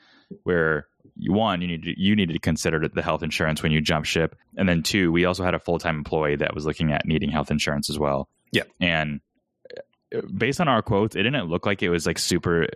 where 0.44 0.86
one 1.16 1.60
you 1.60 1.68
need 1.68 1.94
you 1.96 2.16
needed 2.16 2.32
to 2.32 2.38
consider 2.38 2.86
the 2.88 3.02
health 3.02 3.22
insurance 3.22 3.62
when 3.62 3.72
you 3.72 3.80
jump 3.80 4.04
ship, 4.04 4.36
and 4.56 4.68
then 4.68 4.82
two, 4.82 5.12
we 5.12 5.24
also 5.24 5.44
had 5.44 5.54
a 5.54 5.58
full 5.58 5.78
time 5.78 5.96
employee 5.96 6.36
that 6.36 6.54
was 6.54 6.66
looking 6.66 6.92
at 6.92 7.06
needing 7.06 7.30
health 7.30 7.50
insurance 7.50 7.90
as 7.90 7.98
well. 7.98 8.28
Yeah, 8.50 8.64
and 8.80 9.20
uh, 10.14 10.22
based 10.36 10.60
on 10.60 10.68
our 10.68 10.82
quotes, 10.82 11.16
it 11.16 11.22
didn't 11.22 11.48
look 11.48 11.66
like 11.66 11.82
it 11.82 11.90
was 11.90 12.06
like 12.06 12.18
super 12.18 12.68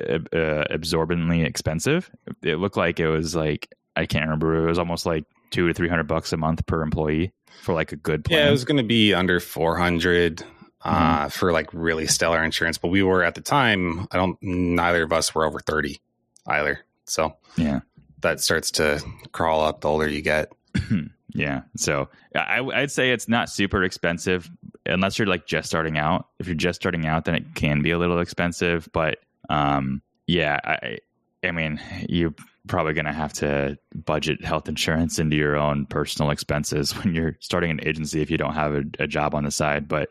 uh, 0.00 0.18
uh, 0.32 0.64
absorbently 0.70 1.44
expensive. 1.44 2.10
It 2.42 2.56
looked 2.56 2.76
like 2.76 3.00
it 3.00 3.08
was 3.08 3.36
like 3.36 3.74
I 3.96 4.06
can't 4.06 4.24
remember. 4.24 4.64
It 4.64 4.68
was 4.68 4.78
almost 4.78 5.06
like 5.06 5.24
two 5.50 5.68
to 5.68 5.74
three 5.74 5.88
hundred 5.88 6.08
bucks 6.08 6.32
a 6.32 6.36
month 6.36 6.66
per 6.66 6.82
employee 6.82 7.32
for 7.62 7.74
like 7.74 7.92
a 7.92 7.96
good 7.96 8.24
plan. 8.24 8.40
Yeah, 8.40 8.48
it 8.48 8.52
was 8.52 8.64
going 8.64 8.78
to 8.78 8.82
be 8.82 9.14
under 9.14 9.40
four 9.40 9.76
hundred 9.76 10.42
uh, 10.82 11.20
mm-hmm. 11.20 11.28
for 11.28 11.52
like 11.52 11.72
really 11.72 12.06
stellar 12.06 12.42
insurance. 12.42 12.78
But 12.78 12.88
we 12.88 13.02
were 13.02 13.22
at 13.22 13.34
the 13.34 13.40
time. 13.40 14.08
I 14.10 14.16
don't. 14.16 14.36
Neither 14.42 15.02
of 15.04 15.12
us 15.12 15.34
were 15.34 15.44
over 15.44 15.60
thirty 15.60 16.00
either. 16.46 16.80
So 17.06 17.36
yeah, 17.56 17.80
that 18.20 18.40
starts 18.40 18.70
to 18.72 19.02
crawl 19.32 19.62
up 19.62 19.80
the 19.80 19.88
older 19.88 20.08
you 20.08 20.22
get. 20.22 20.52
yeah. 21.34 21.62
So 21.76 22.08
I, 22.34 22.60
I'd 22.60 22.90
say 22.90 23.10
it's 23.10 23.28
not 23.28 23.48
super 23.48 23.82
expensive 23.82 24.50
unless 24.86 25.18
you're 25.18 25.28
like 25.28 25.46
just 25.46 25.68
starting 25.68 25.98
out. 25.98 26.28
If 26.38 26.46
you're 26.46 26.54
just 26.54 26.80
starting 26.80 27.06
out, 27.06 27.24
then 27.24 27.34
it 27.34 27.54
can 27.54 27.82
be 27.82 27.90
a 27.90 27.98
little 27.98 28.20
expensive. 28.20 28.88
But 28.92 29.18
um, 29.48 30.02
yeah, 30.26 30.58
I, 30.64 30.98
I 31.42 31.50
mean, 31.50 31.80
you're 32.08 32.34
probably 32.66 32.94
going 32.94 33.04
to 33.04 33.12
have 33.12 33.32
to 33.34 33.78
budget 33.94 34.44
health 34.44 34.68
insurance 34.68 35.18
into 35.18 35.36
your 35.36 35.56
own 35.56 35.86
personal 35.86 36.30
expenses 36.30 36.92
when 37.04 37.14
you're 37.14 37.36
starting 37.40 37.70
an 37.70 37.86
agency 37.86 38.22
if 38.22 38.30
you 38.30 38.38
don't 38.38 38.54
have 38.54 38.74
a, 38.74 38.82
a 38.98 39.06
job 39.06 39.34
on 39.34 39.44
the 39.44 39.50
side. 39.50 39.88
But 39.88 40.10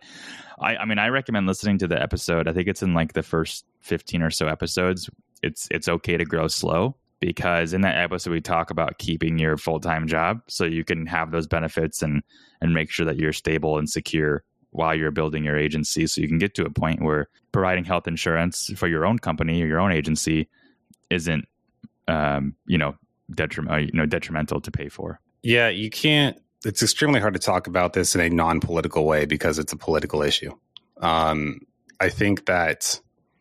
I, 0.60 0.78
I 0.78 0.86
mean, 0.86 1.00
I 1.00 1.08
recommend 1.08 1.48
listening 1.48 1.78
to 1.80 1.88
the 1.88 2.02
episode. 2.02 2.48
I 2.48 2.54
think 2.54 2.68
it's 2.68 2.84
in 2.84 2.94
like 2.94 3.14
the 3.14 3.24
first 3.24 3.66
15 3.82 4.22
or 4.22 4.32
so 4.32 4.48
episodes. 4.48 5.10
It's 5.44 5.68
it's 5.70 5.88
okay 5.88 6.18
to 6.18 6.26
grow 6.26 6.48
slow 6.48 6.96
because 7.20 7.74
in 7.74 7.82
that 7.82 7.98
episode 7.98 8.32
we 8.32 8.42
talk 8.42 8.70
about 8.70 8.98
keeping 8.98 9.38
your 9.38 9.56
full-time 9.58 10.08
job 10.08 10.42
so 10.48 10.66
you 10.66 10.84
can 10.84 11.06
have 11.06 11.32
those 11.32 11.48
benefits 11.48 12.02
and 12.02 12.24
and 12.62 12.74
make 12.74 12.90
sure 12.90 13.06
that 13.06 13.18
you're 13.18 13.34
stable 13.34 13.78
and 13.78 13.90
secure 13.90 14.44
while 14.72 14.96
you're 14.96 15.12
building 15.12 15.44
your 15.44 15.58
agency. 15.58 16.08
So 16.08 16.22
you 16.22 16.28
can 16.28 16.40
get 16.40 16.56
to 16.56 16.66
a 16.66 16.70
point 16.70 17.02
where 17.02 17.28
providing 17.52 17.84
health 17.84 18.08
insurance 18.08 18.72
for 18.76 18.88
your 18.88 19.06
own 19.06 19.20
company 19.20 19.62
or 19.62 19.68
your 19.68 19.80
own 19.80 19.92
agency 19.92 20.50
isn't 21.10 21.46
um, 22.08 22.56
you 22.66 22.78
know 22.78 22.96
detrimental 23.34 23.76
uh, 23.76 23.80
you 23.80 23.92
know 23.94 24.06
detrimental 24.06 24.62
to 24.62 24.72
pay 24.72 24.90
for. 24.90 25.20
Yeah 25.42 25.70
you 25.70 25.90
can't 25.90 26.38
it's 26.66 26.82
extremely 26.82 27.20
hard 27.20 27.34
to 27.34 27.40
talk 27.40 27.68
about 27.68 27.92
this 27.92 28.16
in 28.16 28.22
a 28.22 28.30
non-political 28.30 29.06
way 29.06 29.26
because 29.26 29.60
it's 29.60 29.74
a 29.74 29.78
political 29.78 30.22
issue. 30.22 30.54
Um, 30.98 31.60
i 32.00 32.10
think 32.10 32.46
that 32.46 33.00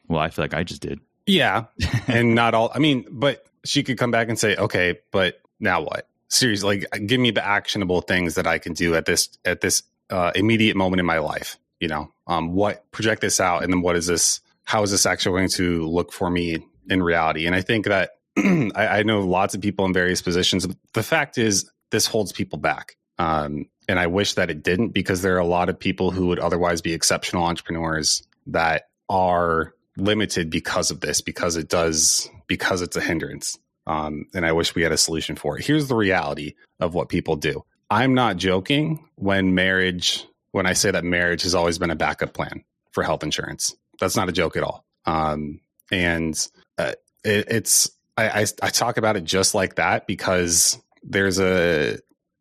well 0.09 0.21
i 0.21 0.29
feel 0.31 0.45
like 0.45 0.55
i 0.55 0.62
just 0.62 0.83
did 0.83 1.01
yeah 1.27 1.65
and 2.07 2.35
not 2.35 2.55
all 2.55 2.71
i 2.75 2.79
mean 2.79 3.05
but 3.11 3.47
she 3.65 3.83
could 3.83 3.99
come 3.99 4.11
back 4.11 4.29
and 4.29 4.39
say 4.39 4.57
okay 4.57 4.99
but 5.11 5.41
now 5.61 5.81
what 5.81 6.09
seriously 6.29 6.81
like 6.81 7.07
give 7.07 7.21
me 7.21 7.31
the 7.31 7.45
actionable 7.45 8.01
things 8.01 8.35
that 8.35 8.47
i 8.47 8.59
can 8.59 8.73
do 8.73 8.95
at 8.95 9.05
this 9.05 9.29
at 9.45 9.61
this 9.61 9.83
uh, 10.13 10.31
immediate 10.35 10.77
moment 10.77 11.01
in 11.01 11.07
my 11.07 11.19
life. 11.19 11.59
You 11.81 11.89
know, 11.89 12.13
um, 12.29 12.53
what 12.53 12.89
project 12.93 13.23
this 13.23 13.41
out, 13.41 13.65
and 13.65 13.73
then 13.73 13.81
what 13.83 13.97
is 13.97 14.07
this? 14.07 14.41
How 14.65 14.83
is 14.83 14.93
this 14.93 15.07
actually 15.07 15.33
going 15.33 15.49
to 15.55 15.89
look 15.89 16.13
for 16.13 16.31
me 16.31 16.65
in 16.89 17.03
reality? 17.03 17.47
And 17.47 17.57
I 17.57 17.63
think 17.63 17.87
that 17.87 18.11
I, 18.37 18.71
I, 18.77 19.03
know 19.03 19.21
lots 19.21 19.55
of 19.55 19.61
people 19.61 19.85
in 19.85 19.93
various 19.93 20.23
positions. 20.23 20.67
The 20.93 21.03
fact 21.03 21.39
is, 21.39 21.69
this 21.91 22.07
holds 22.07 22.31
people 22.31 22.59
back. 22.59 22.97
Um, 23.19 23.67
and 23.89 23.99
I 23.99 24.07
wish 24.07 24.35
that 24.35 24.49
it 24.49 24.63
didn't 24.63 24.91
because 24.91 25.23
there 25.23 25.35
are 25.35 25.41
a 25.41 25.45
lot 25.45 25.69
of 25.69 25.79
people 25.79 26.13
who 26.13 26.29
would 26.29 26.39
otherwise 26.39 26.81
be 26.81 26.95
exceptional 26.95 27.43
entrepreneurs 27.43 28.23
that 28.47 28.89
are 29.09 29.75
limited 29.97 30.51
because 30.51 30.91
of 30.91 31.01
this, 31.01 31.21
because 31.21 31.57
it 31.57 31.69
does, 31.69 32.29
because 32.47 32.83
it's 32.83 32.97
a 32.97 33.01
hindrance. 33.01 33.59
Um, 33.87 34.27
and 34.35 34.47
I 34.47 34.53
wish 34.53 34.75
we 34.75 34.83
had 34.83 34.93
a 34.93 34.97
solution 34.97 35.37
for 35.37 35.59
it. 35.59 35.67
Here's 35.67 35.89
the 35.89 35.97
reality 35.97 36.55
of 36.81 36.95
what 36.95 37.09
people 37.09 37.37
do. 37.37 37.65
I'm 37.91 38.15
not 38.15 38.37
joking 38.37 39.09
when 39.17 39.55
marriage, 39.55 40.25
when 40.53 40.67
I 40.67 40.73
say 40.73 40.91
that 40.91 41.05
marriage 41.05 41.43
has 41.43 41.55
always 41.55 41.79
been 41.79 41.91
a 41.91 41.97
backup 41.97 42.33
plan 42.33 42.65
for 42.93 43.03
health 43.03 43.23
insurance. 43.23 43.75
That's 44.01 44.17
not 44.17 44.29
a 44.29 44.33
joke 44.33 44.57
at 44.57 44.63
all. 44.63 44.85
Um, 45.05 45.61
and 45.91 46.35
uh, 46.79 46.93
it, 47.25 47.47
it's, 47.49 47.91
I, 48.17 48.29
I, 48.29 48.47
I 48.63 48.69
talk 48.71 48.97
about 48.97 49.17
it 49.17 49.25
just 49.25 49.55
like 49.55 49.75
that 49.75 50.07
because 50.07 50.81
there's 51.03 51.39
a, 51.39 51.99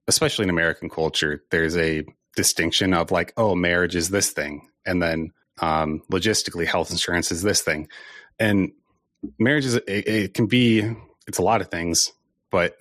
especially 0.08 0.44
in 0.44 0.50
American 0.50 0.90
culture, 0.90 1.44
there's 1.50 1.76
a 1.76 2.06
distinction 2.36 2.94
of 2.94 3.12
like, 3.12 3.34
oh, 3.36 3.56
marriage 3.56 3.96
is 3.96 4.10
this 4.10 4.30
thing. 4.30 4.70
And 4.86 5.02
then 5.02 5.32
um, 5.62 6.02
logistically, 6.12 6.66
health 6.66 6.92
insurance 6.92 7.32
is 7.32 7.42
this 7.44 7.62
thing. 7.62 7.88
And 8.40 8.72
marriage 9.40 9.66
is, 9.66 9.76
it, 9.76 9.88
it 9.88 10.34
can 10.34 10.48
be, 10.48 10.96
it's 11.28 11.38
a 11.38 11.44
lot 11.44 11.62
of 11.62 11.70
things, 11.70 12.12
but 12.50 12.76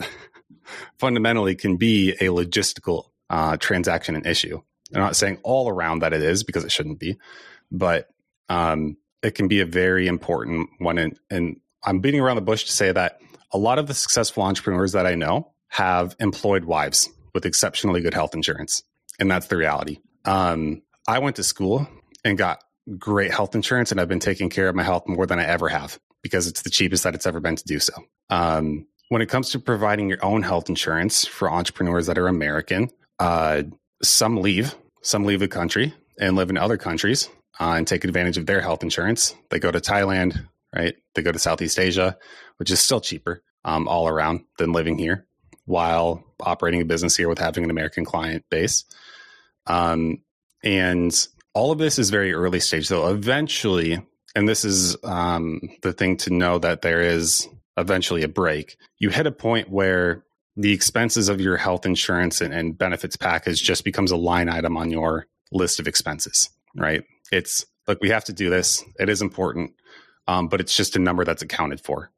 fundamentally 0.99 1.55
can 1.55 1.77
be 1.77 2.12
a 2.12 2.27
logistical 2.29 3.05
uh, 3.29 3.57
transaction 3.59 4.16
and 4.16 4.27
issue. 4.27 4.61
I'm 4.95 5.01
not 5.01 5.16
saying 5.16 5.38
all 5.43 5.69
around 5.69 6.01
that 6.01 6.12
it 6.12 6.23
is 6.23 6.43
because 6.43 6.64
it 6.64 6.73
shouldn't 6.73 6.99
be, 6.99 7.16
but 7.71 8.09
um, 8.49 8.97
it 9.23 9.35
can 9.35 9.47
be 9.47 9.61
a 9.61 9.66
very 9.66 10.09
important 10.09 10.69
one. 10.79 10.99
And, 10.99 11.19
and 11.31 11.61
I'm 11.85 12.01
beating 12.01 12.21
around 12.21 12.37
the 12.37 12.43
bush 12.43 12.64
to 12.64 12.73
say 12.73 12.90
that 12.90 13.21
a 13.53 13.59
lot 13.59 13.79
of 13.79 13.87
the 13.87 13.95
successful 13.95 14.43
entrepreneurs 14.43 14.93
that 14.93 15.07
I 15.07 15.14
know 15.14 15.53
have 15.69 16.16
employed 16.19 16.64
wives 16.64 17.09
with 17.35 17.47
exceptionally 17.47 18.01
good 18.01 18.14
health 18.14 18.35
insurance. 18.35 18.83
And 19.21 19.31
that's 19.31 19.47
the 19.47 19.57
reality. 19.57 19.99
Um, 20.25 20.83
I 21.07 21.19
went 21.21 21.37
to 21.37 21.45
school 21.45 21.87
and 22.25 22.37
got 22.37 22.62
great 22.98 23.33
health 23.33 23.55
insurance, 23.55 23.90
and 23.90 24.00
I've 24.00 24.09
been 24.09 24.20
taking 24.20 24.50
care 24.50 24.68
of 24.68 24.74
my 24.74 24.83
health 24.83 25.07
more 25.07 25.26
than 25.26 25.38
I 25.38 25.44
ever 25.44 25.68
have 25.68 25.98
because 26.22 26.46
it's 26.46 26.62
the 26.62 26.70
cheapest 26.70 27.05
that 27.05 27.14
it's 27.14 27.26
ever 27.26 27.40
been 27.40 27.57
to 27.57 27.64
do 27.64 27.79
so. 27.79 27.94
Um, 28.29 28.87
when 29.09 29.22
it 29.22 29.29
comes 29.29 29.50
to 29.50 29.59
providing 29.59 30.09
your 30.09 30.24
own 30.24 30.42
health 30.42 30.68
insurance 30.68 31.26
for 31.26 31.50
entrepreneurs 31.50 32.07
that 32.07 32.18
are 32.18 32.29
American, 32.29 32.90
uh, 33.18 33.62
some 34.03 34.37
leave, 34.37 34.74
some 35.03 35.24
leave 35.24 35.40
the 35.40 35.48
country 35.48 35.94
and 36.18 36.37
live 36.37 36.50
in 36.50 36.57
other 36.57 36.76
countries 36.76 37.29
uh, 37.59 37.74
and 37.76 37.87
take 37.87 38.05
advantage 38.05 38.38
of 38.38 38.46
their 38.46 38.61
health 38.61 38.83
insurance. 38.83 39.35
They 39.50 39.59
go 39.59 39.70
to 39.70 39.81
Thailand, 39.81 40.46
right? 40.74 40.94
They 41.14 41.22
go 41.22 41.33
to 41.33 41.38
Southeast 41.38 41.79
Asia, 41.79 42.16
which 42.59 42.70
is 42.70 42.81
still 42.81 43.00
cheaper 43.00 43.42
um, 43.64 43.88
all 43.88 44.09
around 44.09 44.44
than 44.59 44.72
living 44.72 44.96
here 44.96 45.26
while 45.64 46.24
operating 46.40 46.81
a 46.81 46.85
business 46.85 47.16
here 47.16 47.29
with 47.29 47.38
having 47.38 47.64
an 47.64 47.70
American 47.70 48.05
client 48.05 48.44
base. 48.50 48.85
Um, 49.66 50.18
and 50.62 51.12
all 51.55 51.73
of 51.73 51.79
this 51.79 51.99
is 51.99 52.11
very 52.11 52.33
early 52.33 52.61
stage, 52.61 52.89
though. 52.89 53.09
Eventually, 53.09 54.01
and 54.35 54.49
this 54.49 54.65
is 54.65 54.97
um, 55.05 55.61
the 55.83 55.93
thing 55.93 56.17
to 56.19 56.33
know 56.33 56.59
that 56.59 56.83
there 56.83 57.01
is 57.01 57.49
eventually 57.77 58.23
a 58.23 58.29
break, 58.29 58.77
you 58.99 59.11
hit 59.11 59.27
a 59.27 59.33
point 59.33 59.71
where 59.71 60.25
the 60.57 60.73
expenses 60.73 61.29
of 61.29 61.41
your 61.41 61.57
health 61.57 61.87
insurance 61.87 62.41
and, 62.41 62.53
and 62.53 62.77
benefits 62.77 63.17
package 63.17 63.63
just 63.63 63.85
becomes 63.85 64.11
a 64.11 64.17
line 64.17 64.49
item 64.49 64.77
on 64.77 64.91
your 64.91 65.27
list 65.53 65.81
of 65.81 65.89
expenses, 65.89 66.51
right? 66.77 67.03
It's 67.33 67.65
like 67.87 68.01
we 68.01 68.11
have 68.11 68.25
to 68.25 68.33
do 68.33 68.51
this. 68.51 68.85
It 68.99 69.09
is 69.09 69.23
important, 69.23 69.73
um, 70.29 70.49
but 70.49 70.61
it's 70.61 70.77
just 70.77 70.97
a 70.97 71.01
number 71.01 71.25
that's 71.25 71.43
accounted 71.43 71.81
for. 71.81 72.11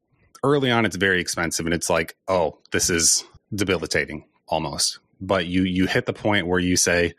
Early 0.42 0.70
on, 0.70 0.84
it's 0.84 0.96
very 0.96 1.20
expensive, 1.20 1.66
and 1.66 1.74
it's 1.74 1.88
like, 1.88 2.16
oh, 2.26 2.58
this 2.72 2.90
is 2.90 3.24
debilitating 3.54 4.24
almost. 4.48 4.98
But 5.20 5.46
you 5.46 5.62
you 5.62 5.86
hit 5.86 6.06
the 6.06 6.12
point 6.12 6.48
where 6.48 6.58
you 6.58 6.76
say, 6.76 7.14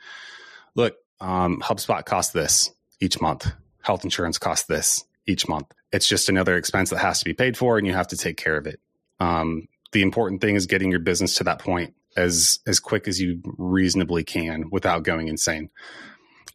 look, 0.76 0.98
um, 1.24 1.62
HubSpot 1.62 2.06
costs 2.06 2.34
this 2.34 2.72
each 3.00 3.20
month. 3.22 3.52
Health 3.82 4.04
insurance 4.04 4.38
costs 4.38 4.68
this 4.68 5.04
each 5.26 5.48
month 5.48 5.74
it's 5.94 6.08
just 6.08 6.28
another 6.28 6.58
expense 6.58 6.90
that 6.90 6.98
has 6.98 7.20
to 7.20 7.26
be 7.26 7.34
paid 7.34 7.56
for 7.56 7.78
and 7.78 7.88
you 7.88 7.94
have 7.94 8.08
to 8.08 8.18
take 8.18 8.36
care 8.36 8.58
of 8.58 8.66
it. 8.66 8.82
Um, 9.20 9.68
the 9.94 10.02
important 10.02 10.42
thing 10.42 10.56
is 10.56 10.66
getting 10.66 10.90
your 10.90 11.00
business 11.00 11.36
to 11.36 11.44
that 11.46 11.60
point 11.60 11.94
as 12.18 12.60
as 12.68 12.80
quick 12.80 13.08
as 13.08 13.22
you 13.22 13.42
reasonably 13.58 14.24
can 14.24 14.66
without 14.72 15.04
going 15.04 15.28
insane. 15.28 15.70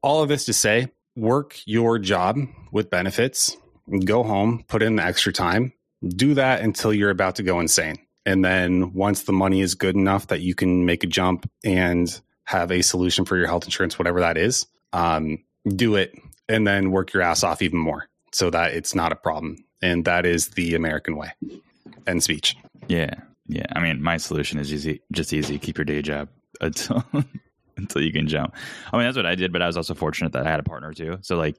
All 0.02 0.22
of 0.22 0.28
this 0.28 0.44
to 0.46 0.52
say, 0.52 0.88
work 1.16 1.58
your 1.64 1.98
job 1.98 2.36
with 2.72 2.90
benefits, 2.90 3.56
go 4.04 4.24
home, 4.24 4.64
put 4.68 4.82
in 4.82 4.96
the 4.96 5.04
extra 5.04 5.32
time, 5.32 5.72
do 6.06 6.34
that 6.34 6.60
until 6.60 6.92
you're 6.92 7.10
about 7.10 7.36
to 7.36 7.42
go 7.44 7.60
insane. 7.60 7.96
And 8.26 8.44
then 8.44 8.92
once 8.92 9.22
the 9.22 9.32
money 9.32 9.60
is 9.60 9.74
good 9.74 9.94
enough 9.94 10.26
that 10.26 10.40
you 10.40 10.54
can 10.54 10.84
make 10.84 11.04
a 11.04 11.06
jump 11.06 11.48
and 11.64 12.20
have 12.48 12.72
a 12.72 12.80
solution 12.80 13.26
for 13.26 13.36
your 13.36 13.46
health 13.46 13.64
insurance, 13.64 13.98
whatever 13.98 14.20
that 14.20 14.38
is, 14.38 14.66
um, 14.94 15.36
do 15.76 15.96
it 15.96 16.14
and 16.48 16.66
then 16.66 16.90
work 16.90 17.12
your 17.12 17.22
ass 17.22 17.44
off 17.44 17.60
even 17.60 17.78
more 17.78 18.08
so 18.32 18.48
that 18.48 18.72
it's 18.72 18.94
not 18.94 19.12
a 19.12 19.16
problem. 19.16 19.62
And 19.82 20.06
that 20.06 20.24
is 20.24 20.48
the 20.48 20.74
American 20.74 21.16
way. 21.16 21.30
End 22.06 22.22
speech. 22.22 22.56
Yeah. 22.88 23.10
Yeah, 23.48 23.66
I 23.74 23.80
mean, 23.80 24.02
my 24.02 24.16
solution 24.16 24.58
is 24.58 24.72
easy, 24.72 25.02
just 25.12 25.32
easy. 25.32 25.58
Keep 25.58 25.76
your 25.76 25.84
day 25.84 26.00
job 26.00 26.28
until 26.62 27.04
until 27.76 28.02
you 28.02 28.12
can 28.12 28.26
jump. 28.28 28.54
I 28.92 28.96
mean, 28.96 29.06
that's 29.06 29.16
what 29.16 29.26
I 29.26 29.34
did, 29.34 29.52
but 29.52 29.60
I 29.60 29.66
was 29.66 29.76
also 29.76 29.94
fortunate 29.94 30.32
that 30.32 30.46
I 30.46 30.50
had 30.50 30.60
a 30.60 30.64
partner 30.64 30.92
too. 30.94 31.18
So 31.20 31.36
like, 31.36 31.56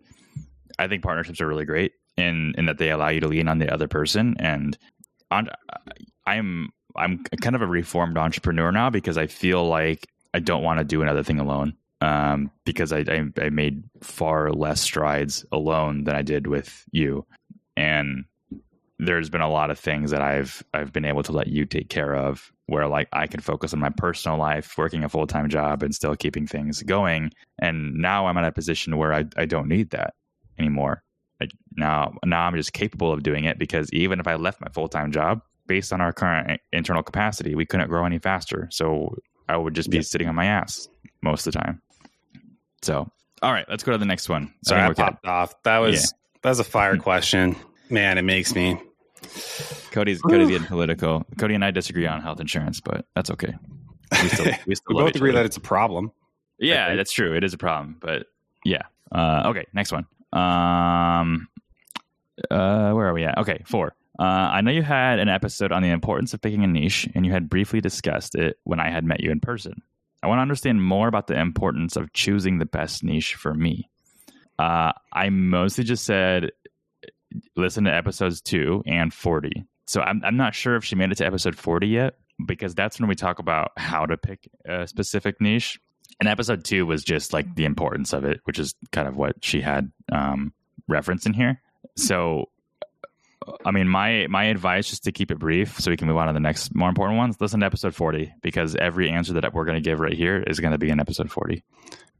I 0.80 0.88
think 0.88 1.04
partnerships 1.04 1.40
are 1.40 1.48
really 1.48 1.66
great 1.66 1.94
in 2.18 2.56
in 2.58 2.66
that 2.66 2.80
they 2.80 2.90
allow 2.90 3.10
you 3.10 3.20
to 3.20 3.28
lean 3.28 3.48
on 3.48 3.60
the 3.60 3.72
other 3.72 3.88
person. 3.88 4.36
And 4.40 4.76
on, 5.30 5.50
I'm 6.26 6.70
I'm 6.96 7.24
kind 7.42 7.56
of 7.56 7.62
a 7.62 7.68
reformed 7.68 8.18
entrepreneur 8.18 8.72
now 8.72 8.90
because 8.90 9.18
I 9.18 9.28
feel 9.28 9.68
like 9.68 10.08
I 10.34 10.40
don't 10.40 10.64
want 10.64 10.80
to 10.80 10.86
do 10.86 11.02
another 11.02 11.24
thing 11.24 11.40
alone. 11.40 11.74
Um, 12.02 12.50
because 12.64 12.94
I, 12.94 13.00
I 13.00 13.26
I 13.42 13.50
made 13.50 13.84
far 14.02 14.52
less 14.52 14.80
strides 14.80 15.46
alone 15.52 16.06
than 16.06 16.16
I 16.16 16.22
did 16.22 16.48
with 16.48 16.86
you, 16.92 17.26
and 17.76 18.24
there's 19.00 19.30
been 19.30 19.42
a 19.42 19.50
lot 19.50 19.70
of 19.70 19.78
things 19.78 20.12
that 20.12 20.22
I've 20.22 20.64
I've 20.74 20.94
been 20.94 21.04
able 21.04 21.24
to 21.24 21.34
let 21.34 21.48
you 21.48 21.66
take 21.66 21.90
care 21.90 22.16
of 22.16 22.54
where 22.68 22.88
like 22.88 23.10
I 23.12 23.28
can 23.28 23.40
focus 23.40 23.74
on 23.74 23.80
my 23.80 23.90
personal 23.90 24.38
life, 24.38 24.78
working 24.78 25.04
a 25.04 25.10
full 25.10 25.28
time 25.28 25.50
job 25.50 25.84
and 25.84 25.94
still 25.94 26.16
keeping 26.16 26.46
things 26.48 26.84
going. 26.84 27.32
And 27.62 27.96
now 27.96 28.28
I'm 28.28 28.38
at 28.38 28.46
a 28.46 28.52
position 28.52 28.98
where 28.98 29.14
I, 29.14 29.26
I 29.38 29.46
don't 29.46 29.68
need 29.68 29.90
that 29.90 30.14
anymore. 30.58 31.04
Like 31.40 31.52
now 31.76 32.14
now 32.26 32.44
I'm 32.44 32.56
just 32.56 32.74
capable 32.74 33.12
of 33.12 33.24
doing 33.24 33.46
it 33.46 33.58
because 33.58 33.92
even 33.92 34.20
if 34.20 34.28
I 34.28 34.36
left 34.36 34.62
my 34.62 34.68
full 34.70 34.88
time 34.88 35.12
job, 35.12 35.42
based 35.68 35.94
on 35.94 36.02
our 36.02 36.12
current 36.12 36.60
internal 36.74 37.04
capacity, 37.04 37.56
we 37.56 37.66
couldn't 37.66 37.90
grow 37.90 38.06
any 38.06 38.20
faster. 38.20 38.68
So 38.72 39.16
I 39.50 39.58
would 39.58 39.74
just 39.74 39.90
be 39.90 39.98
yeah. 39.98 40.04
sitting 40.04 40.28
on 40.28 40.36
my 40.36 40.46
ass 40.46 40.88
most 41.22 41.46
of 41.46 41.54
the 41.54 41.60
time. 41.60 41.82
So 42.82 43.12
all 43.42 43.52
right, 43.52 43.66
let's 43.70 43.84
go 43.84 43.92
to 43.92 43.98
the 43.98 44.06
next 44.06 44.30
one. 44.30 44.54
Sorry, 44.64 44.82
I, 44.82 44.90
I 44.90 44.94
popped 44.94 45.26
off. 45.26 45.62
That 45.64 45.80
was 45.80 45.96
yeah. 45.96 46.18
that 46.44 46.50
was 46.50 46.60
a 46.60 46.64
fire 46.64 46.98
question. 47.10 47.56
Man, 47.90 48.18
it 48.18 48.24
makes 48.24 48.54
me 48.54 48.80
Cody's 49.92 50.22
Cody's 50.22 50.50
getting 50.50 50.68
political. 50.68 51.26
Cody 51.38 51.56
and 51.56 51.66
I 51.66 51.72
disagree 51.72 52.06
on 52.06 52.22
health 52.22 52.40
insurance, 52.40 52.80
but 52.80 53.06
that's 53.16 53.30
okay. 53.32 53.56
We 54.12 54.30
still 54.30 54.46
we, 54.68 54.76
still 54.76 54.96
we 54.96 55.04
both 55.04 55.16
agree 55.16 55.32
other. 55.32 55.40
that 55.40 55.46
it's 55.46 55.58
a 55.58 55.62
problem. 55.62 56.12
Yeah, 56.60 56.96
that's 56.96 57.12
true. 57.12 57.36
It 57.36 57.44
is 57.44 57.54
a 57.54 57.58
problem, 57.58 57.98
but 58.00 58.28
yeah. 58.66 58.84
Uh, 59.12 59.44
okay, 59.48 59.66
next 59.74 59.92
one. 59.92 60.06
Um, 60.34 61.48
uh, 62.52 62.92
where 62.92 63.08
are 63.08 63.14
we 63.14 63.24
at? 63.24 63.38
Okay, 63.40 63.64
four. 63.66 63.96
Uh, 64.20 64.52
I 64.52 64.62
know 64.62 64.72
you 64.72 64.84
had 64.84 65.20
an 65.20 65.30
episode 65.30 65.72
on 65.72 65.82
the 65.82 65.90
importance 65.90 66.34
of 66.34 66.42
picking 66.42 66.64
a 66.64 66.68
niche, 66.68 67.08
and 67.16 67.26
you 67.26 67.32
had 67.32 67.50
briefly 67.50 67.80
discussed 67.80 68.36
it 68.36 68.58
when 68.66 68.80
I 68.80 68.90
had 68.90 69.06
met 69.06 69.22
you 69.22 69.32
in 69.32 69.40
person. 69.40 69.82
I 70.22 70.28
want 70.28 70.40
to 70.40 70.42
understand 70.42 70.84
more 70.84 71.08
about 71.08 71.28
the 71.28 71.40
importance 71.40 71.96
of 71.96 72.12
choosing 72.12 72.58
the 72.58 72.66
best 72.66 73.02
niche 73.02 73.36
for 73.36 73.54
me. 73.54 73.90
Uh, 74.58 74.92
I 75.14 75.30
mostly 75.30 75.86
just 75.86 76.04
said 76.04 76.52
listen 77.56 77.86
to 77.86 77.94
episodes 77.94 78.42
two 78.42 78.84
and 78.86 79.14
40. 79.14 79.66
So 79.88 80.02
I'm, 80.02 80.22
I'm 80.26 80.38
not 80.38 80.56
sure 80.56 80.76
if 80.76 80.84
she 80.84 80.96
made 80.96 81.12
it 81.12 81.16
to 81.16 81.26
episode 81.26 81.56
40 81.56 81.88
yet, 81.88 82.16
because 82.46 82.76
that's 82.76 83.00
when 83.00 83.08
we 83.08 83.16
talk 83.16 83.40
about 83.40 83.72
how 83.78 84.06
to 84.06 84.18
pick 84.18 84.50
a 84.66 84.88
specific 84.88 85.40
niche. 85.40 85.80
And 86.20 86.28
episode 86.28 86.66
two 86.66 86.86
was 86.86 87.04
just 87.04 87.32
like 87.32 87.56
the 87.56 87.66
importance 87.66 88.12
of 88.12 88.26
it, 88.26 88.42
which 88.44 88.60
is 88.60 88.76
kind 88.92 89.08
of 89.08 89.16
what 89.16 89.44
she 89.44 89.62
had 89.62 89.92
um, 90.12 90.54
referenced 90.88 91.26
in 91.26 91.34
here. 91.34 91.62
So, 91.96 92.50
I 93.66 93.72
mean, 93.72 93.88
my 93.88 94.28
my 94.28 94.46
advice 94.46 94.90
just 94.90 95.06
to 95.06 95.12
keep 95.12 95.32
it 95.32 95.40
brief 95.40 95.80
so 95.80 95.92
we 95.92 95.98
can 95.98 96.08
move 96.08 96.18
on 96.18 96.28
to 96.28 96.34
the 96.34 96.40
next 96.40 96.76
more 96.76 96.90
important 96.90 97.18
ones. 97.18 97.40
Listen 97.40 97.62
to 97.62 97.66
episode 97.66 97.96
40 97.96 98.34
because 98.42 98.76
every 98.76 99.10
answer 99.10 99.34
that 99.34 99.54
we're 99.54 99.66
going 99.66 99.82
to 99.82 99.82
give 99.82 100.00
right 100.00 100.14
here 100.14 100.44
is 100.46 100.60
going 100.60 100.72
to 100.72 100.78
be 100.78 100.90
in 100.90 101.00
episode 101.00 101.32
40. 101.32 101.64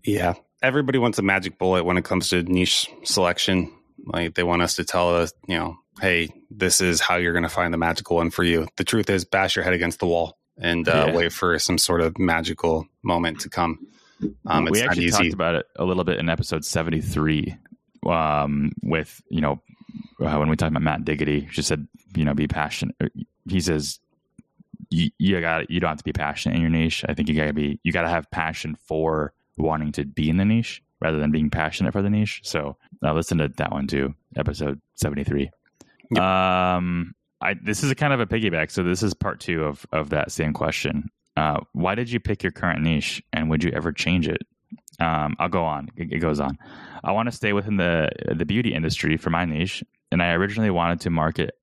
Yeah. 0.04 0.36
Everybody 0.62 0.98
wants 0.98 1.20
a 1.20 1.22
magic 1.22 1.58
bullet 1.58 1.84
when 1.84 1.98
it 1.98 2.06
comes 2.06 2.30
to 2.30 2.44
niche 2.44 2.90
selection. 3.04 3.72
Like 4.06 4.36
they 4.36 4.44
want 4.44 4.62
us 4.62 4.76
to 4.76 4.86
tell 4.86 5.16
us, 5.16 5.34
you 5.48 5.58
know, 5.58 5.78
hey, 6.02 6.30
this 6.50 6.82
is 6.82 7.02
how 7.02 7.18
you're 7.18 7.34
going 7.34 7.44
to 7.44 7.50
find 7.50 7.74
the 7.74 7.78
magical 7.78 8.18
one 8.18 8.30
for 8.30 8.44
you. 8.44 8.68
The 8.78 8.84
truth 8.84 9.10
is, 9.10 9.26
bash 9.26 9.56
your 9.56 9.64
head 9.64 9.74
against 9.74 10.00
the 10.00 10.08
wall 10.08 10.38
and 10.58 10.88
uh, 10.88 11.06
yeah. 11.08 11.16
wait 11.16 11.34
for 11.34 11.58
some 11.60 11.78
sort 11.78 12.02
of 12.02 12.18
magical 12.18 12.88
moment 13.04 13.42
to 13.42 13.50
come. 13.50 13.80
Um, 14.46 14.66
we 14.66 14.82
actually 14.82 15.10
talked 15.12 15.34
about 15.34 15.56
it 15.56 15.66
a 15.78 15.86
little 15.86 16.04
bit 16.04 16.20
in 16.20 16.30
episode 16.30 16.66
73 16.66 17.56
um, 18.06 18.72
with, 18.82 19.22
you 19.30 19.42
know, 19.42 19.62
uh, 20.22 20.38
when 20.38 20.50
we 20.50 20.56
talked 20.56 20.72
about 20.72 20.84
Matt 20.84 21.06
Diggity, 21.06 21.48
she 21.52 21.62
said, 21.62 21.88
you 22.16 22.26
know, 22.26 22.34
be 22.34 22.48
passionate. 22.48 22.96
He 23.48 23.62
says, 23.62 24.00
you, 24.90 25.10
you 25.18 25.40
got 25.42 25.70
you 25.70 25.80
don't 25.80 25.90
have 25.90 25.98
to 25.98 26.04
be 26.04 26.14
passionate 26.14 26.56
in 26.56 26.62
your 26.62 26.70
niche. 26.70 27.06
I 27.08 27.14
think 27.14 27.30
you 27.30 27.36
gotta 27.36 27.54
be 27.54 27.80
you 27.84 27.92
gotta 27.92 28.10
have 28.10 28.30
passion 28.32 28.76
for 28.76 29.34
wanting 29.58 29.92
to 29.94 30.06
be 30.06 30.30
in 30.30 30.38
the 30.38 30.46
niche 30.46 30.82
rather 31.02 31.20
than 31.20 31.32
being 31.32 31.50
passionate 31.50 31.94
for 31.94 32.02
the 32.02 32.10
niche. 32.10 32.42
So 32.44 32.78
uh, 33.04 33.14
listen 33.14 33.38
to 33.38 33.50
that 33.58 33.72
one 33.72 33.88
too, 33.88 34.16
episode 34.36 34.82
73. 34.96 35.52
Yep. 36.12 36.24
Um, 36.24 37.14
I, 37.42 37.54
this 37.54 37.84
is 37.84 37.92
a 37.92 37.96
kind 37.96 38.14
of 38.14 38.20
a 38.20 38.26
piggyback. 38.26 38.72
So 38.72 38.84
this 38.84 39.04
is 39.04 39.14
part 39.14 39.40
two 39.40 39.64
of, 39.64 39.86
of 39.92 40.10
that 40.10 40.32
same 40.32 40.54
question. 40.54 41.10
Uh, 41.38 41.62
why 41.72 41.96
did 41.96 42.12
you 42.12 42.20
pick 42.20 42.44
your 42.44 42.52
current 42.52 42.82
niche 42.82 43.24
and 43.32 43.50
would 43.50 43.64
you 43.64 43.72
ever 43.72 43.92
change 43.92 44.28
it? 44.28 44.42
Um, 45.00 45.36
I'll 45.40 45.50
go 45.50 45.64
on. 45.64 45.90
It, 45.96 46.12
it 46.12 46.20
goes 46.20 46.40
on. 46.40 46.58
I 47.04 47.12
want 47.12 47.28
to 47.28 47.32
stay 47.32 47.54
within 47.54 47.78
the 47.78 48.10
the 48.34 48.46
beauty 48.46 48.74
industry 48.74 49.18
for 49.18 49.30
my 49.30 49.46
niche, 49.46 49.84
and 50.12 50.22
I 50.22 50.32
originally 50.34 50.70
wanted 50.70 51.02
to 51.02 51.10
market 51.10 51.56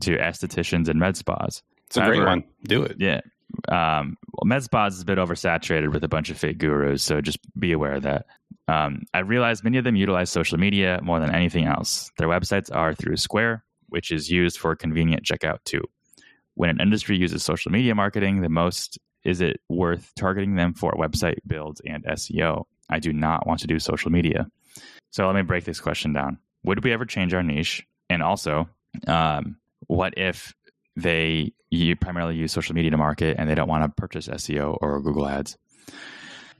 to 0.00 0.16
estheticians 0.16 0.88
and 0.88 0.98
med 0.98 1.16
spas. 1.16 1.62
It's 1.86 1.96
a 1.96 2.00
However, 2.00 2.16
great 2.16 2.26
one. 2.26 2.44
Do 2.64 2.82
it. 2.82 2.96
Yeah. 2.98 3.20
Um, 3.68 4.16
well, 4.32 4.46
med 4.46 4.62
spas 4.62 4.94
is 4.94 5.02
a 5.02 5.04
bit 5.04 5.18
oversaturated 5.18 5.92
with 5.92 6.04
a 6.04 6.08
bunch 6.08 6.30
of 6.30 6.38
fake 6.38 6.58
gurus, 6.58 7.02
so 7.02 7.20
just 7.20 7.38
be 7.58 7.72
aware 7.72 7.94
of 7.94 8.02
that. 8.02 8.26
Um, 8.68 9.02
I 9.12 9.20
realized 9.20 9.64
many 9.64 9.78
of 9.78 9.84
them 9.84 9.96
utilize 9.96 10.30
social 10.30 10.58
media 10.58 11.00
more 11.02 11.18
than 11.18 11.34
anything 11.34 11.64
else. 11.66 12.10
Their 12.18 12.28
websites 12.28 12.74
are 12.74 12.94
through 12.94 13.16
Square, 13.16 13.64
which 13.88 14.12
is 14.12 14.30
used 14.30 14.58
for 14.58 14.76
convenient 14.76 15.24
checkout 15.24 15.58
too. 15.64 15.82
When 16.54 16.70
an 16.70 16.80
industry 16.80 17.16
uses 17.16 17.42
social 17.42 17.72
media 17.72 17.94
marketing, 17.94 18.42
the 18.42 18.48
most 18.48 18.98
is 19.24 19.40
it 19.40 19.60
worth 19.68 20.12
targeting 20.16 20.54
them 20.54 20.72
for 20.72 20.92
website 20.92 21.38
builds 21.46 21.80
and 21.84 22.04
SEO? 22.04 22.64
I 22.90 22.98
do 22.98 23.12
not 23.12 23.46
want 23.46 23.60
to 23.60 23.66
do 23.66 23.78
social 23.78 24.10
media. 24.10 24.50
So 25.10 25.26
let 25.26 25.34
me 25.34 25.42
break 25.42 25.64
this 25.64 25.80
question 25.80 26.12
down. 26.12 26.38
Would 26.64 26.84
we 26.84 26.92
ever 26.92 27.04
change 27.04 27.32
our 27.32 27.42
niche? 27.42 27.86
And 28.08 28.22
also, 28.22 28.68
um, 29.06 29.56
what 29.86 30.14
if 30.16 30.54
they 30.96 31.52
you 31.70 31.96
primarily 31.96 32.36
use 32.36 32.52
social 32.52 32.74
media 32.74 32.90
to 32.90 32.96
market 32.96 33.36
and 33.38 33.48
they 33.48 33.54
don't 33.54 33.68
want 33.68 33.84
to 33.84 34.00
purchase 34.00 34.28
SEO 34.28 34.76
or 34.80 35.00
Google 35.00 35.28
Ads? 35.28 35.56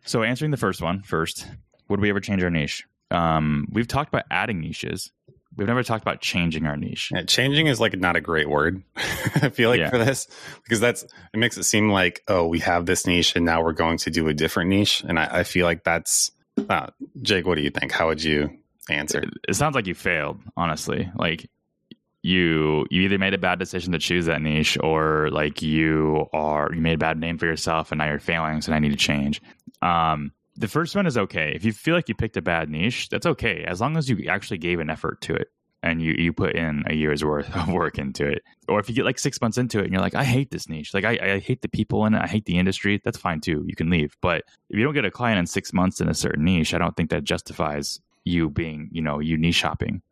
So 0.05 0.22
answering 0.22 0.51
the 0.51 0.57
first 0.57 0.81
one 0.81 1.03
first, 1.03 1.47
would 1.89 2.01
we 2.01 2.09
ever 2.11 2.20
change 2.20 2.43
our 2.43 2.51
niche? 2.51 2.85
Um, 3.11 3.66
we've 3.70 3.89
talked 3.89 4.09
about 4.09 4.24
adding 4.31 4.61
niches. 4.61 5.11
We've 5.61 5.68
never 5.68 5.82
talked 5.82 6.02
about 6.02 6.22
changing 6.22 6.64
our 6.64 6.74
niche. 6.74 7.11
Yeah, 7.14 7.24
changing 7.24 7.66
is 7.66 7.78
like 7.78 7.94
not 7.98 8.16
a 8.16 8.20
great 8.22 8.48
word. 8.48 8.82
I 8.96 9.50
feel 9.50 9.68
like 9.68 9.78
yeah. 9.78 9.90
for 9.90 9.98
this 9.98 10.26
because 10.64 10.80
that's 10.80 11.02
it 11.02 11.36
makes 11.36 11.58
it 11.58 11.64
seem 11.64 11.90
like 11.90 12.22
oh 12.28 12.46
we 12.46 12.61
have 12.61 12.86
this 12.86 13.06
niche 13.06 13.36
and 13.36 13.44
now 13.44 13.62
we're 13.62 13.74
going 13.74 13.98
to 13.98 14.11
do 14.11 14.26
a 14.28 14.32
different 14.32 14.70
niche, 14.70 15.04
and 15.06 15.18
I, 15.18 15.40
I 15.40 15.44
feel 15.44 15.66
like 15.66 15.84
that's 15.84 16.32
uh, 16.70 16.86
Jake. 17.20 17.46
What 17.46 17.56
do 17.56 17.61
you 17.61 17.68
think? 17.68 17.92
How 17.92 18.06
would 18.06 18.24
you 18.24 18.48
answer? 18.88 19.20
It, 19.20 19.28
it 19.50 19.54
sounds 19.54 19.74
like 19.74 19.86
you 19.86 19.94
failed. 19.94 20.40
Honestly, 20.56 21.12
like 21.14 21.50
you 22.22 22.86
you 22.90 23.02
either 23.02 23.18
made 23.18 23.34
a 23.34 23.38
bad 23.38 23.58
decision 23.58 23.92
to 23.92 23.98
choose 23.98 24.24
that 24.24 24.40
niche 24.40 24.78
or 24.82 25.28
like 25.30 25.61
you 25.61 26.26
are 26.32 26.70
you 26.72 26.80
made 26.80 26.94
a 26.94 26.98
bad 26.98 27.18
name 27.18 27.36
for 27.36 27.44
yourself 27.44 27.92
and 27.92 27.98
now 27.98 28.06
you're 28.06 28.18
failing 28.18 28.61
so 28.61 28.72
i 28.74 28.78
need 28.78 28.90
to 28.90 28.96
change 28.96 29.40
um 29.80 30.30
the 30.61 30.68
first 30.68 30.94
one 30.94 31.06
is 31.06 31.16
okay. 31.16 31.52
If 31.54 31.64
you 31.64 31.72
feel 31.72 31.94
like 31.94 32.08
you 32.08 32.14
picked 32.14 32.36
a 32.36 32.42
bad 32.42 32.68
niche, 32.68 33.08
that's 33.08 33.26
okay 33.26 33.64
as 33.66 33.80
long 33.80 33.96
as 33.96 34.08
you 34.08 34.28
actually 34.28 34.58
gave 34.58 34.78
an 34.78 34.90
effort 34.90 35.20
to 35.22 35.34
it 35.34 35.48
and 35.82 36.02
you 36.02 36.12
you 36.18 36.34
put 36.34 36.54
in 36.54 36.84
a 36.86 36.94
year's 36.94 37.24
worth 37.24 37.54
of 37.56 37.68
work 37.68 37.98
into 37.98 38.26
it. 38.26 38.42
Or 38.68 38.78
if 38.78 38.88
you 38.88 38.94
get 38.94 39.06
like 39.06 39.18
six 39.18 39.40
months 39.40 39.56
into 39.56 39.78
it 39.78 39.84
and 39.84 39.92
you're 39.92 40.02
like, 40.02 40.14
I 40.14 40.24
hate 40.24 40.50
this 40.50 40.68
niche, 40.68 40.92
like 40.92 41.04
I, 41.04 41.18
I 41.22 41.38
hate 41.38 41.62
the 41.62 41.68
people 41.68 42.04
in 42.04 42.14
it, 42.14 42.22
I 42.22 42.26
hate 42.26 42.44
the 42.44 42.58
industry, 42.58 43.00
that's 43.02 43.18
fine 43.18 43.40
too. 43.40 43.64
You 43.66 43.74
can 43.74 43.88
leave. 43.88 44.16
But 44.20 44.44
if 44.68 44.78
you 44.78 44.84
don't 44.84 44.94
get 44.94 45.06
a 45.06 45.11
client 45.11 45.38
in 45.38 45.46
six 45.46 45.72
months 45.72 46.00
in 46.00 46.08
a 46.08 46.14
certain 46.14 46.44
niche, 46.44 46.74
I 46.74 46.78
don't 46.78 46.94
think 46.94 47.08
that 47.11 47.24
justifies 47.24 47.98
you 48.24 48.50
being, 48.50 48.90
you 48.92 49.00
know, 49.00 49.18
you 49.18 49.38
niche 49.38 49.54
shopping 49.54 50.02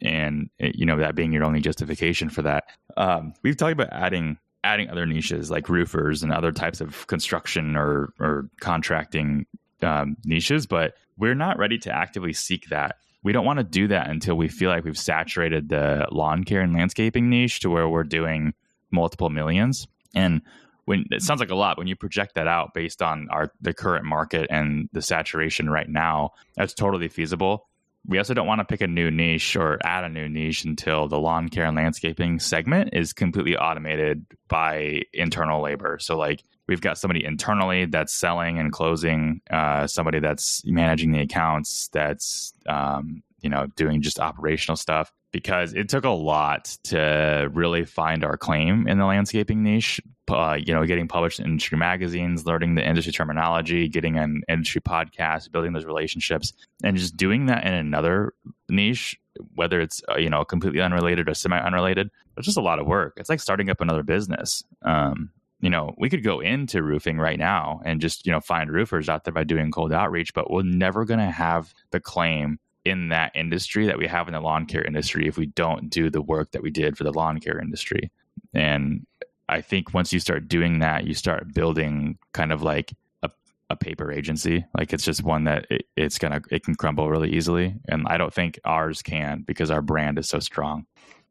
and 0.00 0.48
eh, 0.58 0.72
you 0.74 0.86
know 0.86 0.96
that 0.96 1.14
being 1.14 1.32
your 1.32 1.44
only 1.44 1.60
justification 1.60 2.30
for 2.30 2.42
that. 2.42 2.64
Um, 2.96 3.34
we've 3.42 3.56
talked 3.56 3.72
about 3.72 3.92
adding 3.92 4.38
adding 4.64 4.88
other 4.88 5.06
niches 5.06 5.50
like 5.50 5.68
roofers 5.68 6.22
and 6.22 6.32
other 6.32 6.52
types 6.52 6.80
of 6.80 7.06
construction 7.08 7.76
or 7.76 8.14
or 8.18 8.48
contracting 8.60 9.44
um, 9.82 10.16
niches, 10.24 10.66
but 10.66 10.94
we're 11.16 11.34
not 11.34 11.58
ready 11.58 11.78
to 11.78 11.92
actively 11.92 12.32
seek 12.32 12.68
that. 12.68 12.96
We 13.22 13.32
don't 13.32 13.44
want 13.44 13.58
to 13.58 13.64
do 13.64 13.88
that 13.88 14.10
until 14.10 14.34
we 14.34 14.48
feel 14.48 14.70
like 14.70 14.84
we've 14.84 14.98
saturated 14.98 15.68
the 15.68 16.06
lawn 16.10 16.44
care 16.44 16.60
and 16.60 16.72
landscaping 16.72 17.30
niche 17.30 17.60
to 17.60 17.70
where 17.70 17.88
we're 17.88 18.02
doing 18.04 18.54
multiple 18.90 19.30
millions. 19.30 19.86
And 20.14 20.42
when 20.84 21.04
it 21.10 21.22
sounds 21.22 21.40
like 21.40 21.50
a 21.50 21.54
lot 21.54 21.78
when 21.78 21.86
you 21.86 21.96
project 21.96 22.34
that 22.34 22.48
out 22.48 22.74
based 22.74 23.02
on 23.02 23.28
our 23.30 23.52
the 23.60 23.72
current 23.72 24.04
market 24.04 24.48
and 24.50 24.88
the 24.92 25.02
saturation 25.02 25.70
right 25.70 25.88
now, 25.88 26.30
that's 26.56 26.74
totally 26.74 27.08
feasible. 27.08 27.68
We 28.04 28.18
also 28.18 28.34
don't 28.34 28.48
want 28.48 28.58
to 28.58 28.64
pick 28.64 28.80
a 28.80 28.88
new 28.88 29.12
niche 29.12 29.54
or 29.54 29.78
add 29.84 30.02
a 30.02 30.08
new 30.08 30.28
niche 30.28 30.64
until 30.64 31.06
the 31.06 31.20
lawn 31.20 31.48
care 31.48 31.66
and 31.66 31.76
landscaping 31.76 32.40
segment 32.40 32.90
is 32.92 33.12
completely 33.12 33.56
automated 33.56 34.26
by 34.48 35.02
internal 35.12 35.62
labor. 35.62 35.98
So 36.00 36.18
like 36.18 36.42
we've 36.68 36.80
got 36.80 36.98
somebody 36.98 37.24
internally 37.24 37.86
that's 37.86 38.12
selling 38.12 38.58
and 38.58 38.72
closing, 38.72 39.40
uh, 39.50 39.86
somebody 39.86 40.20
that's 40.20 40.64
managing 40.64 41.12
the 41.12 41.20
accounts, 41.20 41.88
that's 41.92 42.54
um, 42.66 43.22
you 43.40 43.50
know 43.50 43.66
doing 43.76 44.02
just 44.02 44.20
operational 44.20 44.76
stuff. 44.76 45.12
Because 45.32 45.72
it 45.72 45.88
took 45.88 46.04
a 46.04 46.10
lot 46.10 46.76
to 46.84 47.48
really 47.54 47.86
find 47.86 48.22
our 48.22 48.36
claim 48.36 48.86
in 48.86 48.98
the 48.98 49.06
landscaping 49.06 49.62
niche 49.62 49.98
uh, 50.32 50.54
you 50.54 50.72
know, 50.72 50.84
getting 50.86 51.08
published 51.08 51.40
in 51.40 51.46
industry 51.46 51.76
magazines, 51.76 52.46
learning 52.46 52.74
the 52.74 52.86
industry 52.86 53.12
terminology, 53.12 53.88
getting 53.88 54.18
an 54.18 54.42
industry 54.48 54.80
podcast, 54.80 55.50
building 55.50 55.72
those 55.72 55.84
relationships, 55.84 56.52
and 56.82 56.96
just 56.96 57.16
doing 57.16 57.46
that 57.46 57.64
in 57.64 57.72
another 57.72 58.32
niche, 58.68 59.18
whether 59.54 59.80
it's 59.80 60.02
uh, 60.10 60.16
you 60.16 60.30
know 60.30 60.44
completely 60.44 60.80
unrelated 60.80 61.28
or 61.28 61.34
semi 61.34 61.58
unrelated, 61.58 62.10
it's 62.36 62.46
just 62.46 62.56
a 62.56 62.62
lot 62.62 62.78
of 62.78 62.86
work. 62.86 63.14
It's 63.16 63.28
like 63.28 63.40
starting 63.40 63.68
up 63.68 63.80
another 63.80 64.02
business. 64.02 64.64
Um, 64.82 65.30
you 65.62 65.70
know, 65.70 65.94
we 65.96 66.10
could 66.10 66.24
go 66.24 66.40
into 66.40 66.82
roofing 66.82 67.18
right 67.18 67.38
now 67.38 67.80
and 67.84 68.00
just 68.00 68.26
you 68.26 68.32
know 68.32 68.40
find 68.40 68.70
roofers 68.70 69.08
out 69.08 69.24
there 69.24 69.32
by 69.32 69.44
doing 69.44 69.70
cold 69.70 69.92
outreach, 69.92 70.34
but 70.34 70.50
we're 70.50 70.62
never 70.62 71.04
going 71.06 71.20
to 71.20 71.30
have 71.30 71.72
the 71.92 72.00
claim 72.00 72.58
in 72.84 73.10
that 73.10 73.30
industry 73.36 73.86
that 73.86 73.96
we 73.96 74.08
have 74.08 74.26
in 74.26 74.34
the 74.34 74.40
lawn 74.40 74.66
care 74.66 74.84
industry 74.84 75.28
if 75.28 75.38
we 75.38 75.46
don't 75.46 75.88
do 75.88 76.10
the 76.10 76.20
work 76.20 76.50
that 76.50 76.62
we 76.62 76.70
did 76.70 76.98
for 76.98 77.04
the 77.04 77.12
lawn 77.12 77.38
care 77.38 77.60
industry. 77.60 78.10
And 78.52 79.06
I 79.48 79.60
think 79.60 79.94
once 79.94 80.12
you 80.12 80.18
start 80.18 80.48
doing 80.48 80.80
that, 80.80 81.06
you 81.06 81.14
start 81.14 81.54
building 81.54 82.18
kind 82.32 82.52
of 82.52 82.62
like 82.62 82.92
a, 83.22 83.30
a 83.70 83.76
paper 83.76 84.10
agency. 84.10 84.64
Like 84.76 84.92
it's 84.92 85.04
just 85.04 85.22
one 85.22 85.44
that 85.44 85.66
it, 85.70 85.86
it's 85.96 86.18
gonna 86.18 86.40
it 86.50 86.64
can 86.64 86.74
crumble 86.74 87.08
really 87.08 87.34
easily, 87.34 87.76
and 87.88 88.04
I 88.08 88.16
don't 88.16 88.34
think 88.34 88.58
ours 88.64 89.00
can 89.00 89.42
because 89.46 89.70
our 89.70 89.82
brand 89.82 90.18
is 90.18 90.28
so 90.28 90.40
strong. 90.40 90.86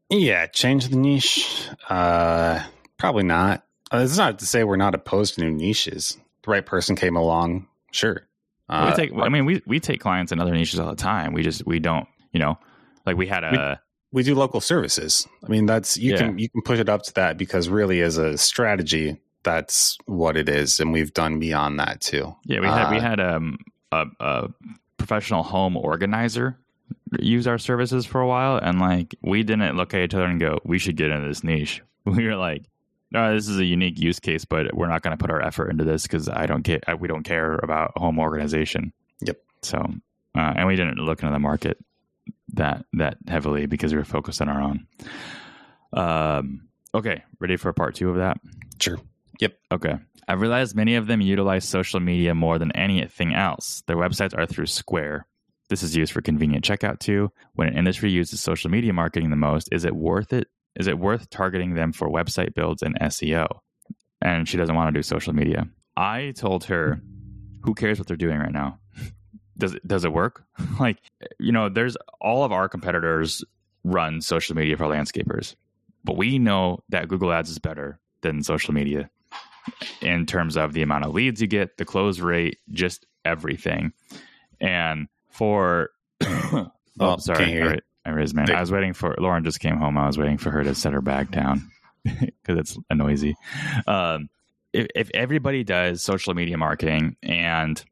Yeah, 0.09 0.45
change 0.47 0.87
the 0.87 0.95
niche. 0.95 1.67
Uh, 1.89 2.63
probably 2.97 3.23
not. 3.23 3.65
Uh, 3.91 3.99
it's 3.99 4.17
not 4.17 4.39
to 4.39 4.45
say 4.45 4.63
we're 4.63 4.77
not 4.77 4.95
opposed 4.95 5.35
to 5.35 5.41
new 5.41 5.51
niches. 5.51 6.17
The 6.43 6.51
right 6.51 6.65
person 6.65 6.95
came 6.95 7.15
along, 7.15 7.67
sure. 7.91 8.27
Uh, 8.69 8.93
we 8.95 9.03
take. 9.03 9.17
I 9.17 9.29
mean, 9.29 9.45
we 9.45 9.61
we 9.65 9.79
take 9.79 9.99
clients 9.99 10.31
in 10.31 10.39
other 10.39 10.53
niches 10.53 10.79
all 10.79 10.89
the 10.89 10.95
time. 10.95 11.33
We 11.33 11.43
just 11.43 11.65
we 11.65 11.79
don't. 11.79 12.07
You 12.31 12.39
know, 12.39 12.57
like 13.05 13.17
we 13.17 13.27
had 13.27 13.43
a 13.43 13.81
we 14.11 14.23
do 14.23 14.35
local 14.35 14.61
services. 14.61 15.27
I 15.43 15.49
mean, 15.49 15.65
that's 15.65 15.97
you 15.97 16.13
yeah. 16.13 16.17
can 16.17 16.39
you 16.39 16.49
can 16.49 16.61
push 16.61 16.79
it 16.79 16.89
up 16.89 17.03
to 17.03 17.13
that 17.15 17.37
because 17.37 17.67
really, 17.67 18.01
as 18.01 18.17
a 18.17 18.37
strategy, 18.37 19.17
that's 19.43 19.97
what 20.05 20.37
it 20.37 20.47
is, 20.47 20.79
and 20.79 20.93
we've 20.93 21.13
done 21.13 21.39
beyond 21.39 21.79
that 21.79 22.01
too. 22.01 22.35
Yeah, 22.45 22.61
we 22.61 22.67
had 22.67 22.85
uh, 22.85 22.89
we 22.91 22.99
had 22.99 23.19
um, 23.19 23.57
a, 23.91 24.05
a 24.19 24.49
professional 24.97 25.43
home 25.43 25.75
organizer 25.75 26.57
use 27.19 27.47
our 27.47 27.57
services 27.57 28.05
for 28.05 28.21
a 28.21 28.27
while, 28.27 28.57
and 28.57 28.79
like 28.79 29.15
we 29.21 29.43
didn't 29.43 29.75
look 29.75 29.93
at 29.93 30.01
each 30.01 30.13
other 30.13 30.25
and 30.25 30.39
go, 30.39 30.59
"We 30.63 30.79
should 30.79 30.95
get 30.95 31.11
into 31.11 31.27
this 31.27 31.43
niche." 31.43 31.81
We 32.03 32.25
were 32.25 32.35
like, 32.35 32.63
"No, 33.11 33.33
this 33.33 33.47
is 33.47 33.59
a 33.59 33.65
unique 33.65 33.99
use 33.99 34.19
case, 34.19 34.45
but 34.45 34.73
we're 34.75 34.87
not 34.87 35.01
going 35.01 35.17
to 35.17 35.21
put 35.21 35.31
our 35.31 35.41
effort 35.41 35.69
into 35.69 35.83
this 35.83 36.03
because 36.03 36.29
I 36.29 36.45
don't 36.45 36.63
get 36.63 36.83
we 36.99 37.07
don't 37.07 37.23
care 37.23 37.55
about 37.55 37.97
home 37.97 38.19
organization." 38.19 38.93
Yep. 39.21 39.37
So, 39.63 39.77
uh, 39.77 40.53
and 40.55 40.67
we 40.67 40.75
didn't 40.75 40.97
look 40.97 41.21
into 41.21 41.33
the 41.33 41.39
market 41.39 41.77
that 42.53 42.85
that 42.93 43.17
heavily 43.27 43.65
because 43.65 43.93
we 43.93 43.97
were 43.97 44.05
focused 44.05 44.41
on 44.41 44.49
our 44.49 44.61
own. 44.61 44.87
Um, 45.93 46.69
okay, 46.93 47.23
ready 47.39 47.57
for 47.57 47.73
part 47.73 47.95
two 47.95 48.09
of 48.09 48.17
that? 48.17 48.39
Sure. 48.79 48.99
Yep. 49.39 49.57
Okay. 49.71 49.95
I've 50.27 50.41
realized 50.41 50.75
many 50.75 50.95
of 50.95 51.07
them 51.07 51.19
utilize 51.19 51.67
social 51.67 51.99
media 51.99 52.33
more 52.35 52.59
than 52.59 52.71
anything 52.73 53.33
else. 53.33 53.83
Their 53.87 53.97
websites 53.97 54.37
are 54.37 54.45
through 54.45 54.67
Square. 54.67 55.25
This 55.69 55.83
is 55.83 55.95
used 55.95 56.13
for 56.13 56.21
convenient 56.21 56.63
checkout 56.63 56.99
too. 56.99 57.31
When 57.53 57.67
an 57.67 57.77
industry 57.77 58.11
uses 58.11 58.39
social 58.41 58.69
media 58.69 58.93
marketing 58.93 59.29
the 59.29 59.35
most, 59.35 59.69
is 59.71 59.83
it 59.83 59.95
worth 59.95 60.31
it? 60.33 60.47
Is 60.75 60.87
it 60.87 60.99
worth 60.99 61.29
targeting 61.29 61.73
them 61.73 61.91
for 61.91 62.07
website 62.09 62.53
builds 62.53 62.81
and 62.81 62.99
SEO? 62.99 63.59
And 64.21 64.47
she 64.47 64.57
doesn't 64.57 64.75
want 64.75 64.93
to 64.93 64.97
do 64.97 65.03
social 65.03 65.33
media. 65.33 65.67
I 65.97 66.33
told 66.35 66.65
her, 66.65 67.01
who 67.63 67.73
cares 67.73 67.99
what 67.99 68.07
they're 68.07 68.17
doing 68.17 68.37
right 68.37 68.51
now? 68.51 68.79
does 69.57 69.73
it 69.73 69.87
does 69.87 70.05
it 70.05 70.13
work? 70.13 70.43
like 70.79 70.97
you 71.39 71.51
know, 71.51 71.69
there's 71.69 71.97
all 72.19 72.43
of 72.43 72.51
our 72.51 72.69
competitors 72.69 73.43
run 73.83 74.21
social 74.21 74.55
media 74.55 74.77
for 74.77 74.85
landscapers, 74.85 75.55
but 76.03 76.17
we 76.17 76.39
know 76.39 76.83
that 76.89 77.07
Google 77.07 77.31
Ads 77.31 77.49
is 77.49 77.59
better 77.59 77.99
than 78.21 78.43
social 78.43 78.73
media 78.73 79.09
in 80.01 80.25
terms 80.25 80.57
of 80.57 80.73
the 80.73 80.81
amount 80.81 81.05
of 81.05 81.13
leads 81.13 81.41
you 81.41 81.47
get, 81.47 81.77
the 81.77 81.85
close 81.85 82.19
rate, 82.19 82.59
just 82.71 83.05
everything. 83.25 83.93
And 84.59 85.07
for 85.29 85.89
oh, 86.23 86.71
oh 86.99 87.17
sorry, 87.17 87.61
I, 87.61 87.79
I 88.05 88.11
raised 88.11 88.35
man. 88.35 88.49
I 88.51 88.59
was 88.59 88.71
waiting 88.71 88.93
for 88.93 89.15
Lauren. 89.19 89.43
Just 89.43 89.59
came 89.59 89.77
home. 89.77 89.97
I 89.97 90.07
was 90.07 90.17
waiting 90.17 90.37
for 90.37 90.51
her 90.51 90.63
to 90.63 90.73
set 90.73 90.93
her 90.93 91.01
bag 91.01 91.31
down 91.31 91.69
because 92.03 92.57
it's 92.57 92.77
a 92.89 92.95
noisy. 92.95 93.35
Um, 93.87 94.29
if, 94.73 94.87
if 94.95 95.11
everybody 95.13 95.63
does 95.63 96.01
social 96.01 96.33
media 96.33 96.57
marketing 96.57 97.15
and 97.21 97.83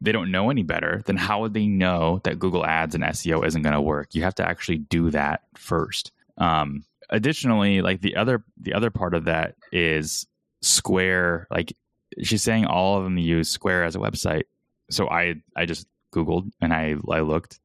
they 0.00 0.10
don't 0.10 0.32
know 0.32 0.50
any 0.50 0.64
better, 0.64 1.02
then 1.06 1.16
how 1.16 1.42
would 1.42 1.54
they 1.54 1.66
know 1.66 2.20
that 2.24 2.38
Google 2.38 2.66
Ads 2.66 2.94
and 2.96 3.04
SEO 3.04 3.46
isn't 3.46 3.62
going 3.62 3.74
to 3.74 3.80
work? 3.80 4.14
You 4.14 4.22
have 4.22 4.34
to 4.36 4.48
actually 4.48 4.78
do 4.78 5.10
that 5.10 5.42
first. 5.56 6.10
Um, 6.38 6.84
additionally, 7.10 7.82
like 7.82 8.00
the 8.00 8.16
other 8.16 8.42
the 8.60 8.74
other 8.74 8.90
part 8.90 9.14
of 9.14 9.24
that 9.26 9.54
is 9.70 10.26
Square. 10.60 11.46
Like 11.50 11.76
she's 12.22 12.42
saying, 12.42 12.66
all 12.66 12.98
of 12.98 13.04
them 13.04 13.16
use 13.18 13.48
Square 13.48 13.84
as 13.84 13.94
a 13.94 14.00
website. 14.00 14.44
So 14.90 15.08
I 15.08 15.36
I 15.54 15.66
just 15.66 15.86
Googled 16.12 16.50
and 16.60 16.72
I 16.74 16.96
I 17.08 17.20
looked 17.20 17.60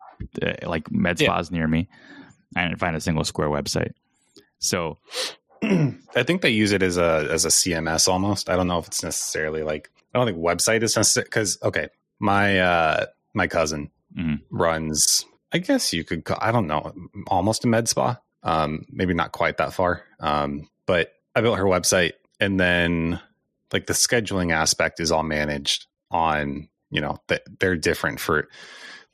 like 0.65 0.91
med 0.91 1.19
spas 1.19 1.49
yeah. 1.51 1.57
near 1.57 1.67
me. 1.67 1.87
I 2.55 2.63
didn't 2.63 2.79
find 2.79 2.95
a 2.95 3.01
single 3.01 3.23
Square 3.23 3.49
website. 3.49 3.93
So 4.59 4.97
I 5.63 6.23
think 6.23 6.41
they 6.41 6.49
use 6.49 6.71
it 6.71 6.83
as 6.83 6.97
a 6.97 7.27
as 7.31 7.45
a 7.45 7.49
CMS 7.49 8.07
almost. 8.07 8.49
I 8.49 8.55
don't 8.55 8.67
know 8.67 8.79
if 8.79 8.87
it's 8.87 9.03
necessarily 9.03 9.63
like 9.63 9.89
I 10.13 10.19
don't 10.19 10.27
think 10.27 10.39
website 10.39 10.83
is 10.83 10.95
necessary 10.95 11.25
because 11.25 11.57
okay, 11.63 11.89
my 12.19 12.59
uh 12.59 13.05
my 13.33 13.47
cousin 13.47 13.91
mm-hmm. 14.17 14.35
runs 14.49 15.25
I 15.51 15.59
guess 15.59 15.93
you 15.93 16.03
could 16.03 16.23
I 16.39 16.51
don't 16.51 16.67
know, 16.67 16.93
almost 17.27 17.65
a 17.65 17.67
med 17.67 17.87
spa. 17.87 18.19
Um 18.43 18.85
maybe 18.89 19.13
not 19.13 19.31
quite 19.31 19.57
that 19.57 19.73
far. 19.73 20.03
Um 20.19 20.69
but 20.85 21.13
I 21.35 21.41
built 21.41 21.57
her 21.57 21.65
website 21.65 22.13
and 22.39 22.59
then 22.59 23.19
like 23.73 23.87
the 23.87 23.93
scheduling 23.93 24.53
aspect 24.53 24.99
is 24.99 25.11
all 25.11 25.23
managed 25.23 25.87
on, 26.09 26.69
you 26.89 27.01
know, 27.01 27.17
they're 27.59 27.75
different 27.75 28.19
for 28.19 28.47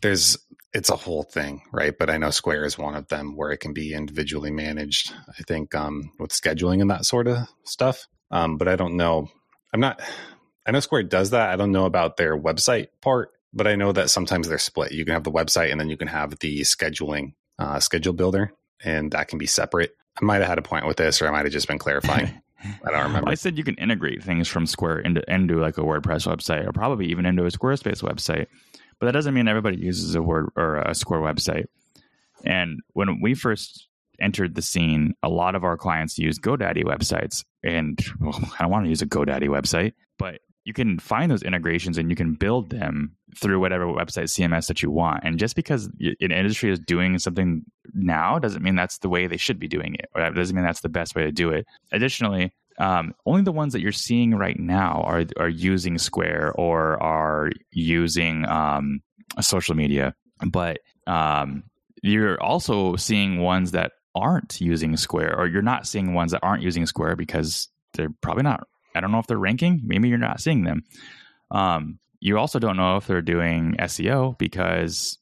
there's 0.01 0.37
it's 0.73 0.89
a 0.89 0.95
whole 0.95 1.23
thing, 1.23 1.61
right? 1.71 1.93
But 1.97 2.09
I 2.09 2.17
know 2.17 2.31
Square 2.31 2.65
is 2.65 2.77
one 2.77 2.95
of 2.95 3.07
them 3.07 3.35
where 3.35 3.51
it 3.51 3.59
can 3.59 3.73
be 3.73 3.93
individually 3.93 4.51
managed. 4.51 5.13
I 5.27 5.43
think 5.43 5.75
um, 5.75 6.11
with 6.19 6.31
scheduling 6.31 6.81
and 6.81 6.89
that 6.89 7.05
sort 7.05 7.27
of 7.27 7.47
stuff. 7.63 8.07
Um, 8.31 8.57
but 8.57 8.67
I 8.67 8.75
don't 8.75 8.97
know. 8.97 9.29
I'm 9.73 9.79
not. 9.79 10.01
I 10.65 10.71
know 10.71 10.79
Square 10.79 11.03
does 11.03 11.29
that. 11.31 11.49
I 11.49 11.55
don't 11.55 11.71
know 11.71 11.85
about 11.85 12.17
their 12.17 12.37
website 12.37 12.87
part, 13.01 13.31
but 13.53 13.67
I 13.67 13.75
know 13.75 13.91
that 13.91 14.09
sometimes 14.09 14.47
they're 14.47 14.57
split. 14.57 14.91
You 14.91 15.05
can 15.05 15.13
have 15.13 15.23
the 15.23 15.31
website 15.31 15.71
and 15.71 15.79
then 15.79 15.89
you 15.89 15.97
can 15.97 16.07
have 16.07 16.39
the 16.39 16.61
scheduling 16.61 17.33
uh, 17.59 17.79
schedule 17.79 18.13
builder, 18.13 18.53
and 18.83 19.11
that 19.11 19.27
can 19.27 19.37
be 19.37 19.45
separate. 19.45 19.95
I 20.19 20.25
might 20.25 20.37
have 20.37 20.47
had 20.47 20.57
a 20.57 20.63
point 20.63 20.87
with 20.87 20.97
this, 20.97 21.21
or 21.21 21.27
I 21.27 21.31
might 21.31 21.45
have 21.45 21.53
just 21.53 21.67
been 21.67 21.79
clarifying. 21.79 22.41
I 22.63 22.91
don't 22.91 23.03
remember. 23.03 23.29
I 23.29 23.35
said 23.35 23.57
you 23.57 23.63
can 23.63 23.75
integrate 23.75 24.23
things 24.23 24.47
from 24.47 24.65
Square 24.65 24.99
into 24.99 25.23
into 25.31 25.59
like 25.59 25.77
a 25.77 25.81
WordPress 25.81 26.27
website, 26.27 26.67
or 26.67 26.71
probably 26.71 27.07
even 27.07 27.27
into 27.27 27.45
a 27.45 27.51
Squarespace 27.51 28.01
website. 28.01 28.47
But 28.99 29.07
that 29.07 29.11
doesn't 29.13 29.33
mean 29.33 29.47
everybody 29.47 29.77
uses 29.77 30.15
a 30.15 30.21
Word 30.21 30.49
or 30.55 30.77
a 30.77 30.95
Square 30.95 31.21
website. 31.21 31.65
And 32.43 32.81
when 32.93 33.21
we 33.21 33.33
first 33.33 33.87
entered 34.19 34.55
the 34.55 34.61
scene, 34.61 35.15
a 35.23 35.29
lot 35.29 35.55
of 35.55 35.63
our 35.63 35.77
clients 35.77 36.17
use 36.17 36.39
GoDaddy 36.39 36.83
websites, 36.83 37.43
and 37.63 37.99
well, 38.19 38.39
I 38.59 38.63
don't 38.63 38.71
want 38.71 38.85
to 38.85 38.89
use 38.89 39.01
a 39.01 39.07
GoDaddy 39.07 39.47
website, 39.47 39.93
but 40.17 40.39
you 40.65 40.73
can 40.73 40.97
find 40.97 41.29
those 41.29 41.43
integrations 41.43 41.97
and 41.97 42.09
you 42.09 42.15
can 42.15 42.35
build 42.35 42.69
them 42.69 43.15
through 43.37 43.59
whatever 43.59 43.85
website 43.85 44.29
CMS 44.29 44.67
that 44.67 44.81
you 44.81 44.89
want. 44.89 45.21
And 45.23 45.37
just 45.37 45.55
because 45.57 45.87
an 45.99 46.31
industry 46.31 46.71
is 46.71 46.79
doing 46.79 47.19
something 47.19 47.65
now 47.93 48.39
doesn't 48.39 48.63
mean 48.63 48.75
that's 48.75 48.99
the 48.99 49.09
way 49.09 49.27
they 49.27 49.37
should 49.37 49.59
be 49.59 49.67
doing 49.67 49.95
it, 49.95 50.09
or 50.15 50.21
that 50.21 50.35
doesn't 50.35 50.55
mean 50.55 50.65
that's 50.65 50.81
the 50.81 50.89
best 50.89 51.15
way 51.15 51.23
to 51.23 51.31
do 51.31 51.49
it. 51.49 51.65
Additionally, 51.91 52.53
um, 52.79 53.13
only 53.25 53.41
the 53.41 53.51
ones 53.51 53.73
that 53.73 53.81
you're 53.81 53.91
seeing 53.91 54.35
right 54.35 54.59
now 54.59 55.03
are 55.05 55.25
are 55.37 55.49
using 55.49 55.97
Square 55.97 56.53
or 56.53 57.01
are 57.01 57.51
using 57.71 58.45
um, 58.45 59.01
social 59.41 59.75
media, 59.75 60.15
but 60.47 60.79
um, 61.07 61.63
you're 62.01 62.41
also 62.41 62.95
seeing 62.95 63.39
ones 63.39 63.71
that 63.71 63.91
aren't 64.15 64.59
using 64.61 64.97
Square, 64.97 65.39
or 65.39 65.47
you're 65.47 65.61
not 65.61 65.87
seeing 65.87 66.13
ones 66.13 66.31
that 66.31 66.43
aren't 66.43 66.63
using 66.63 66.85
Square 66.85 67.15
because 67.15 67.69
they're 67.93 68.13
probably 68.21 68.43
not 68.43 68.67
I 68.95 69.01
don't 69.01 69.11
know 69.11 69.19
if 69.19 69.27
they're 69.27 69.37
ranking. 69.37 69.81
Maybe 69.83 70.09
you're 70.09 70.17
not 70.17 70.41
seeing 70.41 70.63
them. 70.63 70.83
Um, 71.51 71.99
you 72.19 72.37
also 72.37 72.59
don't 72.59 72.77
know 72.77 72.97
if 72.97 73.07
they're 73.07 73.21
doing 73.21 73.75
SEO 73.79 74.37
because 74.37 75.17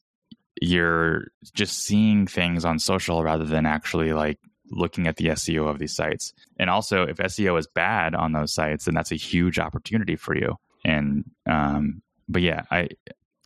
you're 0.60 1.28
just 1.54 1.78
seeing 1.78 2.26
things 2.26 2.64
on 2.64 2.78
social 2.78 3.22
rather 3.22 3.44
than 3.44 3.66
actually 3.66 4.12
like 4.12 4.38
looking 4.72 5.06
at 5.06 5.16
the 5.16 5.26
SEO 5.26 5.68
of 5.68 5.78
these 5.78 5.94
sites. 5.94 6.32
And 6.58 6.70
also, 6.70 7.04
if 7.04 7.18
SEO 7.18 7.58
is 7.58 7.66
bad 7.66 8.14
on 8.14 8.32
those 8.32 8.52
sites, 8.52 8.86
then 8.86 8.94
that's 8.94 9.12
a 9.12 9.16
huge 9.16 9.58
opportunity 9.58 10.16
for 10.16 10.36
you. 10.36 10.56
And 10.84 11.24
um, 11.46 12.02
but 12.28 12.42
yeah, 12.42 12.64
I 12.70 12.88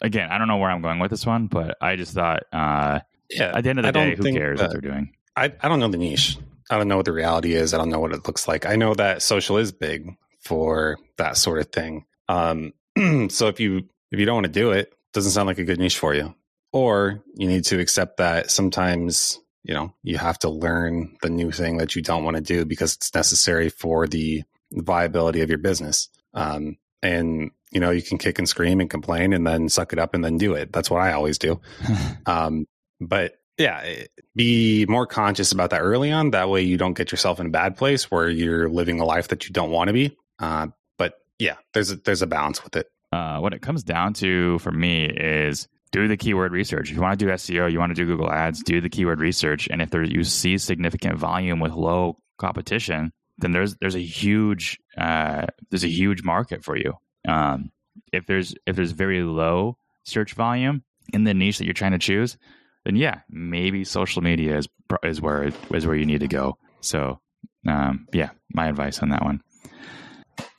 again, 0.00 0.30
I 0.30 0.38
don't 0.38 0.48
know 0.48 0.56
where 0.56 0.70
I'm 0.70 0.82
going 0.82 0.98
with 0.98 1.10
this 1.10 1.26
one, 1.26 1.46
but 1.48 1.76
I 1.80 1.96
just 1.96 2.14
thought, 2.14 2.44
uh, 2.52 3.00
yeah, 3.30 3.56
at 3.56 3.64
the 3.64 3.70
end 3.70 3.78
of 3.80 3.82
the 3.82 3.88
I 3.88 3.92
day, 3.92 4.14
who 4.14 4.32
cares 4.32 4.60
what 4.60 4.70
they're 4.70 4.80
doing? 4.80 5.12
I 5.36 5.52
I 5.60 5.68
don't 5.68 5.80
know 5.80 5.88
the 5.88 5.98
niche. 5.98 6.38
I 6.70 6.78
don't 6.78 6.88
know 6.88 6.96
what 6.96 7.06
the 7.06 7.12
reality 7.12 7.54
is. 7.54 7.74
I 7.74 7.78
don't 7.78 7.90
know 7.90 8.00
what 8.00 8.12
it 8.12 8.26
looks 8.26 8.48
like. 8.48 8.66
I 8.66 8.76
know 8.76 8.94
that 8.94 9.22
social 9.22 9.56
is 9.56 9.70
big 9.70 10.16
for 10.40 10.98
that 11.16 11.36
sort 11.36 11.60
of 11.60 11.70
thing. 11.70 12.04
Um, 12.28 12.72
so 13.28 13.48
if 13.48 13.60
you 13.60 13.88
if 14.10 14.18
you 14.18 14.26
don't 14.26 14.36
want 14.36 14.46
to 14.46 14.52
do 14.52 14.72
it, 14.72 14.88
it, 14.88 14.92
doesn't 15.12 15.32
sound 15.32 15.46
like 15.46 15.58
a 15.58 15.64
good 15.64 15.78
niche 15.78 15.98
for 15.98 16.14
you. 16.14 16.34
Or 16.72 17.22
you 17.34 17.48
need 17.48 17.64
to 17.66 17.80
accept 17.80 18.18
that 18.18 18.50
sometimes 18.50 19.40
you 19.66 19.74
know 19.74 19.92
you 20.02 20.16
have 20.16 20.38
to 20.38 20.48
learn 20.48 21.16
the 21.22 21.28
new 21.28 21.50
thing 21.50 21.78
that 21.78 21.96
you 21.96 22.02
don't 22.02 22.24
want 22.24 22.36
to 22.36 22.42
do 22.42 22.64
because 22.64 22.94
it's 22.94 23.14
necessary 23.14 23.68
for 23.68 24.06
the 24.06 24.44
viability 24.72 25.40
of 25.40 25.48
your 25.48 25.58
business. 25.58 26.08
Um, 26.34 26.76
and 27.02 27.50
you 27.72 27.80
know, 27.80 27.90
you 27.90 28.02
can 28.02 28.18
kick 28.18 28.38
and 28.38 28.48
scream 28.48 28.80
and 28.80 28.88
complain 28.88 29.32
and 29.32 29.46
then 29.46 29.68
suck 29.68 29.92
it 29.92 29.98
up 29.98 30.14
and 30.14 30.24
then 30.24 30.38
do 30.38 30.54
it. 30.54 30.72
That's 30.72 30.90
what 30.90 31.02
I 31.02 31.12
always 31.12 31.38
do. 31.38 31.60
um, 32.26 32.66
but 33.00 33.34
yeah, 33.58 33.80
eh, 33.84 34.04
be 34.34 34.86
more 34.86 35.06
conscious 35.06 35.52
about 35.52 35.70
that 35.70 35.80
early 35.80 36.12
on. 36.12 36.30
That 36.30 36.48
way 36.48 36.62
you 36.62 36.76
don't 36.76 36.96
get 36.96 37.10
yourself 37.10 37.40
in 37.40 37.46
a 37.46 37.50
bad 37.50 37.76
place 37.76 38.10
where 38.10 38.28
you're 38.28 38.68
living 38.68 39.00
a 39.00 39.04
life 39.04 39.28
that 39.28 39.46
you 39.46 39.52
don't 39.52 39.70
want 39.70 39.88
to 39.88 39.94
be. 39.94 40.16
Uh, 40.38 40.68
but 40.96 41.14
yeah, 41.38 41.56
there's 41.74 41.90
a, 41.90 41.96
there's 41.96 42.22
a 42.22 42.26
balance 42.26 42.62
with 42.62 42.76
it. 42.76 42.90
Uh, 43.12 43.38
what 43.40 43.52
it 43.52 43.62
comes 43.62 43.82
down 43.82 44.12
to 44.14 44.58
for 44.60 44.72
me 44.72 45.04
is 45.06 45.68
do 45.93 46.09
the 46.09 46.16
keyword 46.16 46.53
research. 46.53 46.91
If 46.91 46.97
you 46.97 47.03
want 47.03 47.18
to 47.18 47.24
do 47.24 47.32
SEO, 47.32 47.70
you 47.70 47.78
want 47.78 47.91
to 47.91 47.95
do 47.95 48.07
Google 48.07 48.30
Ads, 48.30 48.62
do 48.62 48.80
the 48.80 48.89
keyword 48.89 49.20
research. 49.20 49.68
And 49.70 49.80
if 49.80 49.91
there 49.91 50.03
you 50.03 50.24
see 50.24 50.59
significant 50.59 51.18
volume 51.18 51.61
with 51.61 51.72
low 51.72 52.18
competition, 52.39 53.12
then 53.39 53.53
there's 53.53 53.76
there's 53.76 53.95
a 53.95 54.03
huge 54.03 54.78
uh, 54.97 55.47
there's 55.70 55.84
a 55.84 55.89
huge 55.89 56.22
market 56.22 56.64
for 56.64 56.76
you. 56.76 56.95
Um, 57.28 57.70
if 58.12 58.26
there's 58.26 58.55
if 58.66 58.76
there's 58.76 58.93
very 58.93 59.22
low 59.22 59.78
search 60.05 60.34
volume 60.34 60.82
in 61.12 61.24
the 61.24 61.34
niche 61.34 61.59
that 61.59 61.64
you're 61.64 61.74
trying 61.74 61.93
to 61.93 61.99
choose, 61.99 62.37
then 62.84 62.97
yeah, 62.97 63.20
maybe 63.28 63.84
social 63.84 64.22
media 64.22 64.59
is 64.59 64.68
is 65.03 65.20
where 65.20 65.51
is 65.72 65.87
where 65.87 65.97
you 65.97 66.07
need 66.07 66.20
to 66.20 66.28
go. 66.28 66.59
So 66.80 67.20
um, 67.68 68.07
yeah, 68.12 68.30
my 68.53 68.68
advice 68.68 69.01
on 69.01 69.11
that 69.11 69.24
one. 69.24 69.43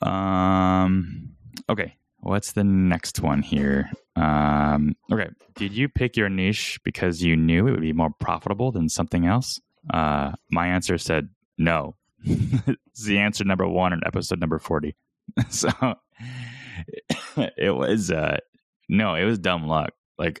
Um, 0.02 1.30
okay, 1.68 1.96
what's 2.20 2.52
the 2.52 2.64
next 2.64 3.20
one 3.20 3.42
here? 3.42 3.90
Um, 4.18 4.96
okay, 5.12 5.28
did 5.54 5.72
you 5.72 5.88
pick 5.88 6.16
your 6.16 6.28
niche 6.28 6.80
because 6.84 7.22
you 7.22 7.36
knew 7.36 7.66
it 7.66 7.72
would 7.72 7.80
be 7.80 7.92
more 7.92 8.10
profitable 8.18 8.72
than 8.72 8.88
something 8.88 9.26
else? 9.26 9.60
Uh, 9.92 10.32
my 10.50 10.68
answer 10.68 10.98
said 10.98 11.28
no. 11.56 11.94
it's 12.24 13.04
the 13.04 13.18
answer 13.18 13.44
number 13.44 13.66
one 13.68 13.92
in 13.92 14.00
episode 14.04 14.40
number 14.40 14.58
forty. 14.58 14.96
so 15.50 15.68
it 17.36 17.74
was 17.74 18.10
uh, 18.10 18.38
no, 18.88 19.14
it 19.14 19.24
was 19.24 19.38
dumb 19.38 19.66
luck. 19.66 19.90
Like 20.18 20.40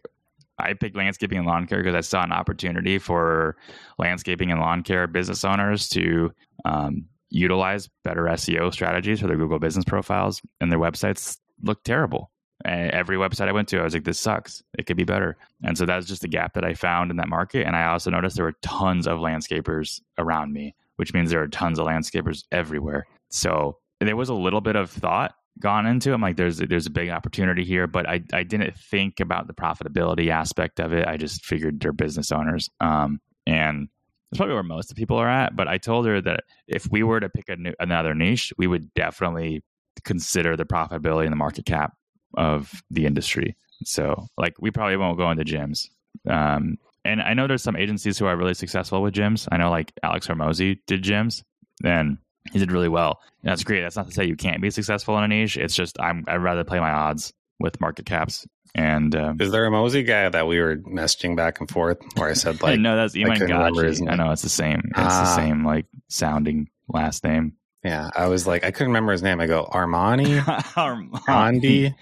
I 0.58 0.74
picked 0.74 0.96
landscaping 0.96 1.38
and 1.38 1.46
lawn 1.46 1.66
care 1.66 1.78
because 1.78 1.94
I 1.94 2.00
saw 2.00 2.24
an 2.24 2.32
opportunity 2.32 2.98
for 2.98 3.56
landscaping 3.98 4.50
and 4.50 4.60
lawn 4.60 4.82
care 4.82 5.06
business 5.06 5.44
owners 5.44 5.88
to 5.90 6.32
um, 6.64 7.06
utilize 7.30 7.88
better 8.02 8.24
SEO 8.24 8.72
strategies 8.72 9.20
for 9.20 9.28
their 9.28 9.36
Google 9.36 9.60
business 9.60 9.84
profiles, 9.84 10.42
and 10.60 10.72
their 10.72 10.80
websites 10.80 11.38
look 11.62 11.84
terrible. 11.84 12.30
Every 12.64 13.16
website 13.16 13.48
I 13.48 13.52
went 13.52 13.68
to, 13.68 13.78
I 13.78 13.84
was 13.84 13.94
like, 13.94 14.04
this 14.04 14.18
sucks. 14.18 14.62
It 14.76 14.86
could 14.86 14.96
be 14.96 15.04
better. 15.04 15.36
And 15.62 15.78
so 15.78 15.86
that 15.86 15.96
was 15.96 16.06
just 16.06 16.24
a 16.24 16.28
gap 16.28 16.54
that 16.54 16.64
I 16.64 16.74
found 16.74 17.10
in 17.10 17.16
that 17.18 17.28
market. 17.28 17.66
And 17.66 17.76
I 17.76 17.86
also 17.86 18.10
noticed 18.10 18.36
there 18.36 18.44
were 18.44 18.56
tons 18.62 19.06
of 19.06 19.18
landscapers 19.18 20.00
around 20.18 20.52
me, 20.52 20.74
which 20.96 21.14
means 21.14 21.30
there 21.30 21.42
are 21.42 21.48
tons 21.48 21.78
of 21.78 21.86
landscapers 21.86 22.44
everywhere. 22.50 23.06
So 23.30 23.78
there 24.00 24.16
was 24.16 24.28
a 24.28 24.34
little 24.34 24.60
bit 24.60 24.76
of 24.76 24.90
thought 24.90 25.34
gone 25.60 25.86
into. 25.86 26.10
It. 26.10 26.14
I'm 26.14 26.20
like, 26.20 26.36
there's 26.36 26.58
there's 26.58 26.86
a 26.86 26.90
big 26.90 27.10
opportunity 27.10 27.64
here, 27.64 27.86
but 27.86 28.08
I 28.08 28.22
I 28.32 28.42
didn't 28.42 28.76
think 28.76 29.20
about 29.20 29.46
the 29.46 29.54
profitability 29.54 30.28
aspect 30.28 30.80
of 30.80 30.92
it. 30.92 31.06
I 31.06 31.16
just 31.16 31.44
figured 31.44 31.80
they're 31.80 31.92
business 31.92 32.32
owners, 32.32 32.68
um, 32.80 33.20
and 33.46 33.88
that's 34.30 34.38
probably 34.38 34.54
where 34.54 34.62
most 34.62 34.90
of 34.90 34.96
people 34.96 35.16
are 35.16 35.28
at. 35.28 35.56
But 35.56 35.68
I 35.68 35.78
told 35.78 36.06
her 36.06 36.20
that 36.20 36.44
if 36.66 36.90
we 36.90 37.02
were 37.02 37.20
to 37.20 37.28
pick 37.28 37.48
a 37.48 37.56
new, 37.56 37.72
another 37.80 38.14
niche, 38.14 38.52
we 38.58 38.66
would 38.66 38.92
definitely 38.94 39.62
consider 40.04 40.56
the 40.56 40.64
profitability 40.64 41.24
and 41.24 41.32
the 41.32 41.36
market 41.36 41.66
cap 41.66 41.94
of 42.34 42.82
the 42.90 43.06
industry. 43.06 43.56
So, 43.84 44.28
like, 44.36 44.54
we 44.60 44.70
probably 44.70 44.96
won't 44.96 45.18
go 45.18 45.30
into 45.30 45.44
gyms. 45.44 45.88
Um, 46.28 46.78
and 47.04 47.22
I 47.22 47.34
know 47.34 47.46
there's 47.46 47.62
some 47.62 47.76
agencies 47.76 48.18
who 48.18 48.26
are 48.26 48.36
really 48.36 48.54
successful 48.54 49.02
with 49.02 49.14
gyms. 49.14 49.48
I 49.50 49.56
know, 49.56 49.70
like 49.70 49.92
Alex 50.02 50.26
Hormozi 50.26 50.78
did 50.86 51.02
gyms, 51.02 51.42
and 51.84 52.18
he 52.52 52.58
did 52.58 52.72
really 52.72 52.88
well. 52.88 53.20
And 53.42 53.50
that's 53.50 53.64
great. 53.64 53.82
That's 53.82 53.96
not 53.96 54.08
to 54.08 54.12
say 54.12 54.24
you 54.24 54.36
can't 54.36 54.60
be 54.60 54.70
successful 54.70 55.16
in 55.18 55.24
a 55.24 55.28
niche. 55.28 55.56
It's 55.56 55.74
just 55.74 55.98
I'm 56.00 56.24
I'd 56.28 56.36
rather 56.36 56.64
play 56.64 56.80
my 56.80 56.90
odds 56.90 57.32
with 57.58 57.80
market 57.80 58.06
caps. 58.06 58.46
And 58.74 59.14
uh, 59.14 59.34
is 59.40 59.50
there 59.50 59.64
a 59.64 59.70
Mosey 59.70 60.02
guy 60.02 60.28
that 60.28 60.46
we 60.46 60.60
were 60.60 60.76
messaging 60.76 61.36
back 61.36 61.60
and 61.60 61.70
forth 61.70 61.98
where 62.16 62.28
I 62.28 62.34
said 62.34 62.62
like 62.62 62.78
no, 62.78 62.96
that's 62.96 63.16
Iman 63.16 63.38
Gadzhi. 63.38 64.08
I 64.08 64.16
know 64.16 64.30
it's 64.30 64.42
the 64.42 64.48
same. 64.48 64.82
It's 64.84 64.98
ah. 64.98 65.22
the 65.24 65.34
same 65.34 65.64
like 65.64 65.86
sounding 66.08 66.68
last 66.88 67.24
name. 67.24 67.54
Yeah, 67.82 68.10
I 68.14 68.26
was 68.26 68.46
like 68.46 68.64
I 68.64 68.70
couldn't 68.70 68.88
remember 68.88 69.12
his 69.12 69.22
name. 69.22 69.40
I 69.40 69.46
go 69.46 69.64
Armani, 69.64 70.40
Armani. 70.74 71.94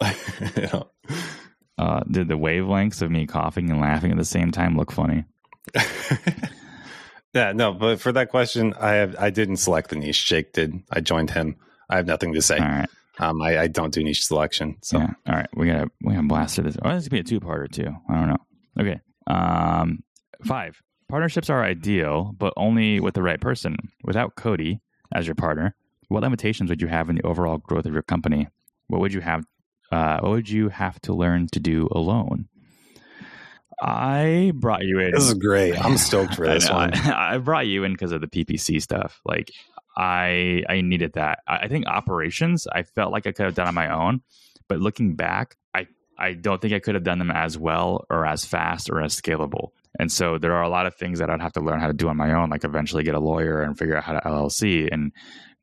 know. 0.56 0.90
uh, 1.78 2.00
did 2.10 2.28
the 2.28 2.38
wavelengths 2.38 3.02
of 3.02 3.10
me 3.10 3.26
coughing 3.26 3.70
and 3.70 3.80
laughing 3.80 4.10
at 4.10 4.18
the 4.18 4.24
same 4.24 4.50
time 4.50 4.76
look 4.76 4.92
funny? 4.92 5.24
Yeah, 7.36 7.52
no, 7.52 7.74
but 7.74 8.00
for 8.00 8.12
that 8.12 8.30
question, 8.30 8.72
I 8.80 8.94
have 8.94 9.14
I 9.18 9.28
didn't 9.28 9.58
select 9.58 9.90
the 9.90 9.96
niche. 9.96 10.24
Jake 10.24 10.54
did. 10.54 10.82
I 10.90 11.00
joined 11.00 11.30
him. 11.30 11.56
I 11.90 11.96
have 11.96 12.06
nothing 12.06 12.32
to 12.32 12.40
say. 12.40 12.56
All 12.56 12.64
right. 12.64 12.88
Um, 13.18 13.42
I, 13.42 13.58
I 13.58 13.66
don't 13.66 13.92
do 13.92 14.02
niche 14.02 14.24
selection. 14.24 14.78
So 14.82 14.98
yeah. 14.98 15.12
all 15.28 15.34
right, 15.34 15.48
we 15.54 15.66
gotta 15.66 15.90
we 16.02 16.14
gotta 16.14 16.26
blast 16.26 16.54
through 16.54 16.64
this. 16.64 16.78
Oh, 16.82 16.94
this 16.94 17.04
could 17.04 17.12
be 17.12 17.18
a 17.18 17.24
two 17.24 17.38
parter 17.38 17.70
too. 17.70 17.94
I 18.08 18.14
don't 18.14 18.28
know. 18.28 18.38
Okay. 18.80 19.00
Um, 19.26 19.98
five 20.46 20.80
partnerships 21.10 21.50
are 21.50 21.62
ideal, 21.62 22.34
but 22.38 22.54
only 22.56 23.00
with 23.00 23.12
the 23.12 23.22
right 23.22 23.40
person. 23.40 23.76
Without 24.02 24.36
Cody 24.36 24.80
as 25.14 25.26
your 25.26 25.34
partner, 25.34 25.74
what 26.08 26.22
limitations 26.22 26.70
would 26.70 26.80
you 26.80 26.88
have 26.88 27.10
in 27.10 27.16
the 27.16 27.26
overall 27.26 27.58
growth 27.58 27.84
of 27.84 27.92
your 27.92 28.02
company? 28.02 28.48
What 28.86 29.02
would 29.02 29.12
you 29.12 29.20
have? 29.20 29.44
Uh, 29.90 30.18
what 30.20 30.30
would 30.30 30.50
you 30.50 30.68
have 30.68 31.00
to 31.02 31.14
learn 31.14 31.46
to 31.52 31.60
do 31.60 31.88
alone? 31.92 32.48
I 33.80 34.52
brought 34.54 34.84
you 34.84 35.00
in. 35.00 35.12
This 35.12 35.24
is 35.24 35.34
great. 35.34 35.78
I'm 35.78 35.96
stoked 35.98 36.34
for 36.34 36.46
this 36.46 36.70
one. 36.70 36.94
I 36.94 37.38
brought 37.38 37.66
you 37.66 37.84
in 37.84 37.92
because 37.92 38.12
of 38.12 38.20
the 38.20 38.26
PPC 38.26 38.80
stuff. 38.80 39.20
Like 39.24 39.50
I 39.96 40.62
I 40.68 40.80
needed 40.80 41.14
that. 41.14 41.40
I 41.46 41.68
think 41.68 41.86
operations 41.86 42.66
I 42.66 42.82
felt 42.82 43.12
like 43.12 43.26
I 43.26 43.32
could 43.32 43.46
have 43.46 43.54
done 43.54 43.68
on 43.68 43.74
my 43.74 43.92
own, 43.92 44.22
but 44.68 44.80
looking 44.80 45.14
back, 45.14 45.56
I 45.74 45.86
I 46.18 46.32
don't 46.32 46.60
think 46.60 46.72
I 46.72 46.78
could 46.78 46.94
have 46.94 47.04
done 47.04 47.18
them 47.18 47.30
as 47.30 47.58
well 47.58 48.06
or 48.08 48.24
as 48.24 48.44
fast 48.44 48.88
or 48.88 49.02
as 49.02 49.18
scalable. 49.20 49.70
And 49.98 50.12
so 50.12 50.38
there 50.38 50.54
are 50.54 50.62
a 50.62 50.68
lot 50.68 50.86
of 50.86 50.94
things 50.94 51.18
that 51.18 51.30
I'd 51.30 51.40
have 51.40 51.54
to 51.54 51.60
learn 51.60 51.80
how 51.80 51.86
to 51.86 51.92
do 51.92 52.08
on 52.08 52.16
my 52.16 52.32
own, 52.32 52.50
like 52.50 52.64
eventually 52.64 53.02
get 53.02 53.14
a 53.14 53.20
lawyer 53.20 53.62
and 53.62 53.78
figure 53.78 53.96
out 53.96 54.04
how 54.04 54.12
to 54.12 54.20
LLC. 54.20 54.88
And 54.92 55.12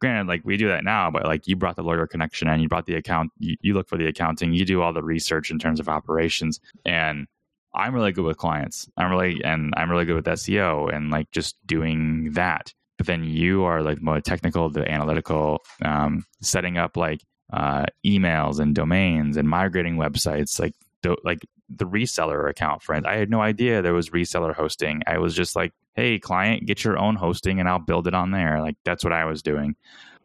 granted, 0.03 0.27
like 0.27 0.41
we 0.43 0.57
do 0.57 0.67
that 0.67 0.83
now, 0.83 1.09
but 1.09 1.23
like 1.23 1.47
you 1.47 1.55
brought 1.55 1.77
the 1.77 1.81
lawyer 1.81 2.05
connection 2.05 2.49
and 2.49 2.61
you 2.61 2.67
brought 2.67 2.85
the 2.85 2.95
account, 2.95 3.31
you, 3.39 3.55
you 3.61 3.73
look 3.73 3.87
for 3.87 3.97
the 3.97 4.05
accounting, 4.05 4.51
you 4.51 4.65
do 4.65 4.81
all 4.81 4.91
the 4.91 5.01
research 5.01 5.49
in 5.49 5.59
terms 5.59 5.79
of 5.79 5.87
operations. 5.87 6.59
And 6.85 7.25
I'm 7.73 7.95
really 7.95 8.11
good 8.11 8.25
with 8.25 8.35
clients. 8.35 8.89
I'm 8.97 9.09
really 9.09 9.41
and 9.45 9.73
I'm 9.77 9.89
really 9.89 10.03
good 10.03 10.17
with 10.17 10.25
SEO 10.25 10.93
and 10.93 11.09
like 11.09 11.31
just 11.31 11.55
doing 11.65 12.33
that. 12.33 12.73
But 12.97 13.07
then 13.07 13.23
you 13.23 13.63
are 13.63 13.81
like 13.81 14.01
more 14.01 14.19
technical, 14.19 14.69
the 14.69 14.89
analytical, 14.91 15.63
um, 15.81 16.25
setting 16.41 16.77
up 16.77 16.97
like 16.97 17.21
uh, 17.53 17.85
emails 18.05 18.59
and 18.59 18.75
domains 18.75 19.37
and 19.37 19.47
migrating 19.47 19.95
websites, 19.95 20.59
like 20.59 20.73
the, 21.01 21.15
like 21.23 21.45
the 21.77 21.85
reseller 21.85 22.49
account. 22.49 22.81
Friends, 22.81 23.05
I 23.05 23.15
had 23.15 23.29
no 23.29 23.41
idea 23.41 23.81
there 23.81 23.93
was 23.93 24.09
reseller 24.09 24.53
hosting. 24.53 25.01
I 25.07 25.17
was 25.17 25.35
just 25.35 25.55
like, 25.55 25.73
hey, 25.95 26.19
client, 26.19 26.65
get 26.65 26.83
your 26.83 26.97
own 26.97 27.15
hosting 27.15 27.59
and 27.59 27.69
I'll 27.69 27.79
build 27.79 28.07
it 28.07 28.13
on 28.13 28.31
there. 28.31 28.61
Like 28.61 28.75
that's 28.83 29.03
what 29.03 29.13
I 29.13 29.25
was 29.25 29.41
doing. 29.41 29.75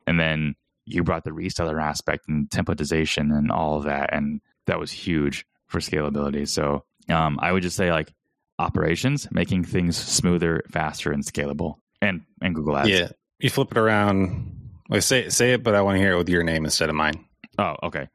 And 0.06 0.18
then 0.18 0.54
you 0.88 1.04
brought 1.04 1.24
the 1.24 1.30
reseller 1.30 1.82
aspect 1.82 2.28
and 2.28 2.48
templatization 2.48 3.36
and 3.36 3.50
all 3.50 3.76
of 3.76 3.84
that, 3.84 4.12
and 4.12 4.40
that 4.66 4.80
was 4.80 4.90
huge 4.90 5.46
for 5.66 5.80
scalability. 5.80 6.48
So 6.48 6.84
um, 7.08 7.38
I 7.40 7.52
would 7.52 7.62
just 7.62 7.76
say 7.76 7.92
like 7.92 8.12
operations, 8.58 9.28
making 9.30 9.64
things 9.64 9.96
smoother, 9.96 10.62
faster, 10.70 11.12
and 11.12 11.24
scalable, 11.24 11.76
and 12.00 12.22
and 12.40 12.54
Google 12.54 12.76
Ads. 12.76 12.88
Yeah, 12.88 13.08
you 13.38 13.50
flip 13.50 13.70
it 13.70 13.78
around. 13.78 14.54
Like 14.88 15.02
say 15.02 15.28
say 15.28 15.52
it, 15.52 15.62
but 15.62 15.74
I 15.74 15.82
want 15.82 15.96
to 15.96 16.00
hear 16.00 16.12
it 16.12 16.18
with 16.18 16.28
your 16.30 16.42
name 16.42 16.64
instead 16.64 16.88
of 16.88 16.94
mine. 16.94 17.24
Oh, 17.58 17.76
okay. 17.82 18.08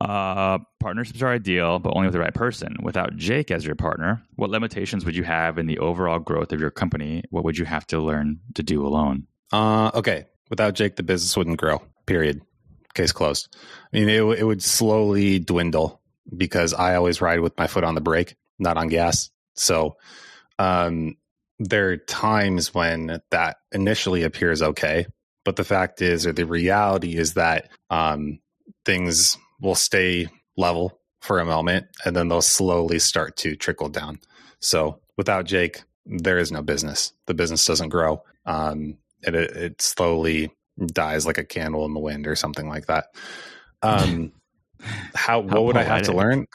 Uh, 0.00 0.58
partnerships 0.80 1.22
are 1.22 1.28
ideal, 1.28 1.78
but 1.78 1.94
only 1.94 2.06
with 2.06 2.14
the 2.14 2.20
right 2.20 2.34
person. 2.34 2.76
Without 2.82 3.16
Jake 3.16 3.50
as 3.50 3.64
your 3.64 3.74
partner, 3.74 4.22
what 4.36 4.50
limitations 4.50 5.04
would 5.04 5.16
you 5.16 5.24
have 5.24 5.58
in 5.58 5.66
the 5.66 5.78
overall 5.78 6.18
growth 6.18 6.52
of 6.52 6.60
your 6.60 6.70
company? 6.70 7.24
What 7.30 7.44
would 7.44 7.58
you 7.58 7.64
have 7.64 7.86
to 7.88 8.00
learn 8.00 8.40
to 8.54 8.62
do 8.62 8.86
alone? 8.86 9.26
Uh, 9.52 9.90
okay. 9.94 10.26
Without 10.50 10.74
Jake, 10.74 10.96
the 10.96 11.02
business 11.02 11.36
wouldn't 11.36 11.58
grow. 11.58 11.82
Period. 12.06 12.40
Case 12.94 13.12
closed. 13.12 13.54
I 13.92 13.98
mean, 13.98 14.08
it, 14.08 14.22
it 14.22 14.44
would 14.44 14.62
slowly 14.62 15.38
dwindle 15.38 16.00
because 16.34 16.72
I 16.74 16.96
always 16.96 17.20
ride 17.20 17.40
with 17.40 17.56
my 17.58 17.66
foot 17.66 17.84
on 17.84 17.94
the 17.94 18.00
brake, 18.00 18.36
not 18.58 18.76
on 18.76 18.88
gas. 18.88 19.30
So 19.54 19.96
um, 20.58 21.16
there 21.58 21.90
are 21.90 21.96
times 21.96 22.72
when 22.72 23.20
that 23.30 23.58
initially 23.72 24.22
appears 24.22 24.62
okay, 24.62 25.06
but 25.44 25.56
the 25.56 25.64
fact 25.64 26.02
is, 26.02 26.26
or 26.26 26.32
the 26.32 26.46
reality 26.46 27.16
is 27.16 27.34
that 27.34 27.70
um, 27.90 28.40
things 28.84 29.36
will 29.60 29.74
stay 29.74 30.28
level 30.56 31.00
for 31.20 31.40
a 31.40 31.44
moment 31.44 31.86
and 32.04 32.14
then 32.14 32.28
they'll 32.28 32.42
slowly 32.42 32.98
start 32.98 33.36
to 33.36 33.56
trickle 33.56 33.88
down. 33.88 34.18
So 34.60 35.00
without 35.16 35.46
Jake, 35.46 35.82
there 36.06 36.38
is 36.38 36.50
no 36.50 36.62
business. 36.62 37.12
The 37.26 37.34
business 37.34 37.64
doesn't 37.66 37.90
grow. 37.90 38.22
Um, 38.46 38.98
it, 39.22 39.34
it 39.34 39.82
slowly 39.82 40.50
dies 40.86 41.26
like 41.26 41.38
a 41.38 41.44
candle 41.44 41.84
in 41.84 41.92
the 41.92 42.00
wind 42.00 42.26
or 42.26 42.36
something 42.36 42.68
like 42.68 42.86
that. 42.86 43.06
Um, 43.82 44.32
how, 45.14 45.40
what 45.40 45.64
would 45.64 45.76
I 45.76 45.82
have 45.82 46.02
to 46.02 46.12
learn? 46.12 46.46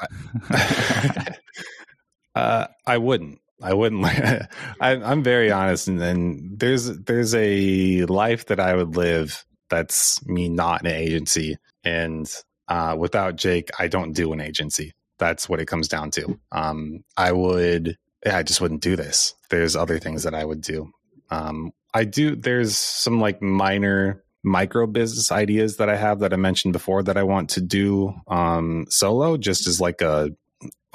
uh, 2.35 2.67
I 2.85 2.97
wouldn't. 2.97 3.39
I 3.61 3.73
wouldn't. 3.73 4.05
I, 4.81 4.91
am 4.91 5.23
very 5.23 5.51
honest, 5.51 5.87
and 5.87 6.01
then 6.01 6.51
there's 6.55 6.85
there's 6.85 7.33
a 7.35 8.03
life 8.05 8.47
that 8.47 8.59
I 8.59 8.75
would 8.75 8.97
live 8.97 9.45
That's 9.69 10.25
me 10.25 10.49
not 10.49 10.81
in 10.81 10.87
an 10.87 10.95
agency. 10.95 11.57
And 11.83 12.29
uh, 12.73 12.95
without 12.95 13.35
Jake, 13.35 13.69
I 13.77 13.87
don't 13.87 14.13
do 14.13 14.33
an 14.33 14.41
agency. 14.41 14.93
That's 15.19 15.47
what 15.47 15.59
it 15.59 15.67
comes 15.67 15.87
down 15.87 16.09
to. 16.11 16.39
Um, 16.51 17.03
I 17.15 17.31
would, 17.31 17.95
yeah, 18.25 18.37
I 18.37 18.41
just 18.41 18.61
wouldn't 18.61 18.81
do 18.81 18.95
this. 18.95 19.35
There's 19.51 19.75
other 19.75 19.99
things 19.99 20.23
that 20.23 20.33
I 20.33 20.43
would 20.43 20.61
do. 20.61 20.89
Um, 21.29 21.71
I 21.93 22.03
do, 22.05 22.35
there's 22.35 22.75
some 22.75 23.21
like 23.21 23.43
minor 23.43 24.23
micro 24.43 24.87
business 24.87 25.31
ideas 25.31 25.77
that 25.77 25.87
I 25.87 25.95
have 25.95 26.21
that 26.21 26.33
I 26.33 26.35
mentioned 26.37 26.73
before 26.73 27.03
that 27.03 27.15
I 27.15 27.21
want 27.21 27.51
to 27.51 27.61
do 27.61 28.15
um, 28.27 28.87
solo, 28.89 29.37
just 29.37 29.67
as 29.67 29.79
like 29.79 30.01
a, 30.01 30.31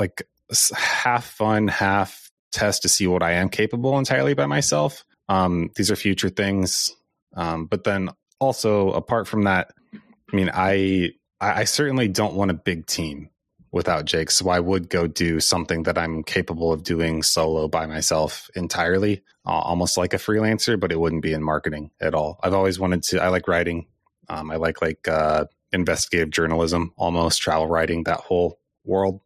like 0.00 0.26
half 0.74 1.26
fun, 1.26 1.68
half 1.68 2.28
test 2.50 2.82
to 2.82 2.88
see 2.88 3.06
what 3.06 3.22
I 3.22 3.34
am 3.34 3.50
capable 3.50 3.96
entirely 3.98 4.34
by 4.34 4.46
myself. 4.46 5.04
Um, 5.28 5.70
these 5.76 5.92
are 5.92 5.96
future 5.96 6.28
things. 6.28 6.92
Um, 7.36 7.66
but 7.66 7.84
then 7.84 8.10
also 8.40 8.90
apart 8.90 9.28
from 9.28 9.44
that, 9.44 9.70
I 9.94 10.36
mean, 10.36 10.50
I 10.52 11.12
I 11.40 11.64
certainly 11.64 12.08
don't 12.08 12.34
want 12.34 12.50
a 12.50 12.54
big 12.54 12.86
team 12.86 13.30
without 13.70 14.06
Jake. 14.06 14.30
So 14.30 14.48
I 14.48 14.60
would 14.60 14.88
go 14.88 15.06
do 15.06 15.40
something 15.40 15.84
that 15.84 15.98
I'm 15.98 16.22
capable 16.22 16.72
of 16.72 16.82
doing 16.82 17.22
solo 17.22 17.68
by 17.68 17.86
myself 17.86 18.50
entirely, 18.54 19.22
uh, 19.46 19.50
almost 19.50 19.96
like 19.96 20.14
a 20.14 20.18
freelancer, 20.18 20.78
but 20.80 20.90
it 20.90 20.98
wouldn't 20.98 21.22
be 21.22 21.32
in 21.32 21.42
marketing 21.42 21.90
at 22.00 22.14
all. 22.14 22.40
I've 22.42 22.54
always 22.54 22.80
wanted 22.80 23.02
to, 23.04 23.22
I 23.22 23.28
like 23.28 23.46
writing. 23.46 23.86
Um, 24.28 24.50
I 24.50 24.56
like 24.56 24.82
like 24.82 25.06
uh, 25.08 25.46
investigative 25.72 26.30
journalism, 26.30 26.92
almost 26.96 27.40
travel 27.40 27.66
writing, 27.66 28.04
that 28.04 28.20
whole 28.20 28.58
world 28.84 29.20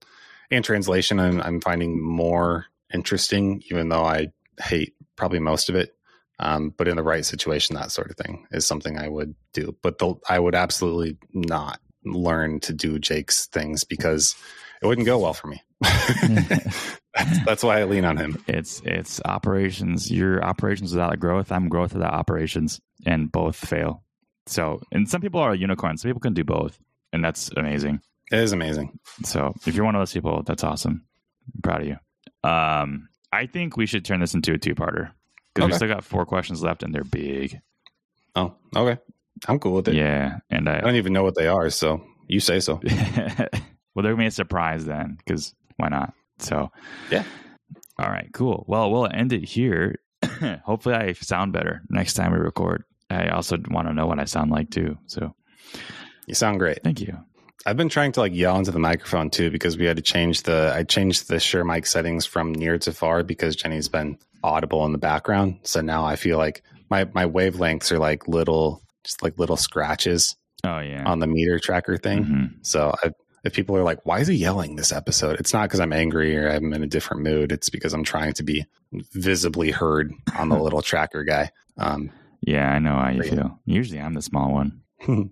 and 0.51 0.65
translation. 0.65 1.19
And 1.19 1.43
I'm 1.43 1.61
finding 1.61 2.01
more 2.03 2.67
interesting, 2.93 3.63
even 3.71 3.89
though 3.89 4.05
I 4.05 4.33
hate 4.61 4.95
probably 5.17 5.41
most 5.41 5.69
of 5.69 5.77
it. 5.77 5.95
Um, 6.39 6.71
but 6.77 6.89
in 6.89 6.97
the 6.97 7.03
right 7.03 7.25
situation, 7.25 7.77
that 7.77 7.93
sort 7.93 8.11
of 8.11 8.17
thing 8.17 8.47
is 8.51 8.67
something 8.67 8.99
I 8.99 9.09
would 9.09 9.35
do. 9.53 9.77
But 9.83 9.99
the, 9.99 10.15
I 10.29 10.39
would 10.39 10.57
absolutely 10.57 11.17
not 11.33 11.81
learn 12.05 12.61
to 12.61 12.73
do 12.73 12.99
Jake's 12.99 13.47
things 13.47 13.85
because 13.85 14.35
it 14.83 14.87
wouldn't 14.87 15.07
go 15.07 15.19
well 15.19 15.35
for 15.35 15.49
me. 15.49 15.63
that's, 15.81 16.95
that's, 17.45 17.65
why 17.65 17.81
I 17.81 17.85
lean 17.85 18.05
on 18.05 18.17
him. 18.17 18.43
It's 18.47 18.81
it's 18.85 19.21
operations. 19.25 20.11
Your 20.11 20.45
operations 20.45 20.93
without 20.93 21.19
growth. 21.19 21.53
I'm 21.53 21.69
growth 21.69 21.95
without 21.95 22.13
operations, 22.13 22.81
and 23.07 23.31
both 23.31 23.57
fail. 23.57 24.03
So, 24.47 24.81
and 24.91 25.09
some 25.09 25.21
people 25.21 25.41
are 25.41 25.55
unicorns. 25.55 26.03
Some 26.03 26.09
people 26.09 26.21
can 26.21 26.35
do 26.35 26.45
both, 26.45 26.79
and 27.13 27.25
that's 27.25 27.51
amazing. 27.57 28.01
It 28.31 28.39
is 28.39 28.53
amazing. 28.53 28.99
So, 29.25 29.55
if 29.67 29.75
you're 29.75 29.85
one 29.85 29.95
of 29.95 30.01
those 30.01 30.13
people, 30.13 30.43
that's 30.43 30.65
awesome. 30.65 31.05
I'm 31.55 31.63
proud 31.63 31.83
of 31.83 31.87
you. 31.89 31.97
Um, 32.49 33.09
I 33.33 33.47
think 33.47 33.77
we 33.77 33.87
should 33.87 34.05
turn 34.05 34.21
this 34.21 34.35
into 34.35 34.53
a 34.53 34.59
two-parter 34.59 35.13
because 35.55 35.65
okay. 35.65 35.73
we 35.73 35.77
still 35.77 35.89
got 35.89 36.05
four 36.05 36.27
questions 36.27 36.63
left, 36.63 36.83
and 36.83 36.95
they're 36.95 37.05
big. 37.05 37.61
Oh, 38.35 38.55
okay. 38.75 39.01
I'm 39.49 39.59
cool 39.59 39.75
with 39.75 39.89
it. 39.89 39.95
Yeah, 39.95 40.39
and 40.51 40.69
I, 40.69 40.79
I 40.79 40.81
don't 40.81 40.97
even 40.97 41.13
know 41.13 41.25
what 41.25 41.35
they 41.35 41.49
are, 41.49 41.71
so 41.71 42.05
you 42.29 42.41
say 42.41 42.61
so. 42.61 42.81
well, 42.85 44.03
they're 44.03 44.13
gonna 44.13 44.17
be 44.17 44.27
a 44.27 44.31
surprise 44.31 44.85
then, 44.85 45.17
because 45.19 45.55
why 45.77 45.89
not? 45.89 46.15
So, 46.39 46.71
yeah. 47.11 47.25
All 47.99 48.09
right, 48.09 48.29
cool. 48.33 48.65
Well, 48.67 48.91
we'll 48.91 49.09
end 49.13 49.33
it 49.33 49.45
here. 49.45 50.01
Hopefully, 50.65 50.95
I 50.95 51.13
sound 51.15 51.53
better 51.53 51.83
next 51.89 52.15
time 52.15 52.33
we 52.33 52.39
record. 52.39 52.85
I 53.11 53.29
also 53.29 53.59
want 53.71 53.89
to 53.89 53.95
know 53.95 54.07
what 54.07 54.19
I 54.19 54.25
sound 54.25 54.51
like 54.51 54.71
too. 54.71 54.97
So, 55.07 55.35
you 56.27 56.35
sound 56.35 56.59
great. 56.59 56.83
Thank 56.83 57.01
you. 57.01 57.19
I've 57.65 57.77
been 57.77 57.89
trying 57.89 58.13
to 58.13 58.21
like 58.21 58.35
yell 58.35 58.57
into 58.57 58.73
the 58.73 58.79
microphone 58.79 59.31
too 59.31 59.51
because 59.51 59.79
we 59.79 59.87
had 59.87 59.97
to 59.97 60.03
change 60.03 60.43
the 60.43 60.73
I 60.75 60.83
changed 60.83 61.29
the 61.29 61.39
Shure 61.39 61.65
mic 61.65 61.87
settings 61.87 62.27
from 62.27 62.53
near 62.53 62.79
to 62.79 62.93
far 62.93 63.23
because 63.23 63.55
Jenny's 63.55 63.89
been 63.89 64.19
audible 64.43 64.85
in 64.85 64.93
the 64.93 64.99
background. 64.99 65.61
So 65.63 65.81
now 65.81 66.05
I 66.05 66.17
feel 66.17 66.39
like 66.39 66.63
my 66.91 67.09
my 67.15 67.27
wavelengths 67.27 67.93
are 67.93 67.99
like 67.99 68.27
little 68.27 68.83
just 69.05 69.23
like 69.23 69.39
little 69.39 69.57
scratches. 69.57 70.37
Oh 70.65 70.79
yeah, 70.79 71.05
on 71.05 71.19
the 71.19 71.27
meter 71.27 71.59
tracker 71.59 71.97
thing. 71.97 72.25
Mm-hmm. 72.25 72.47
So 72.63 72.95
I, 73.03 73.11
if 73.45 73.53
people 73.53 73.77
are 73.77 73.83
like, 73.83 74.05
"Why 74.05 74.21
is 74.21 74.29
he 74.29 74.35
yelling 74.35 74.77
this 74.77 74.93
episode?" 74.93 75.41
It's 75.41 75.53
not 75.53 75.65
because 75.65 75.81
I'm 75.81 75.93
angry 75.93 76.37
or 76.37 76.49
I'm 76.49 76.73
in 76.73 76.83
a 76.83 76.87
different 76.87 77.23
mood. 77.23 77.53
It's 77.53 77.71
because 77.71 77.93
I'm 77.93 78.05
trying 78.05 78.33
to 78.35 78.43
be 78.43 78.65
visibly 79.13 79.71
heard 79.71 80.13
on 80.37 80.49
the 80.49 80.59
little 80.63 80.83
tracker 80.83 81.25
guy. 81.25 81.51
Um, 81.79 82.11
yeah, 82.43 82.73
I 82.73 82.79
know 82.79 82.97
how 82.97 83.11
you 83.11 83.23
feel. 83.23 83.59
Usually, 83.65 84.01
I'm 84.01 84.15
the 84.15 84.23
small 84.23 84.53
one. 84.53 84.83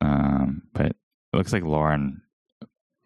um, 0.00 0.62
but 0.72 0.86
it 0.86 0.96
looks 1.32 1.52
like 1.52 1.62
Lauren. 1.62 2.22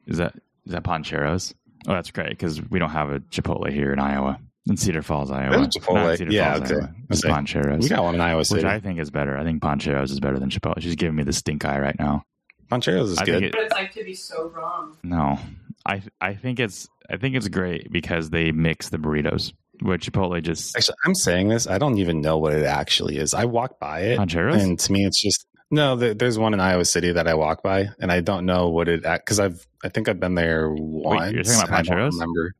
Is 0.06 0.18
that 0.18 0.34
is 0.66 0.72
that 0.72 0.82
Pancheros? 0.82 1.54
Oh, 1.86 1.94
that's 1.94 2.11
great 2.11 2.30
because 2.30 2.61
we 2.68 2.78
don't 2.78 2.90
have 2.90 3.11
a 3.11 3.20
Chipotle 3.20 3.70
here 3.72 3.92
in 3.92 3.98
Iowa. 3.98 4.38
In 4.66 4.76
Cedar 4.76 5.02
Falls, 5.02 5.30
Iowa. 5.30 5.66
Chipotle. 5.66 6.16
Cedar 6.16 6.32
yeah, 6.32 6.54
Falls, 6.56 6.70
okay. 6.70 6.80
Iowa. 6.80 6.94
It's 7.11 7.24
okay. 7.24 7.34
Pancheros. 7.34 7.82
We 7.82 7.88
got 7.88 8.04
one 8.04 8.14
in 8.14 8.20
Iowa 8.20 8.44
City. 8.44 8.58
Which 8.58 8.70
I 8.70 8.78
think 8.80 9.00
is 9.00 9.11
better. 9.11 9.36
I 9.36 9.44
think 9.44 9.62
Pancheros 9.62 10.11
is 10.11 10.20
better 10.20 10.38
than 10.38 10.50
Chipotle. 10.50 10.80
She's 10.80 10.96
giving 10.96 11.16
me 11.16 11.22
the 11.22 11.32
stink 11.32 11.64
eye 11.64 11.78
right 11.78 11.98
now. 11.98 12.24
Pancheros 12.70 13.04
is 13.04 13.18
I 13.18 13.24
good. 13.24 13.42
It, 13.42 13.54
what 13.54 13.64
it's 13.64 13.74
like 13.74 13.92
to 13.94 14.04
be 14.04 14.14
so 14.14 14.48
wrong. 14.48 14.96
No. 15.02 15.38
I 15.86 16.02
I 16.20 16.34
think 16.34 16.61
it's 16.61 16.88
I 17.08 17.16
think 17.16 17.34
it's 17.34 17.48
great 17.48 17.90
because 17.90 18.30
they 18.30 18.52
mix 18.52 18.90
the 18.90 18.98
burritos. 18.98 19.52
Where 19.80 19.96
Chipotle 19.96 20.42
just 20.42 20.76
Actually, 20.76 20.96
I'm 21.06 21.14
saying 21.14 21.48
this. 21.48 21.66
I 21.66 21.78
don't 21.78 21.98
even 21.98 22.20
know 22.20 22.36
what 22.36 22.52
it 22.52 22.64
actually 22.64 23.16
is. 23.16 23.32
I 23.32 23.46
walk 23.46 23.80
by 23.80 24.00
it. 24.00 24.18
Pancheros? 24.18 24.62
And 24.62 24.78
to 24.78 24.92
me 24.92 25.06
it's 25.06 25.20
just 25.20 25.46
no, 25.72 25.94
there's 25.94 26.36
one 26.36 26.52
in 26.52 26.58
Iowa 26.58 26.84
City 26.84 27.12
that 27.12 27.28
I 27.28 27.34
walk 27.34 27.62
by, 27.62 27.90
and 28.00 28.11
I 28.11 28.20
don't 28.20 28.44
know 28.44 28.70
what 28.70 28.88
it 28.88 29.02
because 29.04 29.38
I've 29.38 29.64
I 29.84 29.88
think 29.88 30.08
I've 30.08 30.18
been 30.18 30.34
there 30.34 30.68
once. 30.68 31.20
Wait, 31.20 31.34
you're 31.34 31.44
talking 31.44 31.62
about 31.62 31.84
Pancheros? 31.84 31.92
I 31.92 31.94
don't 31.94 32.12
remember. 32.12 32.54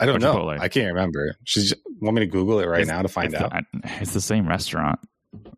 I 0.00 0.06
don't 0.06 0.20
know. 0.20 0.48
I 0.50 0.68
can't 0.68 0.94
remember. 0.94 1.34
She's 1.44 1.74
want 2.00 2.14
me 2.14 2.20
to 2.20 2.26
Google 2.26 2.60
it 2.60 2.66
right 2.66 2.82
it's, 2.82 2.88
now 2.88 3.02
to 3.02 3.08
find 3.08 3.34
out. 3.34 3.50
The, 3.50 3.64
it's 4.00 4.12
the 4.12 4.20
same 4.20 4.48
restaurant, 4.48 5.00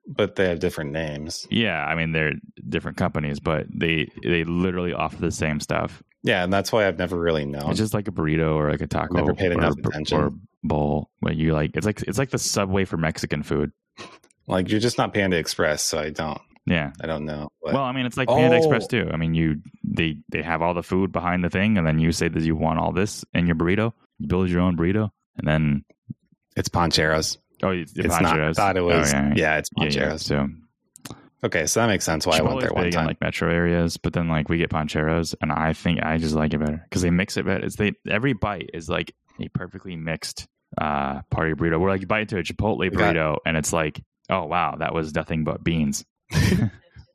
but 0.06 0.36
they 0.36 0.48
have 0.48 0.60
different 0.60 0.92
names. 0.92 1.46
Yeah, 1.50 1.84
I 1.84 1.94
mean 1.94 2.12
they're 2.12 2.32
different 2.68 2.96
companies, 2.96 3.40
but 3.40 3.66
they 3.72 4.10
they 4.22 4.44
literally 4.44 4.92
offer 4.92 5.18
the 5.18 5.30
same 5.30 5.60
stuff. 5.60 6.02
Yeah, 6.22 6.44
and 6.44 6.52
that's 6.52 6.70
why 6.70 6.86
I've 6.86 6.98
never 6.98 7.18
really 7.18 7.46
known. 7.46 7.70
It's 7.70 7.78
just 7.78 7.94
like 7.94 8.08
a 8.08 8.12
burrito 8.12 8.54
or 8.54 8.70
like 8.70 8.82
a 8.82 8.86
taco. 8.86 9.14
Never 9.14 9.34
paid 9.34 9.52
or, 9.52 9.58
enough 9.58 9.74
attention. 9.84 10.18
Or 10.18 10.30
bowl. 10.62 11.10
Where 11.20 11.32
you 11.32 11.52
like 11.52 11.76
it's 11.76 11.86
like 11.86 12.02
it's 12.02 12.18
like 12.18 12.30
the 12.30 12.38
subway 12.38 12.84
for 12.84 12.96
Mexican 12.96 13.42
food. 13.42 13.72
like 14.46 14.70
you're 14.70 14.80
just 14.80 14.98
not 14.98 15.14
Panda 15.14 15.36
Express, 15.36 15.84
so 15.84 15.98
I 15.98 16.10
don't. 16.10 16.40
Yeah, 16.70 16.92
I 17.02 17.08
don't 17.08 17.24
know. 17.24 17.50
But... 17.60 17.74
Well, 17.74 17.82
I 17.82 17.90
mean, 17.90 18.06
it's 18.06 18.16
like 18.16 18.28
Panda 18.28 18.54
oh. 18.54 18.58
Express 18.58 18.86
too. 18.86 19.10
I 19.12 19.16
mean, 19.16 19.34
you 19.34 19.60
they 19.82 20.18
they 20.28 20.40
have 20.40 20.62
all 20.62 20.72
the 20.72 20.84
food 20.84 21.10
behind 21.10 21.42
the 21.42 21.50
thing, 21.50 21.76
and 21.76 21.84
then 21.86 21.98
you 21.98 22.12
say 22.12 22.28
that 22.28 22.42
you 22.42 22.54
want 22.54 22.78
all 22.78 22.92
this 22.92 23.24
in 23.34 23.46
your 23.46 23.56
burrito. 23.56 23.92
You 24.18 24.28
build 24.28 24.48
your 24.50 24.60
own 24.60 24.76
burrito, 24.76 25.10
and 25.36 25.48
then 25.48 25.84
it's 26.54 26.68
Pancheros. 26.68 27.38
Oh, 27.64 27.70
it's, 27.70 27.92
it's 27.96 28.14
Pancheros. 28.14 28.22
not. 28.22 28.56
Thought 28.56 28.76
it 28.76 28.82
was. 28.82 29.12
Oh, 29.12 29.16
yeah, 29.16 29.32
yeah, 29.34 29.58
it's 29.58 29.70
Pancheros. 29.70 29.96
Yeah, 29.96 30.10
yeah. 30.10 30.16
So 30.16 30.48
okay, 31.42 31.66
so 31.66 31.80
that 31.80 31.88
makes 31.88 32.04
sense 32.04 32.24
why 32.24 32.38
Chipotle's 32.38 32.40
I 32.40 32.54
went 32.54 32.60
there 32.60 32.72
one 32.72 32.90
time. 32.92 33.02
In, 33.02 33.06
like 33.08 33.20
metro 33.20 33.50
areas, 33.52 33.96
but 33.96 34.12
then 34.12 34.28
like 34.28 34.48
we 34.48 34.58
get 34.58 34.70
Pancheros, 34.70 35.34
and 35.42 35.50
I 35.50 35.72
think 35.72 36.04
I 36.04 36.18
just 36.18 36.36
like 36.36 36.54
it 36.54 36.58
better 36.60 36.86
because 36.88 37.02
they 37.02 37.10
mix 37.10 37.36
it 37.36 37.46
better. 37.46 37.64
It's 37.64 37.74
they 37.74 37.94
every 38.08 38.34
bite 38.34 38.70
is 38.72 38.88
like 38.88 39.12
a 39.40 39.48
perfectly 39.48 39.96
mixed 39.96 40.46
uh 40.80 41.22
party 41.30 41.54
burrito. 41.54 41.80
Where 41.80 41.90
like 41.90 42.02
you 42.02 42.06
bite 42.06 42.32
into 42.32 42.38
a 42.38 42.44
Chipotle 42.44 42.88
burrito, 42.92 43.38
and 43.44 43.56
it's 43.56 43.72
like, 43.72 44.00
oh 44.28 44.44
wow, 44.44 44.76
that 44.78 44.94
was 44.94 45.12
nothing 45.16 45.42
but 45.42 45.64
beans. 45.64 46.04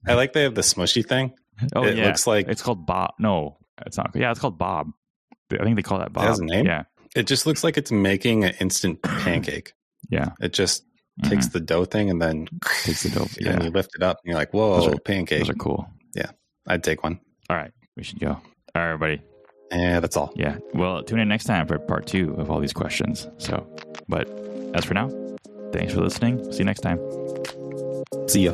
I 0.07 0.13
like 0.13 0.33
they 0.33 0.43
have 0.43 0.55
the 0.55 0.61
smushy 0.61 1.05
thing. 1.05 1.33
Oh 1.75 1.83
it 1.83 1.97
yeah, 1.97 2.05
looks 2.05 2.27
like 2.27 2.47
it's 2.47 2.61
called 2.61 2.85
Bob. 2.85 3.11
No, 3.19 3.57
it's 3.85 3.97
not. 3.97 4.11
Yeah, 4.15 4.31
it's 4.31 4.39
called 4.39 4.57
Bob. 4.57 4.91
I 5.51 5.63
think 5.63 5.75
they 5.75 5.81
call 5.81 5.99
that 5.99 6.13
Bob. 6.13 6.25
It 6.25 6.27
has 6.27 6.39
a 6.39 6.45
name. 6.45 6.65
Yeah, 6.65 6.83
it 7.15 7.27
just 7.27 7.45
looks 7.45 7.63
like 7.63 7.77
it's 7.77 7.91
making 7.91 8.43
an 8.43 8.53
instant 8.59 9.01
pancake. 9.03 9.73
Yeah, 10.09 10.29
it 10.41 10.53
just 10.53 10.83
mm-hmm. 10.83 11.29
takes 11.29 11.47
the 11.47 11.59
dough 11.59 11.85
thing 11.85 12.09
and 12.09 12.21
then 12.21 12.47
takes 12.83 13.03
the 13.03 13.09
dough. 13.09 13.27
Yeah, 13.39 13.53
and 13.53 13.63
you 13.63 13.69
lift 13.69 13.91
it 13.95 14.03
up 14.03 14.19
and 14.23 14.31
you're 14.31 14.39
like, 14.39 14.53
whoa, 14.53 14.79
those 14.79 14.93
are, 14.93 14.99
pancake. 14.99 15.39
Those 15.39 15.49
are 15.49 15.55
cool. 15.55 15.87
Yeah, 16.15 16.31
I'd 16.67 16.83
take 16.83 17.03
one. 17.03 17.19
All 17.49 17.55
right, 17.55 17.71
we 17.95 18.03
should 18.03 18.19
go. 18.19 18.29
All 18.29 18.41
right, 18.75 18.91
everybody. 18.93 19.21
Yeah, 19.71 19.99
that's 19.99 20.15
all. 20.15 20.31
Yeah. 20.35 20.57
Well, 20.73 21.03
tune 21.03 21.19
in 21.19 21.27
next 21.27 21.45
time 21.45 21.67
for 21.67 21.79
part 21.79 22.05
two 22.05 22.35
of 22.35 22.51
all 22.51 22.59
these 22.59 22.73
questions. 22.73 23.27
So, 23.37 23.67
but 24.07 24.27
as 24.73 24.85
for 24.85 24.93
now, 24.93 25.09
thanks 25.71 25.93
for 25.93 26.01
listening. 26.01 26.51
See 26.51 26.59
you 26.59 26.65
next 26.65 26.81
time. 26.81 26.99
See 28.27 28.45
ya. 28.45 28.53